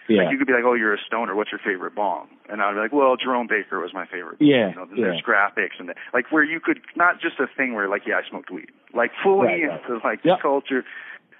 Yeah. 0.06 0.22
Like 0.22 0.32
you 0.32 0.38
could 0.38 0.46
be 0.46 0.54
like, 0.54 0.64
"Oh, 0.64 0.72
you're 0.72 0.94
a 0.94 0.98
stoner. 0.98 1.34
What's 1.34 1.52
your 1.52 1.58
favorite 1.58 1.94
bong?" 1.94 2.28
And 2.48 2.62
I'd 2.62 2.72
be 2.74 2.80
like, 2.80 2.92
"Well, 2.92 3.16
Jerome 3.16 3.46
Baker 3.46 3.78
was 3.80 3.92
my 3.92 4.06
favorite." 4.06 4.40
Yeah, 4.40 4.70
You 4.70 4.74
know, 4.76 4.88
yeah. 4.94 5.04
there's 5.04 5.20
graphics 5.20 5.78
and 5.78 5.90
the, 5.90 5.94
like 6.14 6.32
where 6.32 6.42
you 6.44 6.60
could 6.60 6.80
not 6.96 7.20
just 7.20 7.38
a 7.40 7.46
thing 7.46 7.74
where 7.74 7.88
like, 7.88 8.06
"Yeah, 8.06 8.16
I 8.18 8.22
smoked 8.28 8.50
weed." 8.50 8.70
Like 8.94 9.12
fully 9.22 9.48
Right, 9.48 9.68
right. 9.68 9.80
into 9.86 10.00
like 10.06 10.24
Yep. 10.24 10.40
culture, 10.40 10.84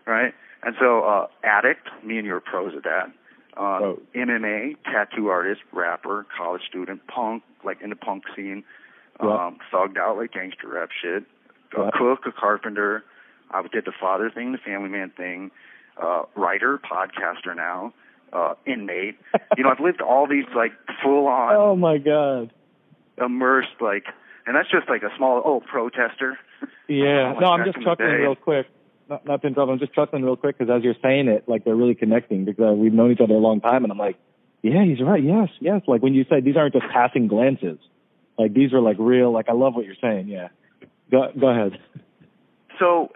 right? 0.04 0.34
And 0.64 0.76
so, 0.78 1.02
uh, 1.04 1.28
addict. 1.44 1.88
Me 2.04 2.18
and 2.18 2.26
you 2.26 2.34
are 2.34 2.40
pros 2.40 2.74
at 2.76 2.82
that. 2.82 3.10
Uh, 3.56 3.78
Pros. 3.78 4.00
MMA, 4.14 4.76
tattoo 4.84 5.28
artist, 5.28 5.62
rapper, 5.72 6.26
college 6.36 6.62
student, 6.68 7.06
punk, 7.06 7.42
like 7.64 7.80
in 7.80 7.88
the 7.90 7.96
punk 7.96 8.24
scene, 8.36 8.64
Um, 9.20 9.58
thugged 9.72 9.96
out 9.98 10.16
like 10.16 10.32
gangster 10.32 10.68
rap 10.68 10.90
shit. 11.02 11.24
A 11.76 11.84
Yep. 11.84 11.92
cook, 11.94 12.20
a 12.26 12.32
carpenter. 12.32 13.04
I 13.50 13.62
did 13.72 13.84
the 13.84 13.92
father 14.00 14.30
thing, 14.30 14.52
the 14.52 14.58
family 14.58 14.88
man 14.88 15.10
thing. 15.16 15.50
Uh, 16.00 16.22
writer, 16.36 16.78
podcaster 16.78 17.54
now. 17.56 17.92
Uh, 18.32 18.54
inmate. 18.66 19.16
You 19.56 19.64
know, 19.64 19.70
I've 19.70 19.80
lived 19.80 20.00
all 20.00 20.26
these 20.28 20.44
like 20.54 20.72
full 21.02 21.26
on 21.26 21.54
oh 21.56 21.74
my 21.76 21.98
god. 21.98 22.52
immersed 23.18 23.80
like, 23.80 24.04
and 24.46 24.54
that's 24.54 24.70
just 24.70 24.88
like 24.88 25.02
a 25.02 25.10
small 25.16 25.42
oh 25.44 25.60
protester. 25.60 26.38
Yeah. 26.88 27.34
No, 27.40 27.48
I'm 27.48 27.64
just 27.64 27.84
chuckling 27.84 28.08
real 28.10 28.36
quick. 28.36 28.66
Not, 29.08 29.24
not 29.26 29.40
to 29.42 29.48
interrupt. 29.48 29.70
I'm 29.72 29.78
just 29.78 29.94
chuckling 29.94 30.22
real 30.22 30.36
quick 30.36 30.58
because 30.58 30.72
as 30.74 30.84
you're 30.84 30.94
saying 31.02 31.28
it, 31.28 31.48
like 31.48 31.64
they're 31.64 31.74
really 31.76 31.94
connecting 31.94 32.44
because 32.44 32.70
uh, 32.70 32.72
we've 32.74 32.92
known 32.92 33.10
each 33.12 33.20
other 33.20 33.34
a 33.34 33.38
long 33.38 33.60
time, 33.60 33.82
and 33.84 33.90
I'm 33.90 33.98
like, 33.98 34.16
yeah, 34.62 34.84
he's 34.84 35.00
right. 35.00 35.22
Yes, 35.22 35.48
yes. 35.60 35.80
Like 35.86 36.02
when 36.02 36.14
you 36.14 36.24
said 36.28 36.44
these 36.44 36.56
aren't 36.56 36.74
just 36.74 36.86
passing 36.92 37.26
glances, 37.26 37.78
like 38.38 38.54
these 38.54 38.72
are 38.72 38.80
like 38.80 38.96
real. 38.98 39.32
Like 39.32 39.48
I 39.48 39.52
love 39.52 39.74
what 39.74 39.84
you're 39.84 40.00
saying. 40.00 40.28
Yeah. 40.28 40.48
Go 41.10 41.28
go 41.38 41.48
ahead. 41.48 41.78
So, 42.78 43.10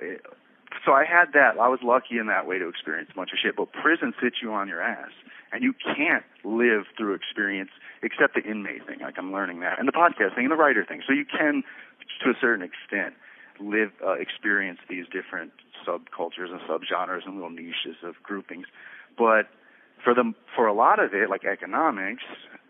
so 0.85 0.93
I 0.93 1.05
had 1.05 1.33
that. 1.35 1.59
I 1.61 1.69
was 1.69 1.79
lucky 1.83 2.19
in 2.19 2.27
that 2.27 2.47
way 2.47 2.59
to 2.59 2.69
experience 2.69 3.11
a 3.13 3.17
bunch 3.17 3.31
of 3.33 3.39
shit. 3.41 3.57
But 3.57 3.73
prison 3.73 4.13
sits 4.21 4.37
you 4.43 4.53
on 4.53 4.69
your 4.69 4.83
ass, 4.83 5.13
and 5.53 5.63
you 5.63 5.73
can't 5.73 6.25
live 6.45 6.85
through 6.97 7.15
experience 7.15 7.71
except 8.03 8.35
the 8.35 8.43
inmate 8.43 8.87
thing. 8.87 8.99
Like 9.01 9.15
I'm 9.19 9.33
learning 9.33 9.61
that, 9.61 9.79
and 9.79 9.87
the 9.87 9.93
podcast 9.93 10.35
thing, 10.35 10.45
and 10.45 10.51
the 10.51 10.57
writer 10.57 10.85
thing. 10.85 11.03
So 11.07 11.13
you 11.13 11.25
can, 11.25 11.63
to 12.25 12.31
a 12.31 12.35
certain 12.41 12.65
extent, 12.65 13.15
live 13.61 13.93
uh, 14.05 14.15
experience 14.15 14.81
these 14.89 15.05
different 15.07 15.53
subcultures 15.87 16.51
and 16.51 16.61
subgenres 16.63 17.25
and 17.27 17.35
little 17.35 17.51
niches 17.51 18.03
of 18.03 18.15
groupings. 18.23 18.67
But 19.17 19.47
for 20.03 20.15
them, 20.15 20.35
for 20.57 20.67
a 20.67 20.75
lot 20.75 20.99
of 20.99 21.15
it, 21.15 21.31
like 21.31 21.45
economics, 21.45 22.23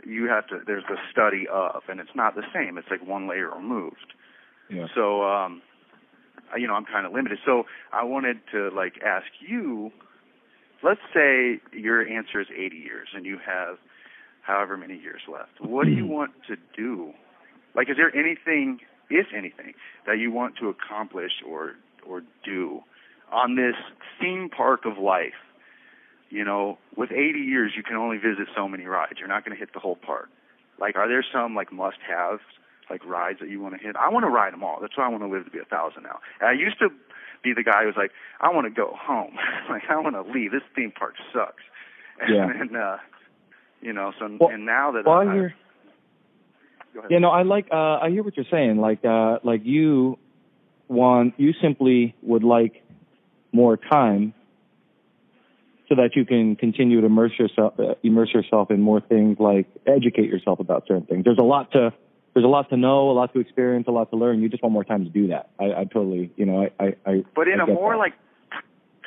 you 0.07 0.29
have 0.29 0.47
to. 0.49 0.61
There's 0.67 0.85
the 0.89 0.97
study 1.11 1.47
of, 1.53 1.83
and 1.89 2.01
it's 2.01 2.15
not 2.15 2.35
the 2.35 2.45
same. 2.55 2.79
It's 2.79 2.89
like 2.91 3.07
one 3.07 3.29
layer 3.29 3.51
removed. 3.51 4.15
Yeah. 4.71 4.87
So, 4.95 5.23
um, 5.23 5.63
you 6.57 6.67
know, 6.67 6.75
I'm 6.75 6.85
kind 6.85 7.07
of 7.07 7.13
limited. 7.13 7.39
So 7.45 7.65
I 7.93 8.05
wanted 8.05 8.39
to 8.53 8.71
like 8.71 8.95
ask 9.05 9.27
you. 9.41 9.93
Let's 10.85 11.01
say 11.15 11.61
your 11.73 12.03
answer 12.03 12.41
is 12.41 12.49
80 12.51 12.77
years, 12.77 13.09
and 13.15 13.25
you 13.25 13.39
have 13.47 13.79
however 14.43 14.77
many 14.77 14.99
years 14.99 15.21
left. 15.33 15.61
What 15.61 15.85
do 15.85 15.93
you 15.93 16.07
want 16.07 16.33
to 16.49 16.57
do? 16.77 17.13
Like, 17.77 17.89
is 17.89 17.97
there 17.97 18.15
anything, 18.15 18.81
if 19.09 19.27
anything, 19.37 19.75
that 20.07 20.19
you 20.19 20.33
want 20.33 20.57
to 20.57 20.69
accomplish 20.69 21.33
or 21.49 21.75
or 22.05 22.23
do 22.45 22.81
on 23.31 23.57
this 23.57 23.77
theme 24.21 24.51
park 24.55 24.85
of 24.85 24.99
life? 24.99 25.39
You 26.33 26.47
know, 26.47 26.79
with 26.97 27.13
80 27.13 27.41
years, 27.41 27.73
you 27.77 27.83
can 27.83 27.97
only 27.97 28.17
visit 28.17 28.49
so 28.57 28.67
many 28.67 28.87
rides. 28.87 29.19
You're 29.19 29.29
not 29.29 29.45
going 29.45 29.55
to 29.55 29.61
hit 29.61 29.75
the 29.75 29.81
whole 29.81 29.97
park. 29.97 30.31
Like, 30.81 30.97
are 30.97 31.07
there 31.07 31.23
some 31.31 31.55
like 31.55 31.71
must-haves, 31.71 32.41
like 32.89 33.05
rides 33.05 33.41
that 33.41 33.51
you 33.51 33.61
want 33.61 33.75
to 33.77 33.81
hit? 33.87 33.97
I 33.97 34.09
want 34.09 34.25
to 34.25 34.31
ride 34.31 34.55
them 34.55 34.65
all. 34.65 34.79
That's 34.81 34.97
why 34.97 35.05
I 35.05 35.09
want 35.11 35.23
to 35.25 35.29
live 35.29 35.45
to 35.45 35.51
be 35.51 35.59
a 35.59 35.67
thousand 35.67 36.05
now. 36.05 36.21
And 36.41 36.49
I 36.49 36.53
used 36.55 36.79
to 36.79 36.89
be 37.45 37.53
the 37.55 37.63
guy 37.63 37.83
who 37.83 37.89
was 37.89 37.97
like, 37.99 38.13
I 38.41 38.49
want 38.51 38.65
to 38.67 38.71
go 38.71 38.97
home. 38.99 39.37
like, 39.69 39.83
I 39.91 40.01
want 40.01 40.15
to 40.15 40.23
leave. 40.23 40.53
This 40.53 40.63
theme 40.75 40.91
park 40.99 41.17
sucks. 41.35 41.63
And, 42.19 42.35
Yeah. 42.35 42.61
and 42.61 42.77
uh, 42.79 42.97
you 43.83 43.93
know, 43.93 44.13
so 44.19 44.35
Well, 44.41 44.49
and 44.49 44.65
now 44.65 44.93
that 44.93 45.05
While 45.05 45.29
I, 45.29 45.35
you're. 45.35 45.55
You 47.11 47.21
know, 47.21 47.31
I 47.31 47.43
like 47.43 47.69
uh 47.73 47.99
I 48.05 48.11
hear 48.11 48.23
what 48.23 48.37
you're 48.37 48.47
saying. 48.51 48.77
Like 48.79 49.03
uh 49.05 49.39
like 49.45 49.63
you 49.65 50.19
want 50.89 51.35
you 51.39 51.53
simply 51.61 52.15
would 52.23 52.45
like 52.45 52.83
more 53.51 53.79
time 53.79 54.35
so 55.93 56.01
that 56.01 56.17
you 56.17 56.25
can 56.25 56.57
continue 56.57 57.01
to 57.01 57.07
immerse 57.07 57.33
yourself 57.39 57.75
uh, 57.79 57.95
immerse 58.03 58.33
yourself 58.33 58.71
in 58.71 58.81
more 58.81 59.01
things 59.01 59.37
like 59.39 59.67
educate 59.87 60.29
yourself 60.29 60.59
about 60.59 60.85
certain 60.89 61.05
things. 61.05 61.25
There's 61.25 61.39
a 61.39 61.45
lot 61.45 61.71
to 61.73 61.93
there's 62.33 62.45
a 62.45 62.49
lot 62.49 62.71
to 62.71 62.79
know, 62.79 63.11
a 63.11 63.13
lot 63.13 63.35
to 63.35 63.41
experience, 63.41 63.87
a 63.89 63.91
lot 63.91 64.11
to 64.11 64.17
learn. 64.17 64.41
You 64.41 64.49
just 64.49 64.63
want 64.63 64.73
more 64.73 64.85
time 64.85 65.05
to 65.05 65.11
do 65.11 65.29
that. 65.29 65.51
I, 65.61 65.81
I 65.81 65.85
totally, 65.85 66.33
you 66.37 66.47
know, 66.47 66.63
I, 66.63 66.83
I, 66.83 66.97
I 67.05 67.25
but 67.35 67.47
in 67.47 67.61
I 67.61 67.65
a 67.65 67.67
more 67.67 67.93
that. 67.93 67.99
like 67.99 68.15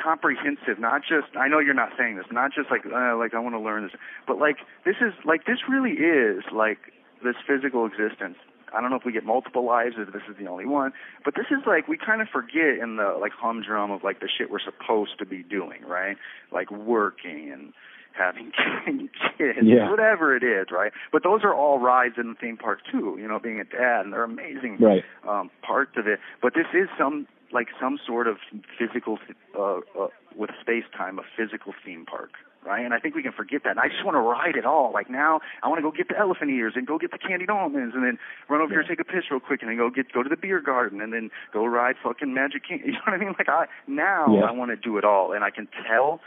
comprehensive, 0.01 0.77
not 0.77 1.01
just 1.01 1.35
I 1.35 1.47
know 1.47 1.57
you're 1.57 1.73
not 1.73 1.89
saying 1.97 2.17
this, 2.17 2.25
not 2.31 2.51
just 2.53 2.69
like 2.69 2.85
uh, 2.85 3.17
like 3.17 3.33
I 3.33 3.39
want 3.39 3.55
to 3.55 3.59
learn 3.59 3.83
this, 3.83 3.93
but 4.27 4.37
like 4.37 4.57
this 4.85 4.95
is 5.01 5.13
like 5.25 5.45
this 5.45 5.57
really 5.67 5.93
is 5.93 6.43
like 6.53 6.77
this 7.23 7.35
physical 7.47 7.87
existence. 7.87 8.37
I 8.75 8.81
don't 8.81 8.89
know 8.89 8.97
if 8.97 9.05
we 9.05 9.11
get 9.13 9.23
multiple 9.23 9.65
lives 9.65 9.95
or 9.97 10.03
if 10.03 10.11
this 10.13 10.21
is 10.29 10.35
the 10.37 10.47
only 10.47 10.65
one, 10.65 10.91
but 11.23 11.35
this 11.35 11.45
is 11.51 11.65
like 11.65 11.87
we 11.87 11.97
kind 11.97 12.21
of 12.21 12.27
forget 12.29 12.77
in 12.81 12.97
the 12.97 13.17
like 13.19 13.31
humdrum 13.31 13.91
of 13.91 14.03
like 14.03 14.19
the 14.19 14.29
shit 14.37 14.49
we're 14.51 14.59
supposed 14.59 15.17
to 15.19 15.25
be 15.25 15.43
doing, 15.43 15.81
right? 15.87 16.17
Like 16.51 16.69
working 16.71 17.51
and 17.51 17.73
having 18.17 18.51
kids, 19.37 19.59
Yeah. 19.61 19.89
whatever 19.89 20.35
it 20.35 20.43
is, 20.43 20.67
right? 20.71 20.91
But 21.11 21.23
those 21.23 21.41
are 21.43 21.53
all 21.53 21.79
rides 21.79 22.15
in 22.17 22.29
the 22.29 22.35
theme 22.35 22.57
park 22.57 22.79
too. 22.91 23.17
You 23.19 23.27
know, 23.27 23.39
being 23.39 23.59
a 23.59 23.65
dad, 23.65 24.01
and 24.05 24.13
they're 24.13 24.23
amazing 24.23 24.77
right. 24.79 25.03
um, 25.27 25.49
parts 25.61 25.91
of 25.97 26.07
it. 26.07 26.19
But 26.41 26.53
this 26.53 26.67
is 26.73 26.87
some 26.97 27.27
like 27.51 27.67
some 27.79 27.99
sort 28.05 28.27
of 28.27 28.37
physical 28.77 29.19
uh, 29.57 29.77
uh, 29.99 30.07
with 30.35 30.49
space 30.61 30.83
time, 30.97 31.19
a 31.19 31.23
physical 31.37 31.73
theme 31.85 32.05
park, 32.05 32.31
right? 32.65 32.83
And 32.83 32.93
I 32.93 32.99
think 32.99 33.15
we 33.15 33.21
can 33.23 33.31
forget 33.31 33.63
that. 33.63 33.71
And 33.71 33.79
I 33.79 33.87
just 33.87 34.03
want 34.03 34.15
to 34.15 34.19
ride 34.19 34.55
it 34.55 34.65
all. 34.65 34.91
Like 34.93 35.09
now, 35.09 35.39
I 35.63 35.67
want 35.67 35.77
to 35.79 35.83
go 35.83 35.91
get 35.91 36.07
the 36.09 36.17
elephant 36.17 36.49
ears 36.51 36.73
and 36.75 36.85
go 36.87 36.97
get 36.97 37.11
the 37.11 37.17
candied 37.17 37.49
almonds, 37.49 37.93
and 37.95 38.03
then 38.03 38.17
run 38.49 38.61
over 38.61 38.71
here 38.71 38.79
and 38.81 38.89
take 38.89 38.99
a 38.99 39.03
piss 39.05 39.29
real 39.31 39.39
quick, 39.39 39.61
and 39.61 39.69
then 39.69 39.77
go 39.77 39.89
get 39.89 40.11
go 40.11 40.23
to 40.23 40.29
the 40.29 40.37
beer 40.37 40.59
garden, 40.61 40.99
and 41.01 41.13
then 41.13 41.29
go 41.53 41.65
ride 41.65 41.95
fucking 42.03 42.33
Magic 42.33 42.63
King. 42.67 42.81
You 42.85 42.91
know 42.93 42.99
what 43.05 43.13
I 43.13 43.17
mean? 43.17 43.35
Like 43.37 43.49
I 43.49 43.67
now 43.87 44.33
Yeah. 44.35 44.43
I 44.45 44.51
want 44.51 44.71
to 44.71 44.75
do 44.77 44.97
it 44.97 45.05
all, 45.05 45.31
and 45.33 45.43
I 45.43 45.51
can 45.51 45.67
tell 45.87 46.19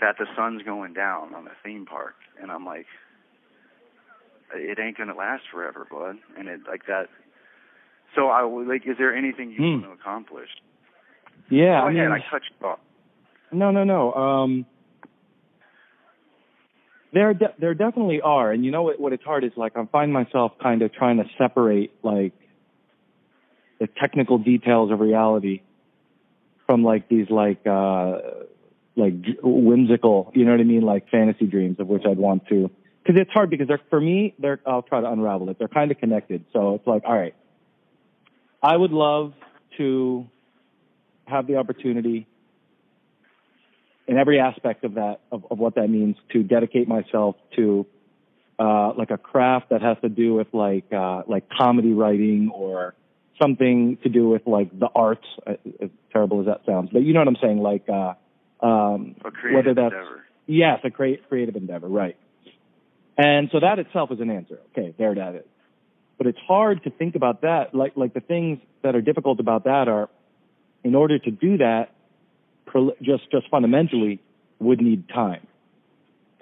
that 0.00 0.16
the 0.18 0.26
sun's 0.36 0.62
going 0.62 0.92
down 0.94 1.34
on 1.34 1.44
the 1.44 1.52
theme 1.64 1.86
park, 1.86 2.14
and 2.40 2.50
I'm 2.52 2.64
like. 2.64 2.86
It 4.52 4.80
ain't 4.80 4.98
gonna 4.98 5.14
last 5.14 5.44
forever, 5.52 5.86
bud. 5.88 6.16
And 6.36 6.48
it 6.48 6.62
like 6.68 6.86
that 6.86 7.06
so 8.16 8.30
I 8.30 8.42
like, 8.42 8.82
is 8.84 8.96
there 8.98 9.14
anything 9.14 9.52
you 9.52 9.58
Hmm. 9.58 9.70
want 9.82 9.84
to 9.84 9.90
accomplish? 9.92 10.48
Yeah, 11.48 11.80
Go 11.82 11.86
I 11.86 11.90
ahead. 11.92 12.08
mean, 12.08 12.12
I 12.12 12.24
touched 12.28 12.50
off. 12.60 12.80
No, 13.52 13.70
no, 13.70 13.84
no. 13.84 14.12
Um, 14.14 14.66
there, 17.12 17.34
de- 17.34 17.54
there 17.58 17.74
definitely 17.74 18.20
are, 18.20 18.52
and 18.52 18.64
you 18.64 18.70
know 18.70 18.82
what? 18.82 19.00
What 19.00 19.12
it's 19.12 19.24
hard 19.24 19.44
is 19.44 19.52
like 19.56 19.76
I 19.76 19.84
find 19.86 20.12
myself 20.12 20.52
kind 20.62 20.82
of 20.82 20.92
trying 20.92 21.16
to 21.18 21.24
separate 21.38 21.92
like 22.02 22.32
the 23.80 23.88
technical 23.88 24.38
details 24.38 24.92
of 24.92 25.00
reality 25.00 25.62
from 26.66 26.84
like 26.84 27.08
these 27.08 27.28
like 27.30 27.66
uh 27.66 28.18
like 28.96 29.14
whimsical, 29.42 30.30
you 30.34 30.44
know 30.44 30.52
what 30.52 30.60
I 30.60 30.64
mean, 30.64 30.82
like 30.82 31.08
fantasy 31.10 31.46
dreams 31.46 31.80
of 31.80 31.88
which 31.88 32.02
I'd 32.06 32.18
want 32.18 32.46
to. 32.48 32.70
Because 33.02 33.20
it's 33.20 33.30
hard 33.32 33.50
because 33.50 33.66
they're 33.66 33.80
for 33.88 34.00
me, 34.00 34.34
they're 34.38 34.60
I'll 34.66 34.82
try 34.82 35.00
to 35.00 35.10
unravel 35.10 35.48
it. 35.50 35.58
They're 35.58 35.68
kind 35.68 35.90
of 35.90 35.98
connected, 35.98 36.44
so 36.52 36.74
it's 36.74 36.86
like, 36.86 37.02
all 37.04 37.16
right, 37.16 37.34
I 38.62 38.76
would 38.76 38.92
love 38.92 39.32
to 39.78 40.26
have 41.26 41.46
the 41.46 41.56
opportunity 41.56 42.26
in 44.06 44.16
every 44.18 44.40
aspect 44.40 44.84
of 44.84 44.94
that 44.94 45.20
of, 45.30 45.44
of 45.50 45.58
what 45.58 45.74
that 45.76 45.88
means 45.88 46.16
to 46.32 46.42
dedicate 46.42 46.88
myself 46.88 47.36
to 47.56 47.86
uh 48.58 48.92
like 48.94 49.10
a 49.10 49.18
craft 49.18 49.70
that 49.70 49.82
has 49.82 49.96
to 50.02 50.08
do 50.08 50.34
with 50.34 50.48
like 50.52 50.84
uh 50.92 51.22
like 51.26 51.48
comedy 51.48 51.92
writing 51.92 52.50
or 52.54 52.94
something 53.40 53.96
to 54.02 54.08
do 54.08 54.28
with 54.28 54.42
like 54.46 54.76
the 54.78 54.88
arts 54.94 55.24
uh, 55.46 55.54
as 55.80 55.90
terrible 56.12 56.40
as 56.40 56.46
that 56.46 56.60
sounds 56.66 56.90
but 56.92 57.02
you 57.02 57.12
know 57.14 57.20
what 57.20 57.28
i'm 57.28 57.36
saying 57.40 57.58
like 57.58 57.88
uh 57.88 58.14
um 58.64 59.14
A 59.24 59.30
creative 59.30 59.54
whether 59.54 59.74
that's 59.74 59.94
endeavor. 59.94 60.24
yes 60.46 60.80
a 60.84 60.90
create 60.90 61.26
creative 61.28 61.56
endeavor 61.56 61.88
right. 61.88 62.16
And 63.18 63.50
so 63.52 63.60
that 63.60 63.78
itself 63.78 64.10
is 64.12 64.20
an 64.20 64.30
answer. 64.30 64.58
Okay 64.72 64.94
there 64.98 65.14
that 65.14 65.34
is. 65.34 65.44
But 66.16 66.26
it's 66.26 66.38
hard 66.46 66.82
to 66.84 66.90
think 66.90 67.14
about 67.16 67.42
that 67.42 67.74
like 67.74 67.92
like 67.96 68.14
the 68.14 68.20
things 68.20 68.58
that 68.82 68.94
are 68.94 69.02
difficult 69.02 69.40
about 69.40 69.64
that 69.64 69.88
are 69.88 70.08
in 70.84 70.94
order 70.94 71.18
to 71.18 71.30
do 71.30 71.58
that 71.58 71.92
just 73.02 73.30
just 73.30 73.48
fundamentally 73.50 74.20
would 74.58 74.80
need 74.80 75.08
time 75.08 75.46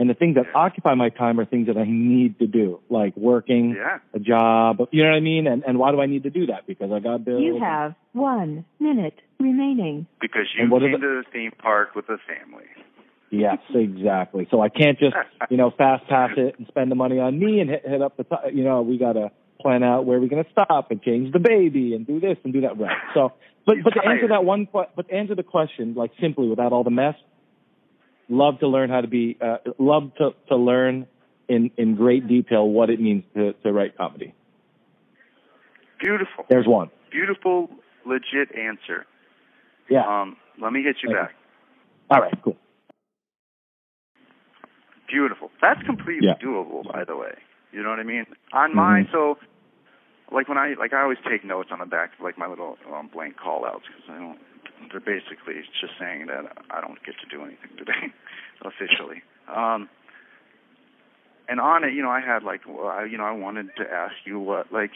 And 0.01 0.09
the 0.09 0.14
things 0.14 0.37
that 0.37 0.47
Yeah. 0.47 0.61
occupy 0.64 0.95
my 0.95 1.09
time 1.09 1.41
are 1.41 1.45
things 1.45 1.66
that 1.66 1.76
I 1.76 1.83
need 1.85 2.39
to 2.39 2.47
do, 2.47 2.79
like 2.89 3.16
working, 3.16 3.70
Yeah. 3.74 3.99
a 4.14 4.20
job. 4.20 4.87
You 4.93 5.03
know 5.03 5.11
what 5.11 5.16
I 5.16 5.20
mean? 5.20 5.49
And 5.49 5.64
and 5.66 5.76
why 5.76 5.91
do 5.91 6.01
I 6.01 6.07
need 6.07 6.22
to 6.22 6.31
do 6.31 6.47
that? 6.47 6.68
Because 6.68 6.93
I 6.93 7.01
got 7.01 7.24
bills. 7.24 7.43
You 7.43 7.59
have 7.59 7.97
one 8.12 8.64
minute 8.79 9.20
remaining. 9.41 10.07
Because 10.20 10.47
you 10.55 10.62
And 10.62 10.70
what 10.70 10.83
are 10.85 10.87
came 10.91 11.01
the- 11.01 11.07
to 11.07 11.22
the 11.22 11.24
theme 11.33 11.51
park 11.59 11.97
with 11.97 12.09
a 12.11 12.18
family. 12.18 12.66
Yes, 13.31 13.59
exactly. 13.74 14.47
So 14.53 14.61
I 14.61 14.68
can't 14.68 14.99
just, 15.01 15.16
you 15.51 15.57
know, 15.57 15.70
fast 15.70 16.07
pass 16.07 16.31
it 16.37 16.55
and 16.59 16.66
spend 16.68 16.91
the 16.93 16.95
money 16.95 17.18
on 17.18 17.37
me 17.39 17.59
and 17.61 17.68
hit, 17.68 17.83
hit 17.87 18.01
up 18.01 18.16
the 18.16 18.24
top. 18.24 18.45
You 18.53 18.62
know, 18.62 18.83
we 18.83 18.99
got 18.99 19.14
to 19.14 19.33
plan 19.61 19.83
out 19.83 20.05
where 20.07 20.21
we're 20.21 20.29
going 20.29 20.45
to 20.45 20.51
stop 20.51 20.91
and 20.91 21.03
change 21.03 21.33
the 21.33 21.39
baby 21.39 21.95
and 21.95 22.07
do 22.07 22.21
this 22.21 22.37
and 22.45 22.53
do 22.53 22.61
that. 22.63 22.79
Right. 22.79 22.97
So, 23.15 23.33
but 23.67 23.77
but 23.85 23.91
to 23.91 24.07
answer 24.09 24.29
that 24.29 24.45
one, 24.45 24.69
but 24.73 24.95
to 24.97 25.15
answer 25.15 25.35
the 25.35 25.43
question 25.43 25.95
like 25.95 26.13
simply 26.21 26.49
without 26.49 26.73
all 26.73 26.85
the 26.85 26.91
mess, 26.91 27.15
love 28.29 28.61
to 28.61 28.69
learn 28.69 28.91
how 28.91 29.01
to 29.01 29.09
be, 29.09 29.37
uh, 29.41 29.59
love 29.79 30.13
to 30.19 30.31
to 30.49 30.57
learn 30.57 31.07
in 31.49 31.71
in 31.77 31.95
great 31.97 32.29
detail 32.29 32.69
what 32.69 32.91
it 32.91 33.01
means 33.01 33.25
to 33.35 33.53
to 33.65 33.73
write 33.73 33.97
comedy. 33.97 34.35
Beautiful. 36.01 36.45
There's 36.49 36.67
one. 36.67 36.91
Beautiful, 37.11 37.69
legit 38.07 38.55
answer. 38.57 39.05
Yeah. 39.91 40.03
Um, 40.07 40.37
let 40.61 40.73
me 40.73 40.83
get 40.83 40.97
you 41.03 41.09
Thank 41.09 41.19
you. 41.19 41.25
back. 41.25 41.35
all 42.11 42.21
right. 42.21 42.43
Cool. 42.43 42.57
Beautiful. 45.09 45.51
That's 45.61 45.83
completely 45.85 46.29
Yeah. 46.29 46.35
doable, 46.43 46.85
by 46.93 47.05
the 47.05 47.17
way. 47.17 47.33
You 47.73 47.83
know 47.83 47.91
what 47.91 48.01
I 48.01 48.05
mean? 48.05 48.27
On 48.53 48.75
mine, 48.75 49.07
Mhm. 49.07 49.12
so 49.12 49.39
like 50.31 50.49
when 50.49 50.59
I 50.59 50.75
like 50.75 50.93
I 50.93 51.03
always 51.03 51.19
take 51.29 51.45
notes 51.45 51.71
on 51.71 51.79
the 51.79 51.87
back 51.87 52.12
of 52.14 52.21
like 52.21 52.39
my 52.39 52.47
little 52.47 52.79
um, 52.93 53.09
blank 53.09 53.37
call 53.37 53.64
outs 53.64 53.87
because 53.87 54.09
I 54.11 54.19
don't. 54.19 54.39
They're 54.91 55.01
basically 55.01 55.55
just 55.81 55.99
saying 55.99 56.27
that 56.27 56.57
I 56.71 56.81
don't 56.81 57.03
get 57.05 57.19
to 57.21 57.27
do 57.27 57.43
anything 57.45 57.77
today 57.77 58.12
officially. 58.62 59.23
Um, 59.49 59.89
and 61.49 61.61
on 61.61 61.83
it, 61.85 61.95
you 61.95 62.03
know, 62.03 62.11
I 62.11 62.21
had 62.21 62.43
like, 62.43 62.61
well, 62.66 62.89
I, 62.89 63.05
you 63.05 63.19
know, 63.19 63.25
I 63.25 63.33
wanted 63.33 63.75
to 63.77 63.91
ask 63.91 64.14
you 64.25 64.39
what 64.39 64.73
like 64.73 64.93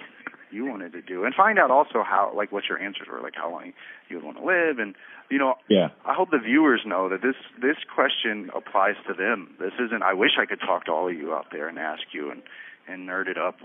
you 0.53 0.67
wanted 0.67 0.93
to 0.93 1.03
do 1.03 1.25
and 1.25 1.35
find 1.35 1.59
out 1.59 1.71
also 1.71 2.03
how 2.03 2.33
like 2.37 2.53
what 2.53 2.65
your 2.69 2.79
answers 2.79 3.09
were, 3.11 3.21
like 3.21 3.35
how 3.37 3.51
long 3.51 3.73
you 4.09 4.17
would 4.17 4.25
want 4.25 4.37
to 4.39 4.45
live, 4.45 4.79
and 4.79 4.95
you 5.31 5.39
know, 5.39 5.55
Yeah. 5.69 5.89
I 6.05 6.13
hope 6.15 6.31
the 6.31 6.39
viewers 6.39 6.83
know 6.85 7.09
that 7.09 7.23
this 7.23 7.37
this 7.61 7.77
question 7.95 8.51
applies 8.55 8.97
to 9.09 9.15
them. 9.15 9.55
This 9.59 9.73
isn't. 9.81 10.03
I 10.03 10.13
wish 10.13 10.33
I 10.39 10.47
could 10.47 10.61
talk 10.61 10.85
to 10.87 10.93
all 10.93 11.09
of 11.09 11.15
you 11.15 11.35
out 11.35 11.47
there 11.53 11.69
and 11.69 11.79
ask 11.79 12.03
you 12.13 12.31
and 12.31 12.43
and 12.89 13.09
nerd 13.09 13.29
it 13.29 13.39
up 13.39 13.57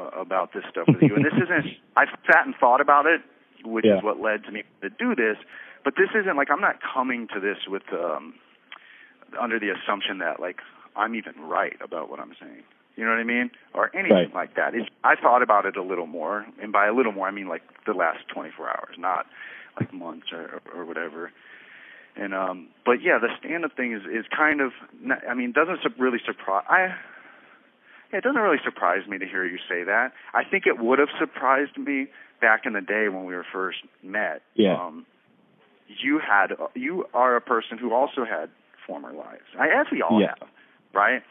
uh, 0.00 0.08
about 0.18 0.52
this 0.54 0.64
stuff 0.70 0.88
with 0.88 1.02
you. 1.02 1.14
And 1.14 1.24
this 1.24 1.34
isn't. 1.34 1.66
I've 1.96 2.08
sat 2.26 2.46
and 2.46 2.54
thought 2.58 2.80
about 2.80 3.06
it, 3.06 3.20
which 3.64 3.84
Yeah. 3.84 3.98
is 3.98 4.02
what 4.02 4.18
led 4.20 4.44
to 4.44 4.50
me 4.50 4.64
to 4.80 4.88
do 4.90 5.14
this. 5.14 5.36
But 5.84 5.94
this 5.96 6.08
isn't 6.14 6.36
like 6.36 6.50
I'm 6.50 6.60
not 6.60 6.76
coming 6.82 7.28
to 7.34 7.40
this 7.40 7.58
with 7.68 7.82
um 7.92 8.34
under 9.40 9.58
the 9.58 9.70
assumption 9.70 10.18
that 10.18 10.40
like 10.40 10.60
I'm 10.96 11.14
even 11.14 11.34
right 11.40 11.76
about 11.82 12.10
what 12.10 12.18
I'm 12.20 12.34
saying. 12.40 12.62
You 12.96 13.04
know 13.04 13.10
what 13.10 13.20
I 13.20 13.24
mean? 13.24 13.50
Or 13.74 13.90
anything 13.96 14.16
Right. 14.16 14.34
like 14.34 14.54
that. 14.56 14.74
It's, 14.74 14.88
I 15.02 15.16
thought 15.16 15.42
about 15.42 15.64
it 15.66 15.76
a 15.76 15.82
little 15.82 16.06
more, 16.06 16.46
and 16.60 16.72
by 16.72 16.86
a 16.86 16.92
little 16.92 17.12
more, 17.12 17.26
I 17.26 17.30
mean 17.30 17.48
like 17.48 17.62
the 17.86 17.94
last 17.94 18.28
24 18.28 18.68
hours, 18.68 18.96
not 18.98 19.26
like 19.80 19.92
months 19.92 20.26
or 20.32 20.60
or 20.74 20.84
whatever. 20.84 21.32
And 22.16 22.34
um, 22.34 22.68
but 22.84 23.00
yeah, 23.02 23.18
the 23.18 23.28
stand-up 23.38 23.74
thing 23.76 23.92
is 23.94 24.02
is 24.04 24.26
kind 24.36 24.60
of. 24.60 24.72
not- 25.00 25.26
I 25.26 25.32
mean, 25.34 25.52
doesn't 25.52 25.80
really 25.98 26.18
surprise. 26.24 26.64
I 26.68 26.94
yeah, 28.12 28.18
it 28.18 28.24
doesn't 28.24 28.40
really 28.42 28.60
surprise 28.62 29.06
me 29.08 29.16
to 29.16 29.26
hear 29.26 29.46
you 29.46 29.56
say 29.66 29.84
that. 29.84 30.12
I 30.34 30.44
think 30.44 30.66
it 30.66 30.78
would 30.78 30.98
have 30.98 31.08
surprised 31.18 31.78
me 31.78 32.08
back 32.42 32.66
in 32.66 32.74
the 32.74 32.82
day 32.82 33.08
when 33.08 33.24
we 33.24 33.34
were 33.34 33.46
first 33.50 33.78
met. 34.02 34.42
Yeah. 34.54 34.74
Um, 34.76 35.06
you 35.88 36.18
had 36.18 36.48
you 36.74 37.06
are 37.14 37.36
a 37.36 37.40
person 37.40 37.78
who 37.78 37.94
also 37.94 38.26
had 38.26 38.50
former 38.86 39.12
lives. 39.14 39.44
I 39.58 39.68
as 39.68 39.86
we 39.90 40.02
all 40.02 40.20
Yeah. 40.20 40.34
have, 40.38 40.48
right? 40.92 41.22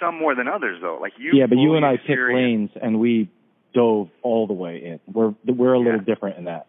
Some 0.00 0.18
more 0.18 0.34
than 0.34 0.48
others 0.48 0.78
though. 0.80 0.98
Like 1.00 1.14
you. 1.18 1.30
yeah, 1.34 1.46
but 1.46 1.58
you 1.58 1.74
and 1.74 1.84
I 1.84 1.96
picked 1.96 2.20
lanes 2.32 2.70
and 2.80 3.00
we 3.00 3.28
dove 3.74 4.08
all 4.22 4.46
the 4.46 4.52
way 4.54 4.82
in. 4.84 5.00
We're 5.12 5.34
we're 5.46 5.72
a 5.74 5.78
little 5.78 5.94
Yeah. 6.00 6.04
different 6.04 6.38
in 6.38 6.44
that. 6.44 6.66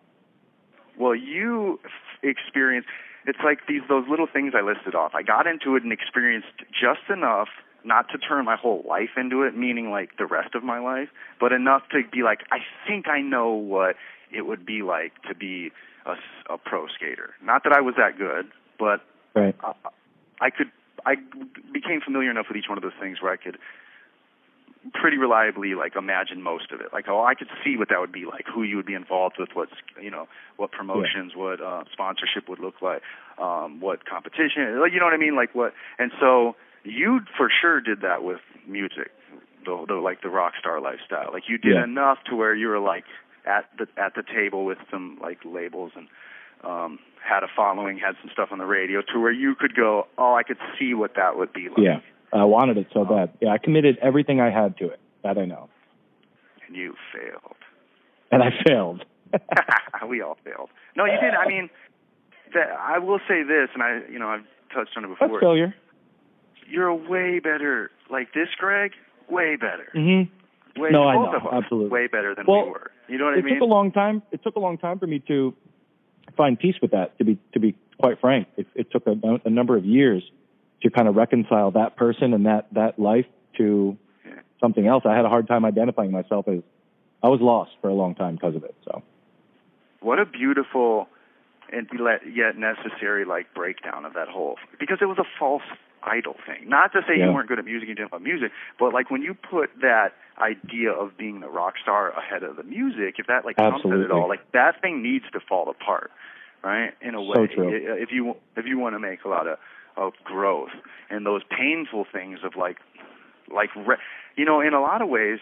Well, 0.97 1.15
you 1.15 1.79
experienced. 2.23 2.89
It's 3.25 3.39
like 3.43 3.59
these 3.67 3.81
those 3.87 4.05
little 4.09 4.27
things 4.31 4.53
I 4.55 4.61
listed 4.61 4.95
off. 4.95 5.11
I 5.15 5.21
got 5.23 5.47
into 5.47 5.75
it 5.75 5.83
and 5.83 5.91
experienced 5.93 6.47
just 6.71 7.09
enough 7.09 7.47
not 7.85 8.09
to 8.09 8.17
turn 8.17 8.43
my 8.43 8.57
whole 8.57 8.83
life 8.87 9.11
into 9.15 9.43
it, 9.43 9.55
meaning 9.55 9.89
like 9.89 10.17
the 10.17 10.25
rest 10.25 10.53
of 10.55 10.63
my 10.63 10.79
life, 10.79 11.07
but 11.39 11.53
enough 11.53 11.83
to 11.91 12.01
be 12.11 12.23
like, 12.23 12.39
I 12.51 12.57
think 12.85 13.07
I 13.07 13.21
know 13.21 13.53
what 13.53 13.95
it 14.31 14.41
would 14.45 14.65
be 14.65 14.81
like 14.81 15.13
to 15.29 15.33
be 15.35 15.71
a, 16.05 16.15
a 16.53 16.57
pro 16.57 16.87
skater. 16.87 17.33
Not 17.41 17.63
that 17.63 17.71
I 17.73 17.79
was 17.81 17.95
that 17.97 18.17
good, 18.17 18.47
but 18.77 19.01
Right. 19.35 19.55
I, 19.63 19.73
I 20.41 20.49
could. 20.49 20.71
I 21.05 21.15
became 21.71 22.01
familiar 22.01 22.31
enough 22.31 22.47
with 22.47 22.57
each 22.57 22.69
one 22.69 22.77
of 22.77 22.81
those 22.81 22.97
things 22.99 23.21
where 23.21 23.31
I 23.31 23.37
could 23.37 23.57
pretty 24.93 25.17
reliably 25.17 25.75
like 25.75 25.95
imagine 25.95 26.41
most 26.41 26.71
of 26.71 26.79
it. 26.79 26.87
Like, 26.93 27.05
oh, 27.09 27.23
I 27.23 27.35
could 27.35 27.49
see 27.63 27.75
what 27.77 27.89
that 27.89 27.99
would 27.99 28.11
be 28.11 28.25
like, 28.25 28.45
who 28.53 28.63
you 28.63 28.77
would 28.77 28.85
be 28.85 28.93
involved 28.93 29.35
with, 29.37 29.49
what's 29.53 29.73
you 30.01 30.09
know, 30.09 30.27
what 30.57 30.71
promotions, 30.71 31.33
what 31.35 31.61
uh, 31.61 31.83
sponsorship 31.91 32.47
would 32.47 32.59
look 32.59 32.81
like, 32.81 33.01
um, 33.37 33.81
what 33.81 34.05
competition, 34.05 34.79
like 34.79 34.93
you 34.93 34.99
know 34.99 35.05
what 35.05 35.13
I 35.13 35.17
mean, 35.17 35.35
like 35.35 35.53
what. 35.53 35.73
And 35.97 36.11
so 36.19 36.55
you 36.83 37.19
for 37.35 37.49
sure 37.49 37.81
did 37.81 38.01
that 38.01 38.23
with 38.23 38.39
music, 38.67 39.11
the, 39.65 39.85
the 39.87 39.95
like 39.95 40.21
the 40.21 40.29
rock 40.29 40.53
star 40.59 40.79
lifestyle. 40.79 41.29
Like 41.33 41.43
you 41.49 41.57
did 41.57 41.75
Yeah. 41.75 41.83
enough 41.83 42.19
to 42.29 42.35
where 42.35 42.55
you 42.55 42.69
were 42.69 42.79
like 42.79 43.05
at 43.45 43.69
the 43.77 43.87
at 44.01 44.15
the 44.15 44.23
table 44.23 44.65
with 44.65 44.77
some 44.89 45.17
like 45.21 45.39
labels 45.43 45.91
and 45.95 46.07
um 46.63 46.99
had 47.23 47.43
a 47.43 47.47
following, 47.55 47.97
had 47.97 48.15
some 48.21 48.29
stuff 48.33 48.49
on 48.51 48.57
the 48.57 48.65
radio 48.65 49.01
to 49.13 49.19
where 49.19 49.31
you 49.31 49.55
could 49.55 49.75
go, 49.75 50.07
oh, 50.17 50.35
I 50.35 50.43
could 50.43 50.57
see 50.77 50.93
what 50.93 51.15
that 51.15 51.37
would 51.37 51.53
be 51.53 51.69
like. 51.69 51.77
Yeah. 51.77 51.99
I 52.31 52.45
wanted 52.45 52.77
it 52.77 52.87
so 52.93 53.05
bad. 53.05 53.31
Yeah, 53.41 53.49
I 53.49 53.57
committed 53.57 53.97
everything 54.01 54.39
I 54.39 54.51
had 54.51 54.77
to 54.77 54.85
it. 54.85 54.99
That 55.23 55.37
I 55.37 55.45
know. 55.45 55.69
And 56.67 56.75
you 56.75 56.95
failed. 57.13 57.55
And 58.31 58.43
I 58.43 58.49
failed. 58.67 59.03
we 60.07 60.21
all 60.21 60.37
failed. 60.43 60.69
No, 60.95 61.05
you 61.05 61.19
did. 61.19 61.33
I 61.33 61.47
mean, 61.47 61.69
that, 62.53 62.69
I 62.79 62.99
will 62.99 63.19
say 63.27 63.43
this, 63.43 63.69
and 63.73 63.83
I, 63.83 64.01
you 64.11 64.19
know, 64.19 64.27
I've 64.27 64.45
touched 64.73 64.95
on 64.95 65.05
it 65.05 65.07
before. 65.07 65.27
That's 65.27 65.41
failure. 65.41 65.75
You're 66.67 66.87
a 66.87 66.95
way 66.95 67.39
better, 67.39 67.89
like 68.11 68.33
this, 68.33 68.47
Greg. 68.57 68.91
Way 69.29 69.55
better. 69.55 69.89
Mm-hmm. 69.95 70.81
Way, 70.81 70.89
No, 70.91 71.03
I 71.03 71.15
know, 71.15 71.35
of 71.35 71.45
us, 71.45 71.63
absolutely. 71.63 71.89
Way 71.89 72.07
better 72.07 72.35
than 72.35 72.45
Well, 72.47 72.65
we 72.65 72.71
were. 72.71 72.91
You 73.07 73.17
know 73.17 73.25
what 73.25 73.33
I 73.33 73.41
mean? 73.41 73.55
It 73.55 73.59
took 73.59 73.63
a 73.63 73.65
long 73.65 73.91
time. 73.91 74.21
It 74.31 74.43
took 74.43 74.55
a 74.55 74.59
long 74.59 74.77
time 74.77 74.99
for 74.99 75.07
me 75.07 75.19
to 75.27 75.53
find 76.35 76.59
peace 76.59 76.75
with 76.81 76.91
that. 76.91 77.17
To 77.17 77.23
be 77.25 77.37
to 77.53 77.59
be 77.59 77.75
quite 77.99 78.19
frank, 78.19 78.47
it, 78.57 78.67
it 78.75 78.91
took 78.91 79.07
a, 79.07 79.15
a 79.45 79.49
number 79.49 79.77
of 79.77 79.85
years 79.85 80.23
to 80.83 80.89
kind 80.89 81.07
of 81.07 81.15
reconcile 81.15 81.71
that 81.71 81.95
person 81.97 82.33
and 82.33 82.45
that 82.45 82.67
that 82.73 82.99
life 82.99 83.25
to 83.57 83.97
something 84.59 84.87
else. 84.87 85.03
I 85.05 85.15
had 85.15 85.25
a 85.25 85.29
hard 85.29 85.47
time 85.47 85.65
identifying 85.65 86.11
myself 86.11 86.47
as 86.47 86.59
I 87.23 87.29
was 87.29 87.39
lost 87.41 87.71
for 87.81 87.89
a 87.89 87.93
long 87.93 88.15
time 88.15 88.35
because 88.35 88.55
of 88.55 88.63
it. 88.63 88.75
So 88.85 89.03
what 90.01 90.19
a 90.19 90.25
beautiful 90.25 91.07
and 91.71 91.87
yet 92.33 92.57
necessary 92.57 93.25
like 93.25 93.53
breakdown 93.53 94.05
of 94.05 94.13
that 94.13 94.27
whole 94.27 94.55
because 94.79 94.99
it 95.01 95.05
was 95.05 95.19
a 95.19 95.25
false 95.37 95.61
idol 96.01 96.35
thing. 96.45 96.67
Not 96.69 96.93
to 96.93 97.01
say 97.07 97.17
Yeah. 97.17 97.27
you 97.27 97.33
weren't 97.33 97.47
good 97.47 97.59
at 97.59 97.65
music, 97.65 97.89
you 97.89 97.95
didn't 97.95 98.11
love 98.13 98.21
music, 98.21 98.51
but 98.79 98.93
like 98.93 99.11
when 99.11 99.21
you 99.21 99.33
put 99.33 99.69
that 99.81 100.13
idea 100.39 100.91
of 100.91 101.17
being 101.17 101.41
the 101.41 101.49
rock 101.49 101.75
star 101.81 102.11
ahead 102.11 102.43
of 102.43 102.55
the 102.55 102.63
music, 102.63 103.15
if 103.19 103.27
that 103.27 103.45
like 103.45 103.57
trumps 103.57 103.85
it 103.85 103.91
at 103.91 104.11
all, 104.11 104.27
like 104.27 104.51
that 104.53 104.81
thing 104.81 105.03
needs 105.03 105.25
to 105.33 105.39
fall 105.39 105.69
apart, 105.69 106.11
right? 106.63 106.93
In 107.01 107.15
a 107.15 107.21
way, 107.21 107.35
So 107.35 107.47
true. 107.47 107.69
If 107.73 108.11
you 108.11 108.35
if 108.55 108.65
you 108.65 108.77
want 108.79 108.95
to 108.95 108.99
make 108.99 109.23
a 109.25 109.29
lot 109.29 109.47
of 109.47 109.57
of 109.97 110.13
growth 110.23 110.69
and 111.09 111.25
those 111.25 111.41
painful 111.49 112.05
things 112.11 112.39
of 112.43 112.55
like 112.55 112.77
like 113.53 113.69
re- 113.75 113.97
you 114.35 114.45
know 114.45 114.61
in 114.61 114.73
a 114.73 114.79
lot 114.81 115.01
of 115.01 115.09
ways 115.09 115.39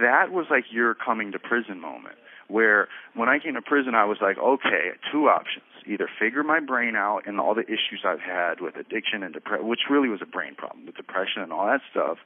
that 0.00 0.30
was 0.32 0.46
like 0.50 0.64
your 0.70 0.94
coming 0.94 1.32
to 1.32 1.38
prison 1.38 1.80
moment 1.80 2.16
where 2.48 2.88
when 3.14 3.28
I 3.28 3.38
came 3.38 3.54
to 3.54 3.62
prison 3.62 3.94
I 3.94 4.04
was 4.04 4.18
like 4.22 4.38
okay 4.38 4.90
two 5.12 5.28
options 5.28 5.64
either 5.86 6.08
figure 6.18 6.42
my 6.42 6.60
brain 6.60 6.94
out 6.96 7.26
and 7.26 7.40
all 7.40 7.54
the 7.54 7.64
issues 7.66 8.02
I've 8.04 8.20
had 8.20 8.60
with 8.60 8.76
addiction 8.76 9.22
and 9.22 9.34
depression 9.34 9.66
which 9.66 9.80
really 9.90 10.08
was 10.08 10.20
a 10.22 10.26
brain 10.26 10.54
problem 10.54 10.86
with 10.86 10.96
depression 10.96 11.42
and 11.42 11.52
all 11.52 11.66
that 11.66 11.80
stuff 11.90 12.18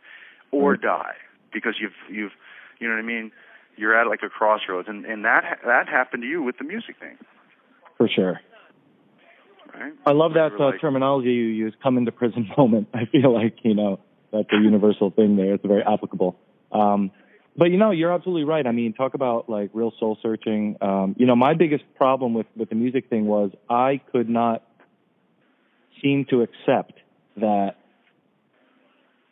or 0.50 0.76
Mhm. 0.76 0.82
die 0.82 1.14
because 1.52 1.76
you've 1.80 1.96
you've 2.08 2.32
you 2.78 2.86
know 2.88 2.94
what 2.94 3.00
I 3.00 3.06
mean 3.06 3.32
you're 3.76 3.96
at 3.98 4.06
like 4.06 4.22
a 4.22 4.28
crossroads 4.28 4.88
and 4.88 5.04
and 5.04 5.24
that 5.24 5.44
ha- 5.44 5.66
that 5.66 5.88
happened 5.88 6.22
to 6.22 6.28
you 6.28 6.42
with 6.42 6.58
the 6.58 6.64
music 6.64 6.96
thing 6.98 7.16
for 7.96 8.08
sure. 8.08 8.40
right 9.74 9.92
I 10.06 10.12
love 10.12 10.34
that 10.34 10.52
uh, 10.58 10.64
like- 10.66 10.80
terminology 10.80 11.28
you 11.32 11.46
use, 11.46 11.74
come 11.82 11.98
into 11.98 12.12
prison 12.12 12.48
moment. 12.58 12.88
I 12.94 13.06
feel 13.06 13.32
like, 13.32 13.56
you 13.62 13.74
know, 13.74 14.00
that's 14.32 14.48
a 14.52 14.56
universal 14.56 15.10
thing 15.10 15.36
there. 15.36 15.54
It's 15.54 15.64
very 15.64 15.82
applicable. 15.82 16.36
Um, 16.72 17.12
but 17.56 17.66
you 17.66 17.78
know, 17.78 17.92
you're 17.92 18.12
absolutely 18.12 18.44
right. 18.44 18.66
I 18.66 18.72
mean, 18.72 18.94
talk 18.94 19.14
about 19.14 19.48
like 19.48 19.70
real 19.72 19.92
soul 20.00 20.18
searching. 20.22 20.76
Um, 20.80 21.14
you 21.18 21.26
know, 21.26 21.36
my 21.36 21.54
biggest 21.54 21.84
problem 21.94 22.34
with, 22.34 22.46
with 22.56 22.68
the 22.68 22.74
music 22.74 23.08
thing 23.08 23.26
was 23.26 23.52
I 23.70 24.00
could 24.10 24.28
not 24.28 24.64
seem 26.02 26.26
to 26.30 26.42
accept 26.42 26.94
that 27.36 27.76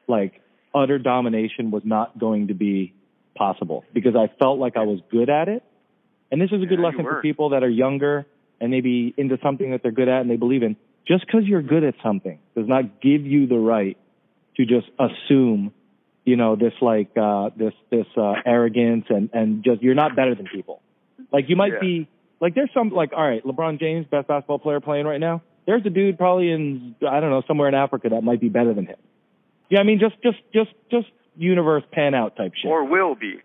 like 0.07 0.41
utter 0.75 0.99
domination 0.99 1.71
was 1.71 1.83
not 1.85 2.19
going 2.19 2.49
to 2.49 2.55
be 2.55 2.95
possible 3.35 3.85
because 3.93 4.15
I 4.15 4.33
felt 4.39 4.59
like 4.59 4.77
I 4.77 4.85
was 4.85 5.01
good 5.11 5.29
at 5.29 5.49
it. 5.49 5.65
And 6.31 6.41
this 6.41 6.51
is 6.53 6.63
a 6.63 6.67
good 6.67 6.79
Yeah, 6.79 6.87
lesson 6.87 7.03
for 7.03 7.21
people 7.23 7.51
that 7.51 7.63
are 7.63 7.69
younger 7.69 8.27
and 8.63 8.71
maybe 8.71 9.13
into 9.19 9.37
something 9.43 9.73
that 9.73 9.83
they're 9.83 9.93
good 9.93 10.09
at 10.09 10.23
and 10.23 10.31
they 10.31 10.37
believe 10.37 10.63
in. 10.63 10.77
Just 11.07 11.27
because 11.27 11.43
you're 11.45 11.61
good 11.63 11.85
at 11.85 11.95
something 12.03 12.39
does 12.57 12.67
not 12.69 13.01
give 13.03 13.27
you 13.27 13.47
the 13.47 13.59
right 13.59 13.99
to 14.57 14.65
just 14.65 14.87
assume, 14.99 15.73
you 16.25 16.37
know, 16.37 16.57
this 16.57 16.73
like 16.81 17.11
uh 17.21 17.51
this 17.57 17.75
this 17.91 18.07
uh 18.17 18.35
arrogance 18.47 19.07
and 19.11 19.29
and 19.35 19.65
just 19.65 19.83
you're 19.83 19.95
not 19.97 20.15
better 20.17 20.35
than 20.35 20.47
people. 20.47 20.81
Like 21.33 21.49
you 21.51 21.57
might 21.57 21.73
Yeah. 21.75 21.81
be 21.81 22.09
like 22.41 22.55
there's 22.55 22.71
some 22.73 22.91
like 22.91 23.13
all 23.13 23.29
right, 23.29 23.45
LeBron 23.45 23.81
James, 23.81 24.07
best 24.07 24.29
basketball 24.29 24.59
player 24.61 24.81
playing 24.81 25.07
right 25.07 25.21
now. 25.21 25.43
There's 25.67 25.85
a 25.87 25.91
dude 25.91 26.17
probably 26.19 26.51
in 26.53 26.95
I 27.07 27.21
don't 27.21 27.31
know 27.31 27.43
somewhere 27.49 27.69
in 27.69 27.75
Africa 27.75 28.11
that 28.11 28.23
might 28.23 28.41
be 28.41 28.49
better 28.49 28.73
than 28.73 28.87
him. 28.87 28.97
Yeah, 29.71 29.81
I 29.81 29.83
mean 29.83 29.99
just 29.99 30.15
just 30.23 30.39
just 30.55 30.71
just 30.91 31.09
universe 31.37 31.83
pan 31.93 32.15
out 32.15 32.37
type 32.37 32.53
shit 32.55 32.71
Or 32.71 32.85
will 32.85 33.15
be. 33.17 33.41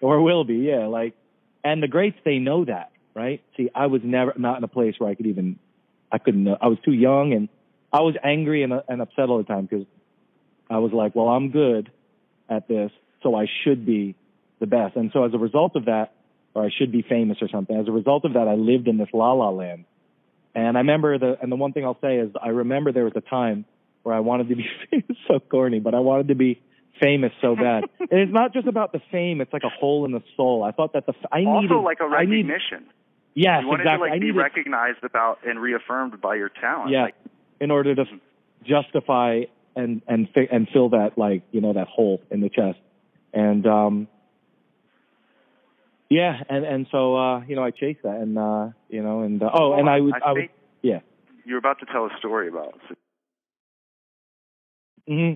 or 0.00 0.20
will 0.20 0.44
be, 0.44 0.56
yeah. 0.56 0.86
Like, 0.86 1.14
and 1.64 1.82
the 1.82 1.88
greats 1.88 2.18
they 2.24 2.38
know 2.38 2.66
that, 2.66 2.90
right? 3.14 3.42
See, 3.56 3.70
I 3.74 3.86
was 3.86 4.02
never 4.04 4.34
not 4.36 4.58
in 4.58 4.64
a 4.64 4.68
place 4.68 4.94
where 4.98 5.10
I 5.10 5.14
could 5.14 5.26
even, 5.26 5.58
I 6.10 6.18
couldn't. 6.18 6.44
know. 6.44 6.56
I 6.60 6.68
was 6.68 6.78
too 6.84 6.92
young, 6.92 7.32
and 7.32 7.48
I 7.92 8.00
was 8.00 8.14
angry 8.22 8.62
and, 8.62 8.72
and 8.88 9.00
upset 9.00 9.28
all 9.28 9.38
the 9.38 9.44
time 9.44 9.66
because 9.66 9.86
I 10.68 10.78
was 10.78 10.92
like, 10.92 11.14
well, 11.14 11.28
I'm 11.28 11.50
good 11.50 11.90
at 12.48 12.68
this, 12.68 12.90
so 13.22 13.34
I 13.34 13.46
should 13.62 13.86
be 13.86 14.16
the 14.60 14.66
best. 14.66 14.96
And 14.96 15.10
so 15.12 15.24
as 15.24 15.34
a 15.34 15.38
result 15.38 15.76
of 15.76 15.86
that, 15.86 16.12
or 16.54 16.64
I 16.64 16.70
should 16.76 16.92
be 16.92 17.02
famous 17.02 17.38
or 17.40 17.48
something. 17.48 17.76
As 17.76 17.88
a 17.88 17.92
result 17.92 18.24
of 18.24 18.34
that, 18.34 18.48
I 18.48 18.54
lived 18.54 18.88
in 18.88 18.96
this 18.96 19.08
la 19.12 19.32
la 19.32 19.50
land. 19.50 19.84
And 20.54 20.76
I 20.76 20.80
remember 20.80 21.18
the, 21.18 21.36
and 21.42 21.50
the 21.50 21.56
one 21.56 21.72
thing 21.72 21.84
I'll 21.84 21.98
say 22.00 22.18
is 22.18 22.30
I 22.40 22.48
remember 22.48 22.92
there 22.92 23.04
was 23.04 23.14
a 23.16 23.20
time 23.20 23.64
where 24.04 24.14
I 24.14 24.20
wanted 24.20 24.48
to 24.50 24.56
be 24.56 24.66
famous, 24.90 25.16
so 25.26 25.40
corny, 25.40 25.80
but 25.80 25.94
I 25.94 26.00
wanted 26.00 26.28
to 26.28 26.34
be 26.34 26.62
famous 27.00 27.32
so 27.40 27.56
bad. 27.56 27.84
and 27.98 28.20
it's 28.20 28.32
not 28.32 28.52
just 28.52 28.68
about 28.68 28.92
the 28.92 29.00
fame; 29.10 29.40
it's 29.40 29.52
like 29.52 29.64
a 29.64 29.68
hole 29.68 30.04
in 30.04 30.12
the 30.12 30.22
soul. 30.36 30.62
I 30.62 30.70
thought 30.70 30.92
that 30.92 31.06
the 31.06 31.14
I 31.32 31.40
needed 31.40 31.72
also, 31.72 31.84
like 31.84 31.98
a 32.00 32.04
I 32.04 32.20
recognition. 32.20 32.86
Yes, 33.34 33.62
you 33.62 33.68
wanted 33.68 33.82
exactly. 33.82 34.08
to 34.08 34.14
like 34.14 34.20
be 34.20 34.30
recognized 34.30 35.04
about 35.04 35.38
and 35.46 35.60
reaffirmed 35.60 36.20
by 36.20 36.36
your 36.36 36.48
talent. 36.48 36.90
yeah, 36.90 37.02
Like, 37.04 37.14
in 37.60 37.70
order 37.70 37.94
to 37.94 38.04
justify 38.66 39.42
and 39.76 40.02
and 40.06 40.28
fi- 40.34 40.48
and 40.50 40.68
fill 40.72 40.90
that 40.90 41.16
like 41.16 41.42
you 41.50 41.60
know 41.60 41.72
that 41.72 41.88
hole 41.88 42.20
in 42.30 42.40
the 42.40 42.48
chest. 42.48 42.78
And 43.32 43.66
um, 43.66 44.08
yeah, 46.08 46.40
and 46.48 46.64
and 46.64 46.86
so 46.90 47.16
uh, 47.16 47.40
you 47.40 47.56
know 47.56 47.64
I 47.64 47.70
chased 47.70 48.02
that, 48.02 48.16
and 48.16 48.38
uh, 48.38 48.68
you 48.88 49.02
know, 49.02 49.22
and 49.22 49.42
uh, 49.42 49.50
oh, 49.52 49.72
and 49.72 49.88
I 49.88 50.00
would 50.00 50.14
I, 50.24 50.32
would 50.32 50.48
yeah. 50.82 51.00
You're 51.44 51.58
about 51.58 51.80
to 51.80 51.86
tell 51.86 52.06
a 52.06 52.10
story 52.18 52.48
about. 52.48 52.80
hmm 55.06 55.32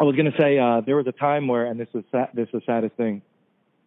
I 0.00 0.04
was 0.04 0.16
gonna 0.16 0.32
say 0.38 0.58
uh, 0.58 0.80
there 0.86 0.96
was 0.96 1.06
a 1.06 1.12
time 1.12 1.48
where, 1.48 1.66
and 1.66 1.78
this 1.78 1.88
is 1.94 2.04
sa- 2.10 2.28
this 2.32 2.44
is 2.44 2.52
the 2.52 2.60
saddest 2.64 2.96
thing. 2.96 3.22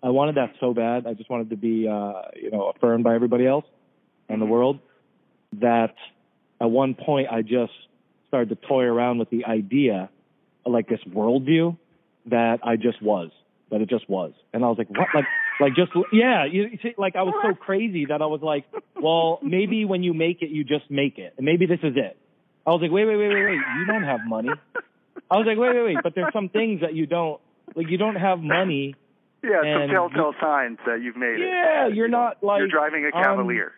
I 0.03 0.09
wanted 0.09 0.35
that 0.35 0.53
so 0.59 0.73
bad. 0.73 1.07
I 1.07 1.13
just 1.13 1.29
wanted 1.29 1.49
to 1.49 1.57
be, 1.57 1.87
uh, 1.87 2.21
you 2.35 2.51
know, 2.51 2.69
affirmed 2.75 3.03
by 3.03 3.15
everybody 3.15 3.47
else 3.47 3.65
and 4.29 4.41
the 4.41 4.45
world. 4.45 4.79
That 5.61 5.95
at 6.61 6.69
one 6.69 6.95
point 6.95 7.27
I 7.31 7.41
just 7.41 7.71
started 8.27 8.49
to 8.49 8.67
toy 8.67 8.83
around 8.83 9.19
with 9.19 9.29
the 9.29 9.45
idea, 9.45 10.09
of 10.65 10.71
like 10.71 10.87
this 10.89 10.99
worldview 11.07 11.77
that 12.27 12.59
I 12.63 12.75
just 12.75 13.01
was, 13.01 13.31
that 13.71 13.81
it 13.81 13.89
just 13.89 14.09
was, 14.09 14.33
and 14.53 14.63
I 14.63 14.67
was 14.67 14.77
like, 14.77 14.89
what, 14.89 15.07
like, 15.13 15.25
like 15.59 15.75
just 15.75 15.91
yeah, 16.11 16.45
you 16.45 16.63
you 16.63 16.79
see, 16.81 16.95
like 16.97 17.15
I 17.15 17.23
was 17.23 17.33
so 17.43 17.53
crazy 17.55 18.05
that 18.07 18.21
I 18.21 18.25
was 18.25 18.41
like, 18.41 18.65
well, 18.99 19.39
maybe 19.41 19.85
when 19.85 20.03
you 20.03 20.13
make 20.13 20.41
it, 20.41 20.49
you 20.49 20.63
just 20.63 20.89
make 20.89 21.17
it, 21.17 21.33
and 21.37 21.45
maybe 21.45 21.65
this 21.65 21.79
is 21.83 21.93
it. 21.95 22.17
I 22.65 22.71
was 22.71 22.81
like, 22.81 22.91
wait, 22.91 23.05
wait, 23.05 23.15
wait, 23.15 23.29
wait, 23.29 23.45
wait, 23.45 23.59
you 23.79 23.85
don't 23.85 24.03
have 24.03 24.21
money. 24.27 24.49
I 25.29 25.37
was 25.37 25.45
like, 25.47 25.57
wait, 25.57 25.75
wait, 25.75 25.85
wait, 25.85 25.97
but 26.03 26.13
there's 26.15 26.33
some 26.33 26.49
things 26.49 26.81
that 26.81 26.93
you 26.93 27.05
don't 27.05 27.39
like. 27.75 27.89
You 27.89 27.97
don't 27.97 28.15
have 28.15 28.39
money. 28.39 28.95
Yeah, 29.45 29.61
And 29.63 29.91
some 29.91 30.09
telltale 30.11 30.33
signs 30.41 30.79
that 30.85 31.01
you've 31.01 31.15
made 31.17 31.39
it. 31.39 31.47
Yeah, 31.47 31.87
you're 31.87 32.07
not 32.07 32.43
like 32.43 32.59
You're 32.59 32.67
driving 32.67 33.09
a 33.11 33.15
um, 33.15 33.23
Cavalier. 33.23 33.73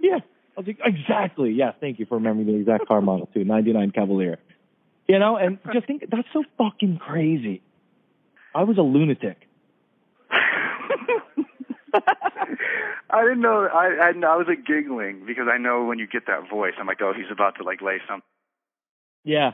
Yeah. 0.00 0.18
I 0.56 0.60
was 0.60 0.66
like, 0.66 0.80
exactly. 0.84 1.52
Yeah, 1.52 1.72
thank 1.80 2.00
you 2.00 2.06
for 2.06 2.16
remembering 2.16 2.48
the 2.48 2.56
exact 2.56 2.88
car 2.88 3.00
model 3.00 3.28
too, 3.32 3.44
99 3.44 3.92
Cavalier. 3.92 4.38
You 5.06 5.18
know, 5.18 5.36
and 5.36 5.58
just 5.72 5.86
think 5.86 6.04
that's 6.10 6.28
so 6.32 6.42
fucking 6.58 6.98
crazy. 6.98 7.62
I 8.54 8.64
was 8.64 8.76
a 8.76 8.82
lunatic. 8.82 9.38
I 13.10 13.22
didn't 13.22 13.40
know. 13.40 13.68
I, 13.72 14.10
I 14.10 14.10
I 14.10 14.36
was 14.36 14.46
like 14.48 14.66
giggling 14.66 15.24
because 15.26 15.46
I 15.50 15.58
know 15.58 15.84
when 15.84 15.98
you 15.98 16.06
get 16.06 16.26
that 16.26 16.50
voice, 16.50 16.74
I'm 16.78 16.86
like, 16.86 17.00
oh, 17.00 17.12
he's 17.16 17.30
about 17.30 17.56
to 17.56 17.62
like 17.62 17.80
lay 17.80 17.98
some. 18.08 18.22
Yeah. 19.24 19.52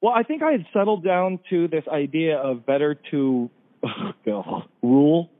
Well, 0.00 0.12
I 0.12 0.22
think 0.22 0.42
I 0.42 0.52
had 0.52 0.66
settled 0.72 1.02
down 1.04 1.40
to 1.50 1.66
this 1.66 1.84
idea 1.90 2.36
of 2.36 2.66
better 2.66 2.94
to 3.10 3.50
rule 4.82 5.30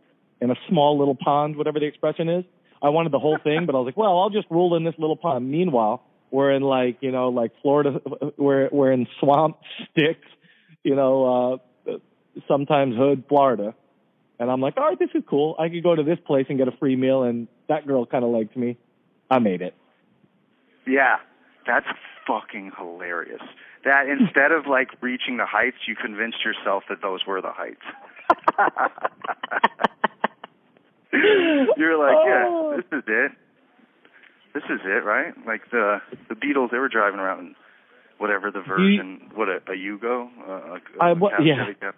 in 0.41 0.51
a 0.51 0.57
small 0.69 0.99
little 0.99 1.15
pond, 1.15 1.57
whatever 1.57 1.81
the 1.81 1.87
expression 1.87 2.29
is. 2.29 2.45
I 2.83 2.91
wanted 2.91 3.13
the 3.13 3.19
whole 3.19 3.39
thing, 3.43 3.67
but 3.67 3.75
I 3.75 3.79
was 3.79 3.87
like, 3.87 3.97
well, 3.97 4.19
I'll 4.19 4.31
just 4.31 4.47
rule 4.51 4.77
in 4.77 4.85
this 4.85 4.95
little 4.99 5.17
pond. 5.17 5.51
Meanwhile, 5.51 6.03
we're 6.31 6.53
in 6.53 6.63
like, 6.63 6.99
you 7.01 7.13
know, 7.13 7.29
like 7.29 7.53
Florida, 7.63 8.01
we're, 8.37 8.69
we're 8.71 8.93
in 8.93 9.07
swamp 9.21 9.59
sticks, 9.91 10.29
you 10.83 10.95
know, 10.95 11.61
uh, 11.87 11.93
sometimes 12.47 12.97
hood, 12.97 13.25
Florida. 13.29 13.75
And 14.39 14.51
I'm 14.51 14.61
like, 14.61 14.77
all 14.77 14.85
right, 14.85 14.99
this 14.99 15.11
is 15.15 15.23
cool. 15.29 15.55
I 15.59 15.69
could 15.69 15.83
go 15.83 15.95
to 15.95 16.03
this 16.03 16.19
place 16.27 16.47
and 16.49 16.59
get 16.59 16.69
a 16.69 16.73
free 16.73 16.97
meal, 16.97 17.23
and 17.23 17.49
that 17.69 17.87
girl 17.87 18.05
kind 18.05 18.25
of 18.25 18.31
liked 18.31 18.57
me. 18.57 18.77
I 19.31 19.39
made 19.39 19.63
it. 19.63 19.75
Yeah, 20.87 21.17
that's 21.67 21.87
fucking 22.27 22.73
hilarious. 22.77 23.41
That 23.85 24.09
instead 24.09 24.53
of 24.53 24.67
like 24.67 24.91
reaching 25.01 25.37
the 25.37 25.47
heights, 25.47 25.77
you 25.87 25.95
convinced 25.95 26.45
yourself 26.45 26.85
that 26.89 27.01
those 27.01 27.21
were 27.27 27.41
the 27.41 27.53
heights. 27.53 27.83
You're 31.77 31.97
like, 31.99 32.17
Oh. 32.17 32.71
yeah, 32.73 32.77
this 32.77 32.87
is 32.99 33.05
it. 33.07 33.33
This 34.55 34.63
is 34.65 34.81
it, 34.85 35.05
right? 35.05 35.33
Like 35.47 35.63
the 35.71 36.01
the 36.29 36.35
Beatles, 36.35 36.71
they 36.71 36.79
were 36.79 36.89
driving 36.89 37.21
around 37.21 37.41
in 37.41 37.55
whatever 38.19 38.51
the 38.51 38.61
version, 38.61 39.31
what 39.35 39.49
a, 39.49 39.57
a 39.67 39.75
Yugo, 39.77 40.29
uh, 40.49 40.53
a, 40.53 40.81
I- 41.01 41.11
a 41.11 41.15
what- 41.15 41.33
yeah. 41.45 41.73
Cab- 41.81 41.95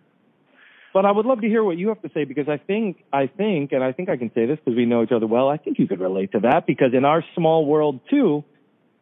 But 0.94 1.04
I 1.04 1.12
would 1.12 1.26
love 1.26 1.40
to 1.42 1.46
hear 1.48 1.62
what 1.62 1.76
you 1.76 1.88
have 1.88 2.00
to 2.02 2.10
say 2.14 2.24
because 2.24 2.48
I 2.48 2.56
think, 2.56 3.04
I 3.12 3.26
think, 3.26 3.72
and 3.72 3.84
I 3.84 3.92
think 3.92 4.08
I 4.08 4.16
can 4.16 4.30
say 4.34 4.46
this 4.46 4.58
because 4.64 4.76
we 4.76 4.86
know 4.86 5.02
each 5.02 5.12
other 5.12 5.26
well. 5.26 5.48
I 5.50 5.58
think 5.58 5.78
you 5.78 5.86
could 5.86 6.00
relate 6.00 6.32
to 6.32 6.40
that 6.40 6.66
because 6.66 6.94
in 6.94 7.04
our 7.04 7.22
small 7.34 7.66
world 7.66 8.00
too, 8.08 8.44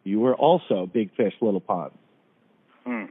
you 0.03 0.19
were 0.21 0.35
also 0.35 0.87
big 0.93 1.15
fish, 1.17 1.35
little 1.41 1.61
pond. 1.61 1.93
Hmm. 2.85 3.05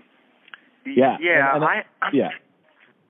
Yeah, 0.86 1.18
Yeah, 1.22 1.56
and- 1.56 1.64
and 1.64 1.72
I, 1.72 1.86
I 2.02 2.10
Yeah. 2.12 2.30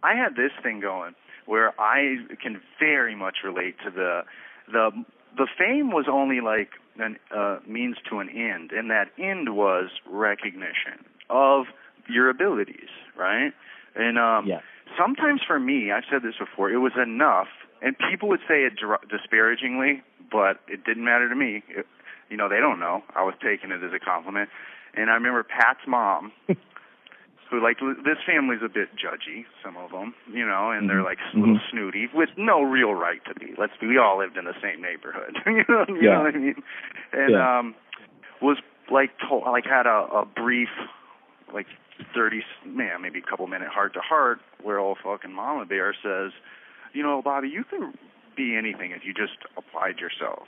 I 0.04 0.16
had 0.16 0.36
this 0.36 0.52
thing 0.62 0.80
going 0.80 1.16
where 1.46 1.74
I 1.80 2.18
can 2.42 2.62
very 2.80 3.16
much 3.16 3.38
relate 3.44 3.76
to 3.86 3.92
the 3.92 4.22
the 4.72 4.92
the 5.36 5.48
fame 5.58 5.92
was 5.92 6.06
only 6.10 6.42
like 6.42 6.70
an 6.98 7.18
uh, 7.36 7.60
means 7.68 7.98
to 8.10 8.20
an 8.20 8.30
end, 8.30 8.72
and 8.72 8.90
that 8.92 9.08
end 9.18 9.56
was 9.56 9.90
recognition 10.10 11.04
of 11.30 11.66
your 12.08 12.30
abilities, 12.30 12.90
right? 13.18 13.52
And 13.96 14.20
um, 14.20 14.46
Yeah. 14.48 14.60
sometimes 14.98 15.42
for 15.46 15.60
me, 15.60 15.92
I've 15.92 16.04
said 16.12 16.22
this 16.22 16.36
before, 16.38 16.70
it 16.70 16.78
was 16.78 16.94
enough, 17.02 17.48
and 17.82 17.96
people 18.12 18.30
would 18.30 18.42
say 18.48 18.64
it 18.64 18.76
dr- 18.76 19.08
disparagingly, 19.10 20.04
but 20.32 20.60
it 20.68 20.84
didn't 20.84 21.04
matter 21.04 21.30
to 21.30 21.36
me. 21.36 21.64
It, 21.70 21.88
you 22.30 22.38
know, 22.38 22.50
they 22.50 22.60
don't 22.60 22.80
know. 22.80 23.04
I 23.16 23.24
was 23.24 23.36
taking 23.44 23.72
it 23.72 23.84
as 23.84 23.92
a 23.94 24.00
compliment. 24.00 24.50
And 24.96 25.10
I 25.10 25.14
remember 25.14 25.44
Pat's 25.44 25.86
mom, 25.88 26.32
who 27.54 27.62
like 27.62 27.78
l- 27.82 27.94
this 28.04 28.18
family's 28.26 28.62
a 28.66 28.70
bit 28.70 28.90
judgy, 28.98 29.46
some 29.64 29.78
of 29.78 29.92
them, 29.92 30.16
you 30.34 30.46
know, 30.46 30.72
and 30.72 30.90
they're 30.90 31.04
like 31.04 31.20
a 31.34 31.38
little 31.38 31.60
snooty 31.70 32.10
with 32.14 32.30
no 32.36 32.64
real 32.64 32.94
right 32.96 33.22
to 33.30 33.36
be. 33.36 33.54
Let's 33.58 33.74
be. 33.80 33.86
We 33.86 34.00
all 34.00 34.18
lived 34.18 34.38
in 34.38 34.46
the 34.46 34.58
same 34.62 34.82
neighborhood, 34.82 35.38
you 35.46 35.64
know, 35.70 35.86
you 35.88 36.02
Yeah. 36.02 36.18
know 36.18 36.22
what 36.24 36.34
I 36.36 36.40
mean? 36.40 36.64
And 37.14 37.32
Yeah. 37.38 37.60
um, 37.60 37.76
was 38.42 38.58
like 38.92 39.12
told, 39.22 39.44
like 39.46 39.66
had 39.66 39.86
a, 39.86 40.10
a 40.12 40.26
brief, 40.26 40.70
like 41.54 41.68
thirty, 42.16 42.42
man, 42.66 43.02
maybe 43.04 43.20
a 43.20 43.30
couple 43.30 43.46
minute 43.46 43.70
heart 43.70 43.94
to 43.94 44.02
heart, 44.02 44.40
where 44.64 44.80
old 44.80 44.98
fucking 45.04 45.32
Mama 45.32 45.66
Bear 45.66 45.94
says, 46.02 46.32
you 46.94 47.04
know, 47.04 47.22
Bobby, 47.22 47.50
you 47.50 47.64
could 47.64 47.94
be 48.36 48.56
anything 48.58 48.92
if 48.92 49.06
you 49.06 49.14
just 49.14 49.38
applied 49.58 50.00
yourself. 50.00 50.48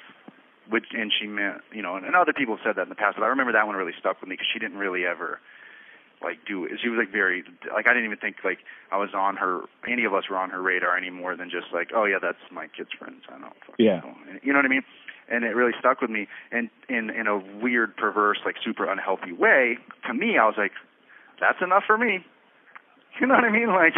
Which 0.68 0.86
and 0.98 1.12
she 1.14 1.28
meant, 1.28 1.62
you 1.72 1.84
know, 1.84 1.96
and, 1.96 2.08
and 2.08 2.16
other 2.16 2.34
people 2.34 2.56
have 2.58 2.64
said 2.66 2.76
that 2.78 2.82
in 2.84 2.90
the 2.90 2.96
past, 2.98 3.18
but 3.18 3.24
I 3.24 3.28
remember 3.28 3.54
that 3.54 3.68
one 3.68 3.76
really 3.76 3.94
stuck 4.00 4.20
with 4.20 4.28
me 4.28 4.34
because 4.34 4.48
she 4.52 4.58
didn't 4.58 4.80
really 4.80 5.06
ever 5.06 5.38
like 6.24 6.38
do 6.48 6.66
it. 6.66 6.72
She 6.82 6.90
was 6.90 6.98
like 6.98 7.12
very 7.12 7.44
like 7.74 7.88
I 7.88 7.94
didn't 7.94 8.06
even 8.06 8.18
think 8.18 8.38
like 8.44 8.60
I 8.92 8.98
was 8.98 9.10
on 9.16 9.36
her. 9.38 9.62
Any 9.88 10.06
of 10.06 10.14
us 10.14 10.24
were 10.30 10.38
on 10.38 10.50
her 10.50 10.62
radar 10.62 10.98
any 10.98 11.10
more 11.10 11.36
than 11.36 11.50
just 11.50 11.68
like, 11.74 11.90
oh 11.96 12.06
yeah, 12.06 12.18
that's 12.22 12.40
my 12.52 12.68
kid's 12.68 12.90
friends. 12.98 13.24
I 13.30 13.38
know. 13.40 13.52
fucking 13.66 13.86
Yeah. 13.86 14.00
know. 14.00 14.16
You 14.44 14.54
know 14.54 14.60
what 14.60 14.66
I 14.66 14.70
mean? 14.70 14.84
And 15.30 15.44
it 15.44 15.56
really 15.56 15.74
stuck 15.80 16.02
with 16.02 16.10
me. 16.10 16.28
And 16.52 16.70
in 16.90 17.10
in 17.10 17.28
a 17.28 17.38
weird, 17.38 17.96
perverse, 17.98 18.40
like 18.46 18.56
super 18.64 18.90
unhealthy 18.90 19.32
way, 19.32 19.78
to 20.08 20.14
me, 20.14 20.38
I 20.38 20.46
was 20.46 20.56
like, 20.58 20.72
that's 21.40 21.62
enough 21.62 21.84
for 21.86 21.98
me. 21.98 22.26
You 23.22 23.28
know 23.28 23.36
what 23.36 23.46
I 23.46 23.50
mean? 23.52 23.70
Like, 23.70 23.96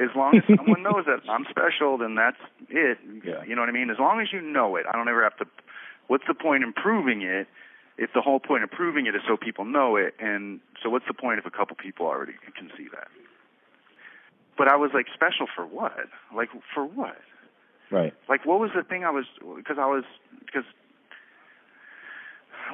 as 0.00 0.14
long 0.14 0.36
as 0.36 0.44
someone 0.56 0.82
knows 0.86 1.04
that 1.06 1.28
I'm 1.28 1.44
special, 1.50 1.98
then 1.98 2.14
that's 2.14 2.36
it. 2.70 2.96
Yeah. 3.24 3.42
You 3.44 3.56
know 3.56 3.62
what 3.62 3.68
I 3.68 3.72
mean? 3.72 3.90
As 3.90 3.98
long 3.98 4.20
as 4.20 4.28
you 4.32 4.40
know 4.40 4.76
it, 4.76 4.86
I 4.88 4.92
don't 4.96 5.08
ever 5.08 5.24
have 5.24 5.36
to. 5.38 5.46
What's 6.06 6.22
the 6.28 6.34
point 6.34 6.62
in 6.62 6.72
proving 6.72 7.22
it? 7.22 7.48
If 7.98 8.10
the 8.14 8.20
whole 8.20 8.40
point 8.40 8.64
of 8.64 8.70
proving 8.70 9.06
it 9.06 9.14
is 9.14 9.22
so 9.26 9.36
people 9.36 9.64
know 9.64 9.96
it, 9.96 10.14
and 10.18 10.60
so 10.82 10.90
what's 10.90 11.06
the 11.06 11.14
point 11.14 11.38
if 11.38 11.46
a 11.46 11.50
couple 11.50 11.76
people 11.76 12.06
already 12.06 12.34
can 12.56 12.70
see 12.76 12.88
that? 12.92 13.08
But 14.56 14.68
I 14.68 14.76
was 14.76 14.90
like, 14.94 15.06
special 15.14 15.46
for 15.54 15.66
what? 15.66 16.08
Like, 16.34 16.48
for 16.74 16.84
what? 16.84 17.18
Right. 17.90 18.14
Like, 18.28 18.46
what 18.46 18.60
was 18.60 18.70
the 18.74 18.82
thing 18.82 19.04
I 19.04 19.10
was? 19.10 19.26
Because 19.56 19.78
I 19.78 19.86
was 19.86 20.04
because. 20.44 20.64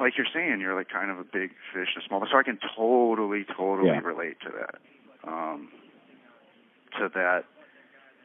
Like 0.00 0.16
you're 0.16 0.26
saying, 0.32 0.60
you're 0.60 0.76
like 0.76 0.90
kind 0.90 1.10
of 1.10 1.18
a 1.18 1.24
big 1.24 1.50
fish, 1.74 1.88
a 1.98 2.06
small. 2.06 2.24
So 2.30 2.36
I 2.38 2.42
can 2.44 2.58
totally, 2.76 3.44
totally 3.56 3.88
Yeah. 3.88 4.00
relate 4.00 4.38
to 4.42 4.50
that. 4.50 5.28
um, 5.28 5.68
to 6.98 7.08
that 7.14 7.44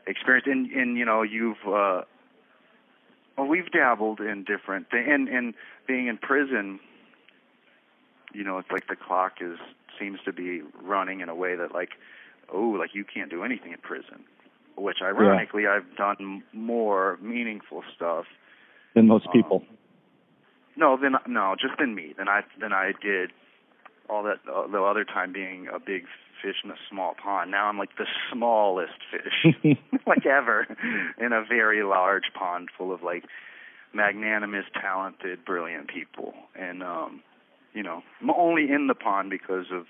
experience. 0.07 0.47
And 0.47 0.71
and 0.71 0.97
you 0.97 1.05
know 1.05 1.21
you've 1.21 1.57
uh, 1.67 2.01
well 3.37 3.47
we've 3.47 3.71
dabbled 3.71 4.19
in 4.19 4.43
different 4.43 4.89
things. 4.89 5.07
And 5.09 5.27
and 5.27 5.53
being 5.87 6.07
in 6.07 6.17
prison, 6.17 6.79
you 8.33 8.43
know, 8.43 8.57
it's 8.57 8.71
like 8.71 8.87
the 8.87 8.95
clock 8.95 9.33
is 9.41 9.57
seems 9.99 10.19
to 10.25 10.33
be 10.33 10.61
running 10.81 11.21
in 11.21 11.29
a 11.29 11.35
way 11.35 11.55
that 11.55 11.73
like 11.73 11.91
oh 12.51 12.75
like 12.79 12.91
you 12.93 13.05
can't 13.05 13.29
do 13.29 13.43
anything 13.43 13.71
in 13.71 13.79
prison. 13.79 14.23
Which 14.75 14.97
ironically 15.03 15.63
yeah. 15.63 15.77
I've 15.77 15.95
done 15.95 16.43
more 16.51 17.19
meaningful 17.21 17.83
stuff 17.95 18.25
than 18.95 19.07
most 19.07 19.27
people. 19.31 19.63
Um, 19.69 19.77
no, 20.75 20.97
then 20.99 21.13
no, 21.27 21.55
just 21.59 21.77
than 21.77 21.93
me. 21.93 22.13
Than 22.17 22.27
I 22.27 22.41
than 22.59 22.73
I 22.73 22.93
did 23.01 23.31
all 24.09 24.23
that 24.23 24.39
uh, 24.51 24.67
the 24.67 24.81
other 24.81 25.05
time 25.05 25.31
being 25.31 25.67
a 25.73 25.79
big 25.79 26.05
fish 26.43 26.57
in 26.63 26.69
a 26.69 26.75
small 26.89 27.15
pond. 27.21 27.51
Now 27.51 27.67
I'm 27.67 27.77
like 27.77 27.95
the 27.97 28.05
smallest 28.31 28.99
fish 29.09 29.55
like 30.07 30.25
ever 30.25 30.67
in 31.17 31.31
a 31.31 31.43
very 31.47 31.83
large 31.83 32.25
pond 32.37 32.69
full 32.77 32.93
of 32.93 33.01
like 33.01 33.23
magnanimous, 33.93 34.65
talented, 34.79 35.45
brilliant 35.45 35.87
people. 35.87 36.33
And 36.55 36.83
um 36.83 37.21
you 37.73 37.81
know, 37.81 38.03
I'm 38.21 38.29
only 38.29 38.69
in 38.69 38.87
the 38.87 38.93
pond 38.93 39.29
because 39.31 39.65
of 39.71 39.85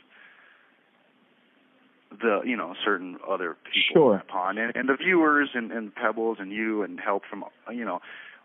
the 2.21 2.41
you 2.45 2.55
know 2.55 2.75
certain 2.85 3.17
other 3.27 3.57
people 3.65 4.01
sure. 4.01 4.13
in 4.13 4.19
the 4.19 4.31
pond 4.31 4.59
and, 4.59 4.75
and 4.75 4.89
the 4.89 4.95
viewers 4.95 5.49
and, 5.53 5.71
and 5.71 5.93
pebbles 5.93 6.37
and 6.39 6.51
you 6.51 6.83
and 6.83 6.99
help 6.99 7.23
from 7.29 7.43
you 7.71 7.83
know 7.83 7.99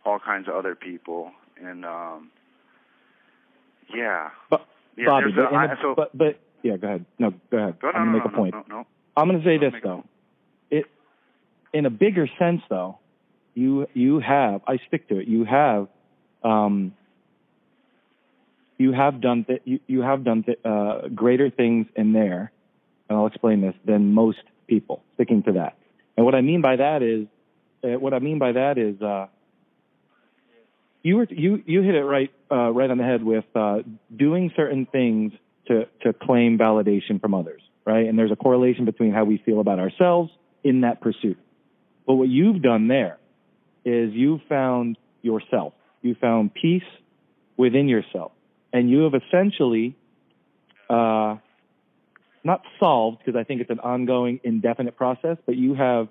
all 0.05 0.19
kinds 0.19 0.49
of 0.49 0.55
other 0.55 0.75
people 0.75 1.33
and 1.63 1.85
um 1.85 2.31
yeah 3.95 4.31
but 4.49 4.67
yeah, 4.97 5.07
Bobby 5.07 5.33
a, 5.37 5.55
I, 5.55 5.75
so, 5.81 5.95
but 5.95 6.17
but 6.17 6.41
yeah 6.63 6.77
go 6.77 6.87
ahead. 6.89 7.05
No 7.19 7.33
go 7.51 7.59
ahead. 7.59 7.77
No, 7.83 7.91
no, 7.91 7.99
i'm 7.99 8.05
gonna 8.07 8.19
make 8.19 8.25
no, 8.25 8.31
a 8.33 8.37
point. 8.37 8.55
no, 8.55 8.65
no, 8.69 8.87
i'm 9.17 9.29
going 9.29 9.41
to 9.41 9.45
say 9.47 9.57
no, 9.59 9.71
this 9.71 9.81
though. 9.83 10.05
It 10.71 10.85
in 11.73 11.87
a 11.87 11.91
bigger 11.91 12.29
sense 12.39 12.63
though 12.69 12.99
you 13.55 13.87
you 13.95 14.21
have 14.21 14.63
i 14.67 14.79
stick 14.89 15.09
to 15.09 15.19
it. 15.19 15.29
You 15.29 15.45
have 15.45 15.89
um 16.45 16.95
you 18.79 18.93
have 18.93 19.21
done 19.21 19.45
th- 19.45 19.63
you, 19.65 19.81
you 19.87 20.03
have 20.03 20.23
done 20.25 20.45
th- 20.45 20.59
uh, 20.65 21.09
greater 21.15 21.51
things 21.51 21.87
in 21.97 22.13
there 22.13 22.53
and 23.09 23.19
i'll 23.19 23.27
explain 23.27 23.61
this 23.61 23.75
than 23.85 24.13
most 24.13 24.39
people 24.67 25.03
sticking 25.15 25.43
to 25.45 25.53
that. 25.53 25.77
And 26.17 26.25
what 26.25 26.35
i 26.35 26.41
mean 26.41 26.61
by 26.63 26.77
that 26.77 27.03
is 27.03 27.27
uh, 27.85 27.99
what 27.99 28.15
i 28.15 28.19
mean 28.19 28.39
by 28.39 28.53
that 28.53 28.79
is 28.79 29.01
uh 29.03 29.27
you 31.03 31.17
were 31.17 31.27
you 31.31 31.63
you 31.67 31.83
hit 31.83 31.95
it 31.95 32.05
right 32.05 32.31
uh, 32.51 32.71
right 32.71 32.91
on 32.91 32.99
the 32.99 33.05
head 33.05 33.23
with 33.23 33.45
uh, 33.55 33.79
doing 34.15 34.53
certain 34.57 34.87
things 34.87 35.33
to 35.69 35.87
to 36.03 36.13
claim 36.13 36.59
validation 36.59 37.21
from 37.21 37.35
others, 37.35 37.61
right? 37.85 38.07
And 38.07 38.19
there's 38.19 38.33
a 38.33 38.37
correlation 38.37 38.85
between 38.85 39.13
how 39.13 39.25
we 39.25 39.39
feel 39.45 39.61
about 39.61 39.79
ourselves 39.79 40.31
in 40.65 40.83
that 40.83 41.01
pursuit. 41.01 41.39
But 42.07 42.15
what 42.15 42.29
you've 42.29 42.63
done 42.63 42.89
there 42.89 43.19
is 43.85 44.13
you 44.13 44.41
found 44.49 44.99
yourself. 45.23 45.75
You 46.03 46.15
found 46.21 46.55
peace 46.55 46.83
within 47.57 47.89
yourself, 47.89 48.33
and 48.73 48.91
you 48.91 49.01
have 49.01 49.15
essentially 49.15 49.97
uh, 50.89 51.37
not 52.45 52.63
solved 52.79 53.19
because 53.19 53.39
I 53.39 53.45
think 53.45 53.61
it's 53.61 53.71
an 53.71 53.81
ongoing, 53.81 54.41
indefinite 54.45 54.97
process, 54.97 55.37
but 55.45 55.57
you 55.57 55.75
have 55.75 56.09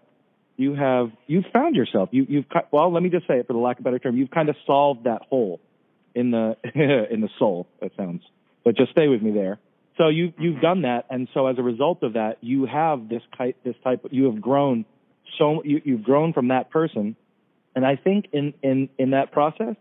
you 0.57 0.73
have 0.73 1.11
you've 1.27 1.45
found 1.53 1.75
yourself. 1.75 2.09
You 2.11 2.25
you've 2.27 2.45
well, 2.71 2.91
let 2.91 3.03
me 3.03 3.09
just 3.09 3.27
say 3.27 3.35
it 3.35 3.47
for 3.47 3.53
the 3.53 3.59
lack 3.59 3.79
of 3.79 3.83
a 3.83 3.85
better 3.85 3.99
term. 3.99 4.17
You've 4.17 4.31
kind 4.31 4.49
of 4.49 4.55
solved 4.65 5.05
that 5.05 5.21
hole 5.29 5.61
in 6.15 6.31
the 6.31 6.55
in 7.11 7.21
the 7.21 7.29
soul. 7.39 7.67
That 7.79 7.91
sounds, 7.95 8.21
but 8.68 8.76
just 8.76 8.91
stay 8.91 9.07
with 9.07 9.22
me 9.22 9.32
there. 9.32 9.59
So 9.95 10.09
you 10.09 10.34
you've 10.38 10.59
done 10.59 10.82
that, 10.82 11.05
and 11.09 11.30
so 11.34 11.47
as 11.47 11.57
a 11.57 11.63
result 11.63 12.03
of 12.03 12.13
that, 12.13 12.36
you 12.41 12.65
have 12.65 13.07
this 13.07 13.22
type 13.38 13.55
this 13.63 13.76
type. 13.82 14.03
Of, 14.03 14.11
you 14.11 14.26
have 14.26 14.41
grown 14.41 14.84
so 15.38 15.63
you 15.63 15.82
you've 15.86 16.03
grown 16.03 16.34
from 16.34 16.49
that 16.49 16.70
person, 16.70 17.15
and 17.78 17.86
I 17.86 17.95
think 17.95 18.26
in 18.34 18.53
in 18.61 18.89
in 18.97 19.11
that 19.11 19.32
process, 19.32 19.78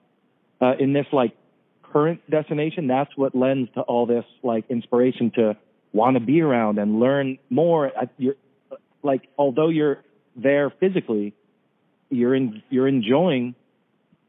uh, 0.61 0.74
in 0.78 0.93
this 0.93 1.07
like 1.12 1.37
current 1.82 2.20
destination, 2.30 2.87
that's 2.87 3.11
what 3.16 3.34
lends 3.34 3.72
to 3.74 3.80
all 3.80 4.07
this 4.07 4.24
like 4.45 4.66
inspiration 4.70 5.32
to 5.34 5.57
want 5.93 6.14
to 6.14 6.20
be 6.20 6.41
around 6.41 6.78
and 6.78 7.01
learn 7.01 7.39
more. 7.51 7.91
You're 8.18 8.37
like 9.03 9.22
although 9.37 9.68
you're 9.68 10.05
there 10.37 10.70
physically, 10.70 11.34
you're 12.09 12.37
in 12.37 12.62
you're 12.70 12.87
enjoying 12.87 13.57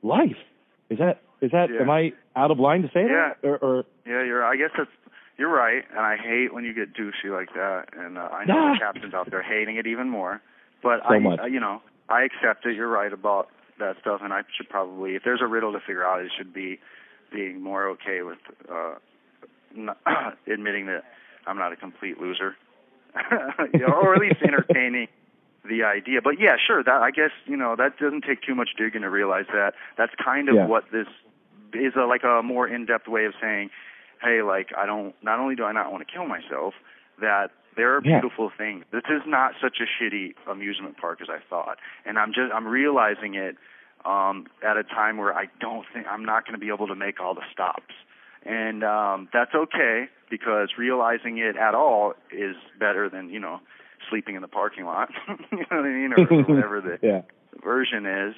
life. 0.02 0.42
Is 0.90 0.98
that 0.98 1.22
is 1.42 1.52
that 1.52 1.70
yeah. 1.72 1.82
am 1.82 1.92
I 1.92 2.14
out 2.38 2.52
of 2.52 2.60
line 2.60 2.84
to 2.84 2.88
say 2.90 3.02
yeah. 3.02 3.34
that? 3.42 3.48
Or, 3.48 3.58
or 3.58 3.86
yeah, 4.06 4.24
you're. 4.24 4.46
I 4.46 4.56
guess 4.56 4.70
that's 4.78 4.90
you're 5.38 5.54
right, 5.54 5.84
and 5.92 6.00
I 6.00 6.18
hate 6.18 6.54
when 6.54 6.64
you 6.64 6.74
get 6.74 6.94
douchey 6.94 7.32
like 7.32 7.54
that. 7.54 7.90
And 7.98 8.18
uh, 8.18 8.22
I 8.22 8.46
know 8.46 8.54
nah. 8.54 8.74
the 8.74 8.80
captains 8.80 9.14
out 9.14 9.30
there 9.30 9.44
hating 9.44 9.78
it 9.78 9.88
even 9.88 10.10
more. 10.10 10.42
But 10.82 11.02
so 11.08 11.16
I, 11.16 11.20
much. 11.20 11.40
You 11.50 11.60
know, 11.60 11.82
I 12.10 12.24
accept 12.24 12.66
it. 12.66 12.76
You're 12.76 12.88
right 12.88 13.12
about 13.12 13.50
that 13.80 13.98
stuff, 14.02 14.22
and 14.24 14.34
I 14.34 14.42
should 14.56 14.70
probably, 14.70 15.16
if 15.16 15.24
there's 15.24 15.42
a 15.42 15.48
riddle 15.48 15.74
to 15.74 15.80
figure 15.80 16.06
out, 16.06 16.22
it 16.22 16.32
should 16.36 16.54
be 16.54 16.80
being 17.32 17.62
more 17.62 17.90
okay 17.90 18.22
with 18.24 18.40
uh, 18.72 18.96
not, 19.76 19.98
admitting 20.48 20.88
that 20.88 21.04
I'm 21.46 21.58
not 21.58 21.74
a 21.74 21.76
complete 21.76 22.20
loser, 22.20 22.56
you 23.74 23.80
know, 23.80 23.94
or 23.94 24.16
at 24.16 24.22
least 24.22 24.42
entertaining 24.44 25.08
the 25.68 25.84
idea. 25.84 26.22
But 26.24 26.40
yeah, 26.40 26.56
sure. 26.66 26.84
That 26.84 27.02
I 27.02 27.12
guess 27.12 27.32
you 27.46 27.58
know 27.58 27.76
that 27.76 27.98
doesn't 28.00 28.24
take 28.24 28.42
too 28.42 28.56
much 28.56 28.70
digging 28.78 29.02
to 29.02 29.10
realize 29.10 29.46
that 29.54 29.74
that's 29.98 30.14
kind 30.24 30.50
of 30.50 30.56
yeah. 30.56 30.68
what 30.68 30.86
this 30.92 31.08
is 31.74 31.94
a, 31.96 32.06
like 32.06 32.24
a 32.24 32.42
more 32.44 32.68
in-depth 32.68 33.08
way 33.08 33.26
of 33.26 33.34
saying, 33.42 33.70
hey, 34.22 34.42
like 34.42 34.70
I 34.78 34.86
don't. 34.86 35.14
Not 35.22 35.40
only 35.40 35.56
do 35.56 35.64
I 35.64 35.72
not 35.72 35.92
want 35.92 36.08
to 36.08 36.12
kill 36.12 36.28
myself, 36.28 36.74
that 37.20 37.52
there 37.76 37.96
are 37.96 38.02
yeah. 38.04 38.20
beautiful 38.20 38.52
things. 38.58 38.84
This 38.92 39.04
is 39.10 39.22
not 39.26 39.54
such 39.62 39.78
a 39.80 40.04
shitty 40.04 40.34
amusement 40.50 40.98
park 40.98 41.20
as 41.22 41.28
I 41.30 41.40
thought, 41.50 41.78
and 42.06 42.18
I'm 42.18 42.30
just 42.30 42.52
I'm 42.54 42.68
realizing 42.68 43.36
it 43.36 43.56
um, 44.06 44.48
at 44.64 44.78
a 44.78 44.84
time 44.84 45.18
where 45.18 45.34
I 45.34 45.46
don't 45.60 45.86
think 45.94 46.08
I'm 46.10 46.26
not 46.26 46.46
going 46.46 46.54
to 46.54 46.60
be 46.60 46.72
able 46.74 46.88
to 46.88 46.96
make 46.96 47.20
all 47.20 47.34
the 47.34 47.46
stops. 47.52 47.94
And 48.46 48.84
um, 48.84 49.30
that's 49.34 49.54
okay 49.54 50.06
because 50.30 50.70
realizing 50.78 51.38
it 51.38 51.58
at 51.58 51.76
all 51.76 52.14
is 52.32 52.56
better 52.80 53.10
than 53.10 53.30
you 53.30 53.40
know 53.40 53.60
sleeping 54.10 54.36
in 54.36 54.42
the 54.42 54.48
parking 54.48 54.86
lot, 54.86 55.10
you 55.52 55.58
know 55.58 55.66
what 55.70 55.86
I 55.86 55.90
mean, 55.90 56.14
or, 56.14 56.22
or 56.22 56.44
whatever 56.48 56.82
the 56.82 57.00
yeah. 57.06 57.22
version 57.64 58.06
is. 58.06 58.36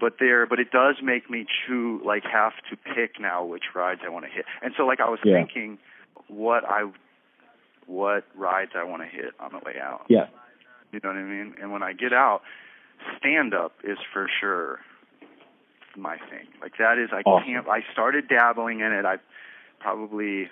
But 0.00 0.14
there, 0.20 0.46
but 0.46 0.60
it 0.60 0.70
does 0.70 0.96
make 1.02 1.28
me 1.28 1.44
chew, 1.44 2.00
like 2.04 2.22
have 2.24 2.52
to 2.70 2.76
pick 2.76 3.18
now 3.18 3.44
which 3.44 3.64
rides 3.74 4.00
I 4.04 4.08
want 4.08 4.26
to 4.26 4.30
hit. 4.30 4.44
And 4.62 4.72
so, 4.76 4.84
like 4.84 5.00
I 5.00 5.08
was 5.08 5.18
yeah. 5.24 5.34
thinking, 5.34 5.78
what 6.28 6.64
I, 6.64 6.90
what 7.86 8.24
rides 8.36 8.72
I 8.76 8.84
want 8.84 9.02
to 9.02 9.08
hit 9.08 9.32
on 9.40 9.50
the 9.52 9.58
way 9.58 9.74
out. 9.80 10.04
Yeah. 10.08 10.26
You 10.92 11.00
know 11.02 11.10
what 11.10 11.18
I 11.18 11.22
mean? 11.22 11.54
And 11.60 11.72
when 11.72 11.82
I 11.82 11.92
get 11.92 12.12
out, 12.12 12.42
stand 13.18 13.54
up 13.54 13.72
is 13.82 13.98
for 14.12 14.28
sure 14.40 14.80
my 15.96 16.16
thing. 16.16 16.46
Like 16.60 16.74
that 16.78 16.98
is, 16.98 17.10
I 17.12 17.22
awesome. 17.22 17.46
can't. 17.46 17.68
I 17.68 17.80
started 17.92 18.28
dabbling 18.28 18.80
in 18.80 18.92
it. 18.92 19.04
I 19.04 19.16
probably 19.80 20.48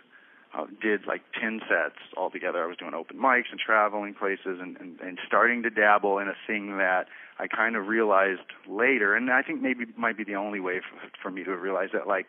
uh, 0.57 0.67
did 0.81 1.07
like 1.07 1.23
10 1.41 1.61
sets 1.69 1.99
altogether. 2.17 2.63
I 2.63 2.67
was 2.67 2.77
doing 2.77 2.95
open 2.95 3.19
mics 3.19 3.51
and 3.51 3.61
traveling 3.61 4.15
places 4.15 4.59
and, 4.61 4.77
and, 4.79 5.01
and 5.01 5.19
starting 5.27 5.63
to 5.63 5.71
dabble 5.71 6.19
in 6.19 6.29
a 6.29 6.35
thing 6.47 6.79
that 6.79 7.07
I 7.39 7.47
kind 7.47 7.76
of 7.76 7.87
realized 7.87 8.49
later, 8.68 9.14
and 9.14 9.30
I 9.30 9.43
think 9.43 9.61
maybe 9.61 9.84
might 9.97 10.16
be 10.16 10.24
the 10.24 10.37
only 10.37 10.61
way 10.61 10.80
for, 10.80 11.11
for 11.22 11.30
me 11.30 11.45
to 11.45 11.57
realize 11.57 11.91
that, 11.93 12.07
like, 12.07 12.26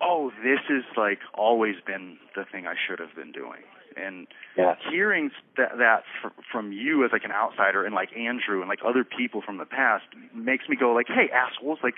oh, 0.00 0.30
this 0.42 0.60
is 0.70 0.84
like 0.96 1.18
always 1.34 1.76
been 1.84 2.18
the 2.36 2.44
thing 2.50 2.66
I 2.66 2.74
should 2.74 3.00
have 3.00 3.14
been 3.16 3.32
doing. 3.32 3.62
And 3.96 4.28
yeah. 4.56 4.74
hearing 4.90 5.30
that, 5.56 5.78
that 5.78 6.04
fr- 6.22 6.40
from 6.52 6.72
you 6.72 7.04
as 7.04 7.10
like 7.12 7.24
an 7.24 7.32
outsider 7.32 7.84
and 7.84 7.94
like 7.94 8.10
Andrew 8.16 8.60
and 8.60 8.68
like 8.68 8.78
other 8.86 9.02
people 9.02 9.42
from 9.42 9.58
the 9.58 9.64
past 9.64 10.04
makes 10.34 10.68
me 10.68 10.76
go 10.76 10.92
like, 10.92 11.06
hey, 11.08 11.30
assholes, 11.34 11.78
like, 11.82 11.96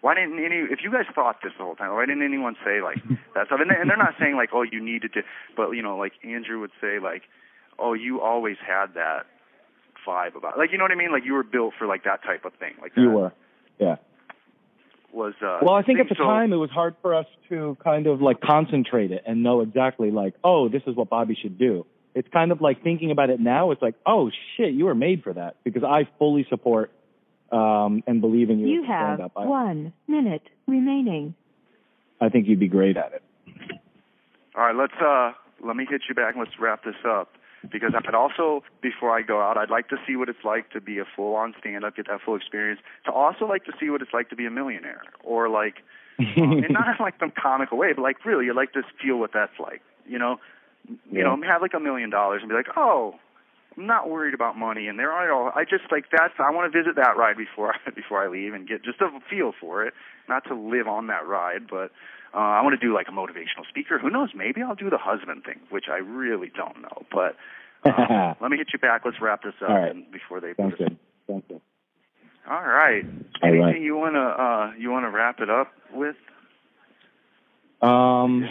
why 0.00 0.14
didn't 0.14 0.38
any 0.38 0.56
if 0.70 0.78
you 0.82 0.92
guys 0.92 1.04
thought 1.14 1.36
this 1.42 1.52
the 1.58 1.64
whole 1.64 1.74
time 1.74 1.92
why 1.92 2.06
didn't 2.06 2.22
anyone 2.22 2.54
say 2.64 2.80
like 2.80 3.02
that 3.34 3.46
stuff 3.46 3.58
and, 3.60 3.70
and 3.70 3.90
they're 3.90 3.96
not 3.96 4.14
saying 4.18 4.36
like 4.36 4.50
oh 4.52 4.62
you 4.62 4.80
needed 4.80 5.12
to 5.12 5.22
but 5.56 5.70
you 5.72 5.82
know 5.82 5.96
like 5.96 6.12
andrew 6.22 6.60
would 6.60 6.70
say 6.80 7.00
like 7.02 7.22
oh 7.80 7.94
you 7.94 8.20
always 8.20 8.56
had 8.64 8.94
that 8.94 9.26
vibe 10.08 10.36
about 10.36 10.56
it. 10.56 10.58
like 10.58 10.72
you 10.72 10.78
know 10.78 10.84
what 10.84 10.92
i 10.92 10.94
mean 10.94 11.12
like 11.12 11.24
you 11.24 11.34
were 11.34 11.42
built 11.42 11.74
for 11.78 11.86
like 11.86 12.04
that 12.04 12.22
type 12.22 12.44
of 12.44 12.52
thing 12.54 12.74
like 12.80 12.94
that 12.94 13.00
you 13.00 13.10
were 13.10 13.32
yeah 13.78 13.96
was 15.12 15.34
uh 15.42 15.58
well 15.62 15.74
i 15.74 15.82
think 15.82 16.00
at 16.00 16.08
the 16.08 16.14
so, 16.16 16.24
time 16.24 16.52
it 16.52 16.56
was 16.56 16.70
hard 16.70 16.94
for 17.02 17.14
us 17.14 17.26
to 17.48 17.76
kind 17.82 18.06
of 18.06 18.22
like 18.22 18.40
concentrate 18.40 19.10
it 19.10 19.22
and 19.26 19.42
know 19.42 19.60
exactly 19.60 20.10
like 20.10 20.34
oh 20.44 20.68
this 20.68 20.82
is 20.86 20.96
what 20.96 21.08
bobby 21.08 21.36
should 21.40 21.58
do 21.58 21.84
it's 22.14 22.28
kind 22.32 22.52
of 22.52 22.60
like 22.60 22.82
thinking 22.82 23.10
about 23.10 23.30
it 23.30 23.40
now 23.40 23.70
it's 23.70 23.82
like 23.82 23.94
oh 24.06 24.30
shit 24.56 24.72
you 24.72 24.86
were 24.86 24.94
made 24.94 25.22
for 25.22 25.32
that 25.32 25.56
because 25.64 25.84
i 25.84 26.08
fully 26.18 26.46
support 26.48 26.90
um, 27.50 28.02
and 28.06 28.20
believe 28.20 28.50
in 28.50 28.58
you. 28.58 28.68
You 28.68 28.84
have 28.84 29.20
up. 29.20 29.32
I, 29.36 29.46
one 29.46 29.92
minute 30.06 30.42
remaining. 30.66 31.34
I 32.20 32.28
think 32.28 32.48
you'd 32.48 32.60
be 32.60 32.68
great 32.68 32.96
at 32.96 33.12
it. 33.12 33.22
All 34.54 34.64
right, 34.64 34.74
let's 34.74 34.94
uh, 35.00 35.32
let 35.64 35.76
me 35.76 35.86
hit 35.88 36.02
you 36.08 36.14
back 36.14 36.34
and 36.34 36.44
let's 36.44 36.58
wrap 36.58 36.84
this 36.84 36.96
up. 37.06 37.32
Because 37.70 37.92
I'd 37.94 38.14
also, 38.14 38.62
before 38.80 39.10
I 39.16 39.22
go 39.22 39.40
out, 39.40 39.56
I'd 39.56 39.70
like 39.70 39.88
to 39.88 39.96
see 40.06 40.16
what 40.16 40.28
it's 40.28 40.44
like 40.44 40.70
to 40.70 40.80
be 40.80 40.98
a 40.98 41.04
full-on 41.16 41.54
stand-up, 41.60 41.96
get 41.96 42.06
that 42.08 42.20
full 42.24 42.36
experience. 42.36 42.80
To 43.04 43.12
also 43.12 43.44
like 43.46 43.64
to 43.64 43.72
see 43.78 43.90
what 43.90 44.00
it's 44.02 44.12
like 44.14 44.30
to 44.30 44.36
be 44.36 44.46
a 44.46 44.50
millionaire, 44.50 45.02
or 45.22 45.48
like, 45.48 45.76
um, 46.18 46.52
and 46.64 46.70
not 46.70 46.88
in 46.88 46.96
like 47.00 47.14
some 47.20 47.32
comical 47.40 47.78
way, 47.78 47.92
but 47.94 48.02
like 48.02 48.24
really, 48.24 48.48
I'd 48.50 48.56
like 48.56 48.72
to 48.72 48.82
feel 49.02 49.18
what 49.18 49.32
that's 49.32 49.58
like. 49.60 49.82
You 50.06 50.18
know, 50.18 50.40
you 50.88 50.96
Yeah. 51.12 51.24
know, 51.24 51.42
have 51.46 51.62
like 51.62 51.74
a 51.74 51.80
million 51.80 52.10
dollars 52.10 52.40
and 52.42 52.48
be 52.48 52.54
like, 52.54 52.68
oh, 52.76 53.14
I'm 53.76 53.86
not 53.86 54.10
worried 54.10 54.34
about 54.34 54.56
money, 54.56 54.88
and 54.88 54.98
there 54.98 55.12
are 55.12 55.32
all. 55.32 55.52
I 55.54 55.64
just 55.64 55.84
like 55.90 56.06
that's. 56.10 56.34
I 56.38 56.50
want 56.50 56.72
to 56.72 56.78
visit 56.78 56.96
that 56.96 57.16
ride 57.16 57.36
before 57.36 57.74
I, 57.74 57.90
before 57.94 58.22
I 58.22 58.28
leave 58.28 58.54
and 58.54 58.66
get 58.68 58.84
just 58.84 59.00
a 59.00 59.08
feel 59.30 59.52
for 59.60 59.84
it, 59.84 59.94
not 60.28 60.44
to 60.48 60.54
live 60.54 60.88
on 60.88 61.06
that 61.08 61.26
ride, 61.26 61.68
but 61.70 61.90
uh, 62.34 62.38
I 62.38 62.62
want 62.62 62.78
to 62.78 62.86
do 62.86 62.94
like 62.94 63.08
a 63.08 63.12
motivational 63.12 63.66
speaker. 63.68 63.98
Who 63.98 64.10
knows? 64.10 64.30
Maybe 64.34 64.62
I'll 64.62 64.74
do 64.74 64.90
the 64.90 64.98
husband 64.98 65.44
thing, 65.44 65.60
which 65.70 65.84
I 65.90 65.98
really 65.98 66.50
don't 66.54 66.82
know. 66.82 67.04
But 67.12 67.36
um, 67.84 68.36
let 68.40 68.50
me 68.50 68.56
hit 68.56 68.68
you 68.72 68.78
back. 68.78 69.02
Let's 69.04 69.20
wrap 69.20 69.42
this 69.42 69.54
up 69.62 69.68
right. 69.68 70.12
before 70.12 70.40
they. 70.40 70.54
Sounds 70.54 70.74
good. 70.76 70.98
Sounds 71.26 71.44
good. 71.48 71.60
All 72.50 72.62
right. 72.62 73.04
All 73.04 73.48
Anything 73.48 73.60
right. 73.60 73.80
you 73.80 73.96
wanna 73.96 74.20
uh 74.20 74.72
you 74.78 74.90
wanna 74.90 75.10
wrap 75.10 75.40
it 75.40 75.50
up 75.50 75.72
with? 75.92 76.16
Um, 77.82 78.48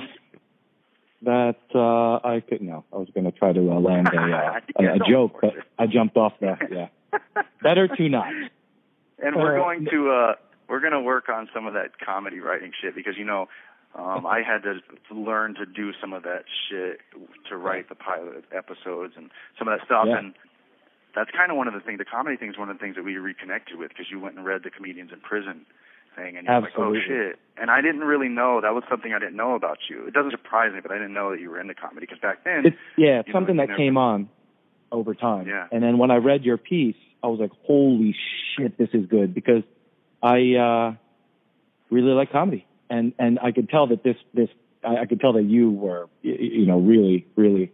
that 1.23 1.55
uh, 1.73 2.27
I 2.27 2.41
could 2.47 2.61
no. 2.61 2.85
I 2.93 2.97
was 2.97 3.09
going 3.13 3.25
to 3.25 3.31
try 3.31 3.51
to 3.53 3.71
uh, 3.71 3.79
land 3.79 4.07
a, 4.13 4.17
uh, 4.19 4.59
Yeah, 4.79 4.93
a, 4.93 4.95
a 4.95 5.09
joke, 5.09 5.39
but. 5.41 5.53
I 5.79 5.87
jumped 5.87 6.15
off 6.17 6.33
the 6.39 6.55
yeah. 6.71 6.87
Better 7.63 7.87
to 7.87 8.09
not. 8.09 8.27
and 9.19 9.35
we're 9.35 9.57
going 9.57 9.87
to 9.91 10.11
uh 10.11 10.33
we're 10.69 10.81
going 10.81 10.91
to 10.93 10.99
work 11.01 11.29
on 11.29 11.47
some 11.53 11.65
of 11.65 11.73
that 11.73 11.97
comedy 12.05 12.39
writing 12.39 12.71
shit 12.81 12.93
because 12.95 13.15
you 13.17 13.25
know 13.25 13.47
um 13.95 14.25
I 14.27 14.41
had 14.45 14.63
to 14.63 14.79
learn 15.13 15.55
to 15.55 15.65
do 15.65 15.91
some 15.99 16.13
of 16.13 16.23
that 16.23 16.43
shit 16.69 16.99
to 17.49 17.57
write 17.57 17.89
the 17.89 17.95
pilot 17.95 18.45
episodes 18.55 19.13
and 19.17 19.31
some 19.57 19.67
of 19.67 19.79
that 19.79 19.85
stuff 19.85 20.05
Yeah. 20.07 20.17
and 20.19 20.33
that's 21.15 21.31
kind 21.31 21.49
of 21.49 21.57
one 21.57 21.67
of 21.67 21.73
the 21.73 21.79
things 21.79 21.97
the 21.97 22.05
comedy 22.05 22.37
thing 22.37 22.49
is 22.49 22.57
one 22.59 22.69
of 22.69 22.77
the 22.77 22.81
things 22.83 22.95
that 22.95 23.03
we 23.03 23.17
reconnected 23.17 23.77
with 23.79 23.89
because 23.89 24.05
you 24.11 24.19
went 24.19 24.35
and 24.35 24.45
read 24.45 24.61
the 24.63 24.69
comedians 24.69 25.11
in 25.11 25.19
prison 25.21 25.65
thing 26.17 26.35
and 26.37 26.45
you're 26.45 26.59
like 26.61 26.73
oh 26.77 26.91
Absolutely. 26.91 27.01
shit 27.07 27.39
and 27.55 27.71
I 27.71 27.79
didn't 27.81 28.01
really 28.13 28.27
know 28.29 28.59
that 28.61 28.73
was 28.73 28.83
something 28.89 29.13
I 29.13 29.19
didn't 29.19 29.37
know 29.37 29.55
about 29.55 29.77
you 29.89 30.07
it 30.07 30.13
doesn't 30.13 30.31
surprise 30.31 30.73
me 30.73 30.79
but 30.81 30.91
I 30.91 30.95
didn't 30.95 31.13
know 31.13 31.31
that 31.31 31.39
you 31.39 31.49
were 31.49 31.61
into 31.61 31.73
comedy 31.75 32.01
because 32.07 32.19
back 32.19 32.43
then 32.43 32.65
It's 32.65 32.75
yeah, 32.97 33.19
it's 33.19 33.27
You 33.27 33.33
know, 33.33 33.37
something 33.39 33.57
that 33.57 33.67
never- 33.69 33.77
came 33.77 33.97
on 33.97 34.29
over 34.91 35.13
time. 35.13 35.47
Yeah. 35.47 35.67
And 35.71 35.81
then 35.83 35.97
when 35.97 36.11
I 36.11 36.15
read 36.17 36.43
your 36.43 36.57
piece, 36.57 36.95
I 37.23 37.27
was 37.27 37.39
like, 37.41 37.51
"Holy 37.63 38.15
shit, 38.55 38.77
this 38.77 38.89
is 38.93 39.05
good!" 39.07 39.33
Because 39.33 39.63
I 40.23 40.37
uh 40.55 40.95
really 41.89 42.11
like 42.13 42.31
comedy, 42.31 42.65
and 42.89 43.13
and 43.19 43.37
I 43.39 43.51
could 43.51 43.69
tell 43.69 43.87
that 43.87 44.01
this 44.03 44.15
this 44.33 44.49
I, 44.83 45.01
I 45.01 45.05
could 45.05 45.19
tell 45.19 45.33
that 45.33 45.43
you 45.43 45.69
were 45.71 46.07
you 46.21 46.65
know 46.65 46.79
really 46.79 47.27
really 47.35 47.71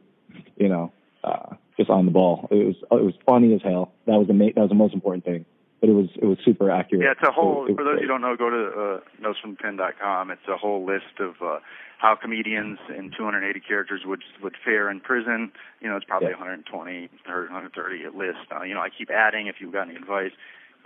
you 0.57 0.69
know 0.69 0.91
uh 1.23 1.55
just 1.77 1.89
on 1.91 2.05
the 2.05 2.11
ball. 2.11 2.47
It 2.51 2.65
was 2.65 2.75
it 2.99 3.03
was 3.03 3.13
funny 3.27 3.53
as 3.53 3.61
hell. 3.61 3.91
That 4.07 4.17
was 4.17 4.27
the 4.27 4.33
ma- 4.33 4.53
that 4.55 4.61
was 4.61 4.69
the 4.69 4.75
most 4.75 4.93
important 4.95 5.23
thing. 5.23 5.45
But 5.83 5.89
it 5.89 5.95
was 5.99 6.07
it 6.15 6.23
was 6.23 6.37
super 6.45 6.71
accurate. 6.71 7.03
Yeah, 7.03 7.11
it's 7.11 7.27
a 7.27 7.31
whole. 7.33 7.65
It- 7.67 7.71
it 7.71 7.75
for 7.75 7.83
those 7.83 7.99
who 7.99 8.07
great. 8.07 8.07
don't 8.07 8.21
know, 8.21 8.37
go 8.37 8.49
to 8.49 8.63
uh, 8.71 8.99
notesfromthepen.com. 9.19 10.31
It's 10.31 10.47
a 10.47 10.55
whole 10.55 10.85
list 10.85 11.19
of 11.19 11.35
uh, 11.43 11.59
how 11.97 12.15
comedians 12.15 12.79
in 12.87 13.11
280 13.11 13.59
characters 13.59 14.03
would 14.05 14.23
would 14.41 14.55
fare 14.63 14.89
in 14.89 15.01
prison. 15.01 15.51
You 15.81 15.89
know, 15.89 15.97
it's 15.97 16.05
probably 16.05 16.29
Yeah. 16.29 16.39
120 16.39 17.09
or 17.27 17.41
130 17.51 18.05
at 18.05 18.15
list. 18.15 18.47
Uh, 18.49 18.63
you 18.63 18.73
know, 18.73 18.79
I 18.79 18.87
keep 18.97 19.09
adding. 19.11 19.47
If 19.47 19.55
you've 19.59 19.73
got 19.73 19.89
any 19.89 19.97
advice, 19.97 20.31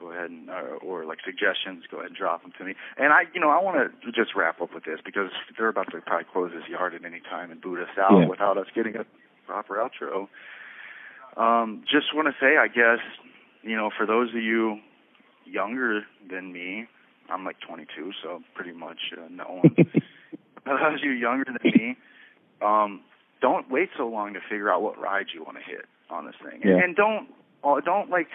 go 0.01 0.09
ahead 0.09 0.31
and 0.31 0.49
uh, 0.49 0.81
or 0.81 1.05
like 1.05 1.19
suggestions, 1.23 1.83
go 1.91 1.97
ahead 1.97 2.09
and 2.09 2.17
drop 2.17 2.41
them 2.41 2.51
to 2.57 2.63
me. 2.65 2.73
And 2.97 3.13
I, 3.13 3.29
you 3.35 3.39
know, 3.39 3.51
I 3.51 3.61
want 3.61 3.77
to 3.77 4.11
just 4.11 4.33
wrap 4.35 4.59
up 4.61 4.73
with 4.73 4.85
this 4.85 4.97
because 5.05 5.29
they're 5.59 5.67
about 5.69 5.91
to 5.91 6.01
probably 6.01 6.25
close 6.33 6.49
this 6.57 6.67
yard 6.67 6.95
at 6.95 7.05
any 7.05 7.19
time 7.19 7.51
and 7.51 7.61
boot 7.61 7.77
us 7.85 7.93
out 8.01 8.17
Yeah. 8.17 8.25
without 8.25 8.57
us 8.57 8.65
getting 8.73 8.95
a 8.95 9.05
proper 9.45 9.75
outro. 9.77 10.25
Um, 11.39 11.83
just 11.85 12.15
want 12.15 12.27
to 12.29 12.33
say, 12.41 12.57
I 12.57 12.65
guess, 12.67 12.97
you 13.61 13.75
know, 13.75 13.91
for 13.95 14.07
those 14.07 14.29
of 14.33 14.41
you 14.41 14.79
younger 15.51 16.01
than 16.29 16.51
me, 16.53 16.87
I'm 17.29 17.43
like 17.45 17.57
22, 17.67 18.11
so 18.23 18.41
pretty 18.55 18.71
much 18.71 18.97
uh, 19.13 19.27
no 19.29 19.61
one. 19.63 19.75
for 19.75 20.77
those 20.77 20.99
of 20.99 21.03
you 21.03 21.11
younger 21.11 21.45
than 21.45 21.57
me, 21.63 21.97
um, 22.61 23.01
don't 23.41 23.69
wait 23.69 23.89
so 23.97 24.07
long 24.07 24.33
to 24.33 24.39
figure 24.39 24.71
out 24.71 24.81
what 24.81 24.97
ride 24.99 25.27
you 25.33 25.43
want 25.43 25.57
to 25.57 25.63
hit 25.63 25.85
on 26.09 26.25
this 26.25 26.35
thing, 26.43 26.61
and, 26.63 26.71
Yeah. 26.77 26.83
and 26.83 26.95
don't 26.95 27.27
uh, 27.63 27.79
don't 27.81 28.09
like 28.09 28.27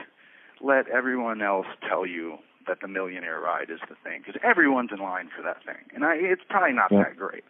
let 0.60 0.86
everyone 0.88 1.42
else 1.42 1.66
tell 1.88 2.04
you 2.06 2.38
that 2.66 2.78
the 2.80 2.88
millionaire 2.88 3.40
ride 3.40 3.70
is 3.70 3.80
the 3.88 3.96
thing 4.04 4.22
because 4.24 4.40
everyone's 4.44 4.90
in 4.92 4.98
line 4.98 5.28
for 5.34 5.42
that 5.42 5.64
thing, 5.64 5.82
and 5.94 6.04
I, 6.04 6.14
it's 6.16 6.42
probably 6.48 6.72
not 6.74 6.90
Yeah. 6.92 7.04
that 7.04 7.16
great. 7.16 7.44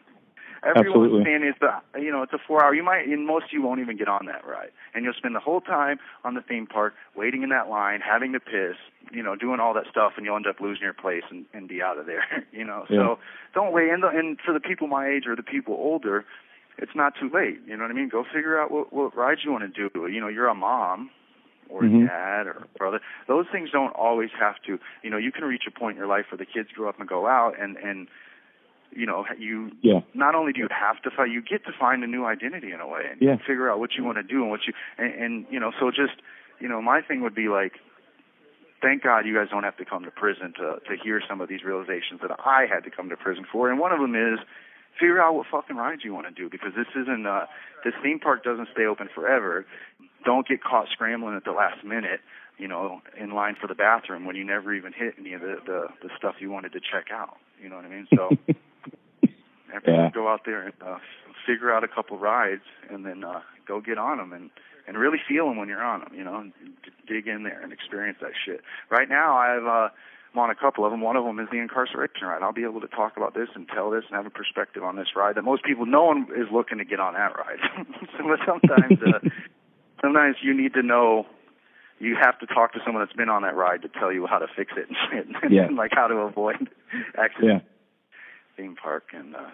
Everyone's 0.65 1.11
Absolutely. 1.11 1.25
saying 1.25 1.43
it's 1.43 1.59
the 1.59 2.01
you 2.01 2.13
know 2.13 2.23
it's 2.23 2.33
a 2.33 2.39
four 2.39 2.63
hour. 2.65 2.73
You 2.73 2.85
might 2.85 3.07
and 3.09 3.27
most 3.27 3.47
you 3.53 3.63
won't 3.63 3.81
even 3.81 3.97
get 3.97 4.07
on 4.09 4.27
that 4.27 4.47
ride, 4.47 4.71
and 4.95 5.05
you'll 5.05 5.15
spend 5.15 5.35
the 5.35 5.41
whole 5.41 5.61
time 5.61 5.99
on 6.25 6.35
the 6.35 6.41
theme 6.41 6.67
park 6.69 6.95
waiting 7.17 7.43
in 7.43 7.49
that 7.49 7.69
line, 7.69 8.01
having 8.01 8.33
to 8.33 8.41
piss, 8.41 8.77
you 9.13 9.23
know, 9.25 9.35
doing 9.35 9.59
all 9.59 9.75
that 9.75 9.87
stuff, 9.91 10.13
and 10.17 10.25
you'll 10.25 10.37
end 10.37 10.47
up 10.47 10.61
losing 10.61 10.85
your 10.85 10.93
place 10.95 11.25
and, 11.31 11.47
and 11.53 11.69
be 11.69 11.83
out 11.83 11.99
of 11.99 12.07
there. 12.07 12.25
You 12.53 12.65
know, 12.65 12.85
Yeah. 12.91 12.97
so 12.99 13.19
don't 13.55 13.73
wait. 13.73 13.89
And, 13.91 14.03
the, 14.03 14.09
and 14.09 14.39
for 14.45 14.53
the 14.53 14.61
people 14.61 14.87
my 14.87 15.09
age 15.09 15.25
or 15.27 15.35
the 15.35 15.43
people 15.43 15.75
older, 15.75 16.25
it's 16.79 16.93
not 16.95 17.15
too 17.19 17.31
late. 17.33 17.59
You 17.67 17.77
know 17.77 17.83
what 17.85 17.91
I 17.91 17.95
mean? 17.95 18.09
Go 18.09 18.25
figure 18.25 18.61
out 18.61 18.71
what 18.71 18.93
what 18.93 19.17
rides 19.17 19.41
you 19.45 19.51
want 19.51 19.65
to 19.65 19.89
do. 19.89 20.07
You 20.07 20.21
know, 20.21 20.29
you're 20.29 20.49
a 20.49 20.55
mom 20.55 21.11
or 21.69 21.83
Mhm. 21.83 22.07
dad 22.07 22.47
or 22.47 22.67
brother. 22.77 23.01
Those 23.27 23.47
things 23.51 23.71
don't 23.71 23.91
always 23.97 24.31
have 24.39 24.57
to. 24.67 24.79
You 25.03 25.11
know, 25.11 25.17
you 25.17 25.33
can 25.33 25.45
reach 25.45 25.65
a 25.67 25.71
point 25.71 25.93
in 25.97 25.99
your 25.99 26.07
life 26.07 26.27
where 26.31 26.39
the 26.39 26.47
kids 26.47 26.69
grow 26.73 26.89
up 26.89 27.01
and 27.01 27.09
go 27.09 27.27
out, 27.27 27.59
and 27.59 27.77
and 27.79 28.07
you 28.95 29.07
know 29.07 29.25
you 29.39 29.71
Yeah. 29.81 30.01
not 30.15 30.35
only 30.35 30.53
do 30.53 30.61
you 30.61 30.69
have 30.71 31.01
to 31.03 31.11
find, 31.11 31.33
you 31.33 31.41
get 31.43 31.65
to 31.67 31.73
find 31.73 32.03
a 32.05 32.07
new 32.07 32.25
identity 32.25 32.73
in 32.73 32.81
a 32.81 32.87
way 32.87 33.07
and 33.11 33.21
Yeah. 33.21 33.37
figure 33.47 33.71
out 33.71 33.79
what 33.79 33.95
you 33.97 34.05
want 34.05 34.19
to 34.19 34.23
do 34.23 34.43
and 34.43 34.51
what 34.51 34.67
you 34.67 34.73
and, 34.99 35.15
and 35.15 35.47
you 35.51 35.59
know. 35.61 35.73
So 35.79 35.91
just 35.91 36.15
you 36.61 36.69
know, 36.69 36.81
my 36.81 37.01
thing 37.03 37.23
would 37.23 37.35
be 37.35 37.49
like, 37.49 37.73
thank 38.81 39.03
God 39.03 39.27
you 39.27 39.35
guys 39.35 39.49
don't 39.51 39.65
have 39.65 39.77
to 39.79 39.85
come 39.85 40.05
to 40.05 40.11
prison 40.11 40.53
to 40.59 40.79
to 40.89 40.97
hear 41.03 41.21
some 41.29 41.41
of 41.41 41.49
these 41.49 41.65
realizations 41.65 42.21
that 42.21 42.31
I 42.45 42.67
had 42.67 42.85
to 42.85 42.91
come 42.91 43.09
to 43.09 43.17
prison 43.17 43.45
for. 43.51 43.71
And 43.71 43.79
one 43.79 43.93
of 43.93 44.01
them 44.01 44.15
is 44.15 44.39
figure 45.01 45.21
out 45.23 45.35
what 45.35 45.47
fucking 45.51 45.77
rides 45.77 46.03
you 46.05 46.13
want 46.13 46.27
to 46.27 46.33
do 46.33 46.49
because 46.51 46.73
this 46.77 46.89
isn't 46.95 47.27
uh 47.27 47.47
this 47.85 47.95
theme 48.03 48.19
park 48.21 48.45
doesn't 48.45 48.69
stay 48.73 48.85
open 48.85 49.09
forever. 49.15 49.65
Don't 50.25 50.47
get 50.47 50.63
caught 50.63 50.87
scrambling 50.93 51.35
at 51.37 51.45
the 51.45 51.53
last 51.53 51.83
minute, 51.85 52.21
you 52.59 52.69
know, 52.69 53.01
in 53.19 53.33
line 53.33 53.57
for 53.61 53.67
the 53.67 53.75
bathroom 53.75 54.25
when 54.25 54.37
you 54.37 54.45
never 54.45 54.73
even 54.75 54.93
hit 54.93 55.15
any 55.19 55.33
of 55.33 55.41
the 55.41 55.57
the, 55.67 55.89
the 56.03 56.11
stuff 56.17 56.37
you 56.41 56.51
wanted 56.51 56.73
to 56.73 56.81
check 56.81 57.07
out. 57.13 57.37
You 57.63 57.69
know 57.69 57.77
what 57.77 57.85
I 57.85 57.89
mean? 57.89 58.07
So 58.15 58.37
everyone 59.73 60.05
Yeah. 60.05 60.11
go 60.11 60.29
out 60.29 60.43
there 60.45 60.63
and 60.63 60.75
uh, 60.85 60.99
figure 61.47 61.73
out 61.73 61.85
a 61.85 61.89
couple 61.89 62.19
rides 62.19 62.63
and 62.91 63.05
then 63.05 63.25
uh, 63.25 63.41
go 63.67 63.81
get 63.81 63.99
on 63.99 64.19
them 64.19 64.33
and 64.33 64.51
and 64.87 64.99
really 64.99 65.19
feel 65.29 65.47
them 65.47 65.57
when 65.59 65.69
you're 65.69 65.83
on 65.83 66.01
them. 66.01 66.11
You 66.15 66.25
know, 66.25 66.37
and 66.39 66.53
d- 66.85 66.91
dig 67.07 67.27
in 67.29 67.45
there 67.45 67.61
and 67.63 67.73
experience 67.73 68.19
that 68.21 68.33
shit. 68.45 68.61
Right 68.91 69.09
now, 69.09 69.37
I've 69.37 69.65
uh, 69.67 69.89
I'm 70.35 70.39
on 70.39 70.51
a 70.51 70.55
couple 70.55 70.85
of 70.85 70.91
them. 70.91 71.01
One 71.01 71.17
of 71.17 71.25
them 71.25 71.39
is 71.39 71.49
the 71.53 71.59
incarceration 71.59 72.27
ride. 72.27 72.43
I'll 72.43 72.53
be 72.53 72.65
able 72.65 72.81
to 72.81 72.89
talk 72.89 73.17
about 73.17 73.35
this 73.35 73.49
and 73.55 73.69
tell 73.69 73.91
this 73.91 74.05
and 74.09 74.17
have 74.17 74.27
a 74.27 74.31
perspective 74.31 74.83
on 74.83 74.97
this 74.97 75.09
ride 75.15 75.35
that 75.37 75.43
most 75.43 75.63
people, 75.65 75.85
no 75.87 76.05
one 76.05 76.27
is 76.35 76.49
looking 76.51 76.79
to 76.79 76.85
get 76.85 77.01
on 77.01 77.13
that 77.15 77.37
ride. 77.37 77.59
so 78.19 78.37
sometimes, 78.47 78.99
uh, 79.07 79.19
sometimes 80.01 80.37
you 80.43 80.55
need 80.55 80.75
to 80.75 80.83
know. 80.83 81.27
You 81.99 82.17
have 82.21 82.37
to 82.41 82.47
talk 82.47 82.73
to 82.73 82.81
someone 82.85 83.05
that's 83.05 83.17
been 83.17 83.29
on 83.29 83.43
that 83.43 83.55
ride 83.55 83.83
to 83.83 83.89
tell 83.89 84.11
you 84.11 84.27
how 84.27 84.39
to 84.41 84.49
fix 84.57 84.73
it 84.77 84.89
and 85.13 85.37
and 85.43 85.53
Yeah. 85.53 85.69
like 85.77 85.93
how 85.95 86.09
to 86.09 86.15
avoid 86.17 86.57
accidents 87.17 87.63
Yeah. 87.65 87.72
Theme 88.57 88.77
park 88.77 89.05
and 89.13 89.35
uh 89.35 89.51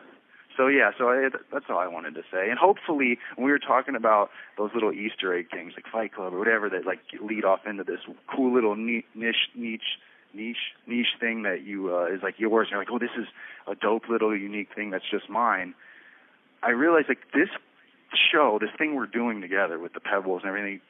so 0.59 0.67
yeah 0.67 0.91
so 0.99 1.09
I, 1.09 1.29
that's 1.53 1.67
all 1.71 1.79
I 1.79 1.87
wanted 1.87 2.15
to 2.17 2.23
say. 2.31 2.51
And 2.51 2.59
hopefully 2.59 3.19
when 3.37 3.47
we 3.47 3.53
were 3.53 3.61
talking 3.61 3.95
about 3.95 4.31
those 4.59 4.71
little 4.75 4.93
Easter 4.93 5.35
egg 5.35 5.47
things 5.51 5.73
like 5.77 5.87
Fight 5.91 6.13
Club 6.13 6.35
or 6.35 6.39
whatever 6.39 6.69
that 6.69 6.85
like 6.85 6.99
lead 7.23 7.45
off 7.45 7.61
into 7.67 7.85
this 7.85 8.01
cool 8.35 8.53
little 8.53 8.75
niche 8.75 9.05
niche 9.15 9.97
niche 10.35 10.75
niche 10.87 11.15
thing 11.21 11.45
that 11.45 11.63
you 11.65 11.95
uh 11.95 12.07
is 12.07 12.21
like 12.23 12.35
yours 12.39 12.67
and 12.67 12.73
you're 12.73 12.81
like 12.81 12.91
oh 12.91 12.99
this 12.99 13.17
is 13.17 13.27
a 13.67 13.75
dope 13.75 14.09
little 14.11 14.37
unique 14.37 14.69
thing 14.75 14.91
that's 14.91 15.09
just 15.09 15.31
mine. 15.31 15.75
I 16.63 16.71
realized 16.71 17.09
like 17.09 17.31
this 17.33 17.49
show 18.33 18.59
this 18.61 18.71
thing 18.77 18.97
we're 18.97 19.07
doing 19.07 19.41
together 19.41 19.79
with 19.79 19.93
the 19.93 20.01
pebbles 20.01 20.41
and 20.43 20.49
everything 20.49 20.81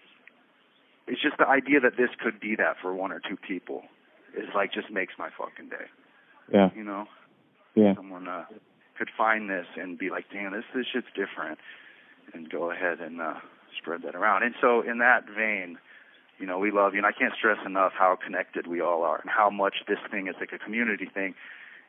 it's 1.06 1.20
just 1.20 1.36
the 1.38 1.46
idea 1.48 1.80
that 1.80 1.96
this 1.96 2.10
could 2.22 2.40
be 2.40 2.56
that 2.56 2.76
for 2.80 2.94
one 2.94 3.12
or 3.12 3.20
two 3.20 3.36
people 3.36 3.82
is 4.36 4.48
like 4.54 4.72
just 4.72 4.90
makes 4.90 5.14
my 5.18 5.30
fucking 5.36 5.68
day. 5.68 5.86
Yeah. 6.52 6.70
you 6.74 6.84
know 6.84 7.06
Yeah. 7.78 7.94
someone 7.94 8.26
uh, 8.28 8.44
could 8.96 9.08
find 9.16 9.48
this 9.48 9.66
and 9.76 9.96
be 9.98 10.10
like, 10.10 10.26
"Damn, 10.32 10.52
this 10.52 10.64
this 10.74 10.86
shit's 10.92 11.06
different," 11.14 11.58
and 12.34 12.50
go 12.50 12.70
ahead 12.70 13.00
and 13.00 13.20
uh, 13.20 13.34
spread 13.80 14.02
that 14.02 14.14
around. 14.14 14.42
And 14.42 14.54
so, 14.60 14.80
in 14.82 14.98
that 14.98 15.24
vein, 15.28 15.78
you 16.38 16.46
know, 16.46 16.58
we 16.58 16.70
love 16.70 16.94
you, 16.94 16.98
and 16.98 17.06
I 17.06 17.12
can't 17.12 17.34
stress 17.34 17.58
enough 17.64 17.92
how 17.96 18.16
connected 18.16 18.66
we 18.66 18.80
all 18.80 19.02
are, 19.02 19.20
and 19.20 19.30
how 19.30 19.50
much 19.50 19.74
this 19.86 19.98
thing 20.10 20.26
is 20.28 20.34
like 20.40 20.52
a 20.52 20.58
community 20.58 21.06
thing. 21.12 21.34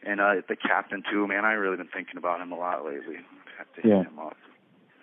And 0.03 0.21
uh, 0.21 0.35
the 0.47 0.55
captain 0.55 1.03
too, 1.11 1.27
man, 1.27 1.43
I 1.43 1.53
really 1.53 1.75
been 1.77 1.89
thinking 1.93 2.17
about 2.17 2.39
him 2.39 2.51
a 2.51 2.57
lot 2.57 2.85
lately. 2.85 3.17
Have 3.57 3.73
to 3.75 3.81
hit 3.81 3.89
Yeah. 3.91 4.03
him 4.03 4.17
up. 4.19 4.37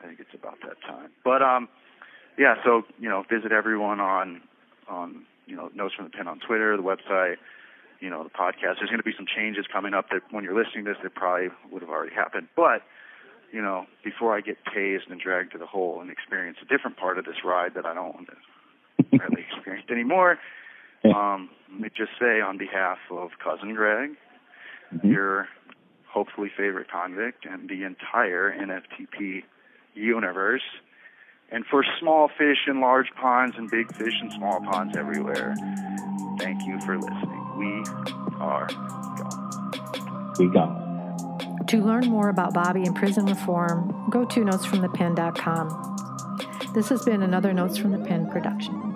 I 0.03 0.07
think 0.07 0.20
it's 0.20 0.32
about 0.34 0.59
that 0.62 0.80
time. 0.82 1.11
But 1.24 1.43
um, 1.43 1.68
yeah. 2.39 2.55
So 2.64 2.82
you 2.99 3.09
know, 3.09 3.24
visit 3.28 3.53
everyone 3.53 4.01
on 4.01 4.41
on 4.89 5.26
you 5.47 5.57
know 5.57 5.70
Notes 5.74 5.95
from 5.95 6.05
the 6.07 6.11
Pen 6.11 6.28
on 6.28 6.39
Twitter, 6.41 6.76
the 6.76 6.82
website 6.82 7.37
you 8.01 8.11
know, 8.11 8.23
the 8.23 8.31
podcast. 8.31 8.79
There's 8.79 8.91
going 8.91 8.99
to 8.99 9.05
be 9.05 9.15
some 9.17 9.27
changes 9.27 9.67
coming 9.73 9.95
up 9.95 10.07
that 10.11 10.23
when 10.31 10.45
you're 10.45 10.57
listening 10.57 10.85
to 10.85 10.93
this, 10.93 10.99
they 11.03 11.09
probably 11.09 11.49
would 11.71 11.83
have 11.83 11.91
already 11.91 12.15
happened. 12.15 12.49
But, 12.57 12.83
you 13.53 13.63
know, 13.63 13.87
before 14.05 14.37
I 14.37 14.41
get 14.41 14.59
tased 14.67 15.11
and 15.11 15.21
dragged 15.21 15.53
to 15.53 15.59
the 15.59 15.67
hole 15.67 16.01
and 16.01 16.11
experience 16.11 16.59
a 16.63 16.67
different 16.67 16.97
part 16.97 17.19
of 17.19 17.25
this 17.25 17.45
ride 17.45 17.75
that 17.75 17.87
I 17.87 17.95
don't 17.95 18.15
want 18.15 18.29
to 18.29 18.37
really 19.19 19.45
experience 19.53 19.87
anymore, 19.91 20.39
um, 21.05 21.51
let 21.71 21.81
me 21.81 21.89
just 21.97 22.13
say 22.21 22.41
on 22.41 22.59
behalf 22.59 22.99
of 23.11 23.31
Cousin 23.43 23.75
Greg, 23.75 24.17
Mhm. 24.95 25.13
your 25.13 25.49
hopefully 26.09 26.49
favorite 26.57 26.89
convict, 26.89 27.45
and 27.45 27.69
the 27.69 27.83
entire 27.85 28.51
NFTP 28.51 29.45
universe. 29.95 30.63
And 31.51 31.65
for 31.67 31.85
small 32.01 32.29
fish 32.29 32.67
in 32.67 32.81
large 32.81 33.09
ponds 33.21 33.57
and 33.59 33.71
big 33.71 33.93
fish 33.97 34.15
in 34.23 34.31
small 34.39 34.61
ponds 34.61 34.95
everywhere, 34.97 35.57
thank 36.39 36.67
you 36.67 36.79
for 36.87 36.97
listening. 36.99 37.36
We 37.57 37.85
are 38.39 38.67
gone. 38.67 39.73
We 40.39 40.49
gone. 40.49 40.85
To 41.67 41.79
learn 41.79 42.07
more 42.07 42.29
about 42.29 42.55
Bobby 42.55 42.85
and 42.85 42.95
prison 42.95 43.27
reform, 43.27 44.07
go 44.11 44.25
to 44.25 44.41
notesfromthepen.com. 44.41 46.73
This 46.75 46.89
has 46.91 47.05
been 47.05 47.23
another 47.23 47.53
Notes 47.53 47.77
from 47.79 47.93
the 47.93 47.99
Pen 47.99 48.29
production. 48.31 48.96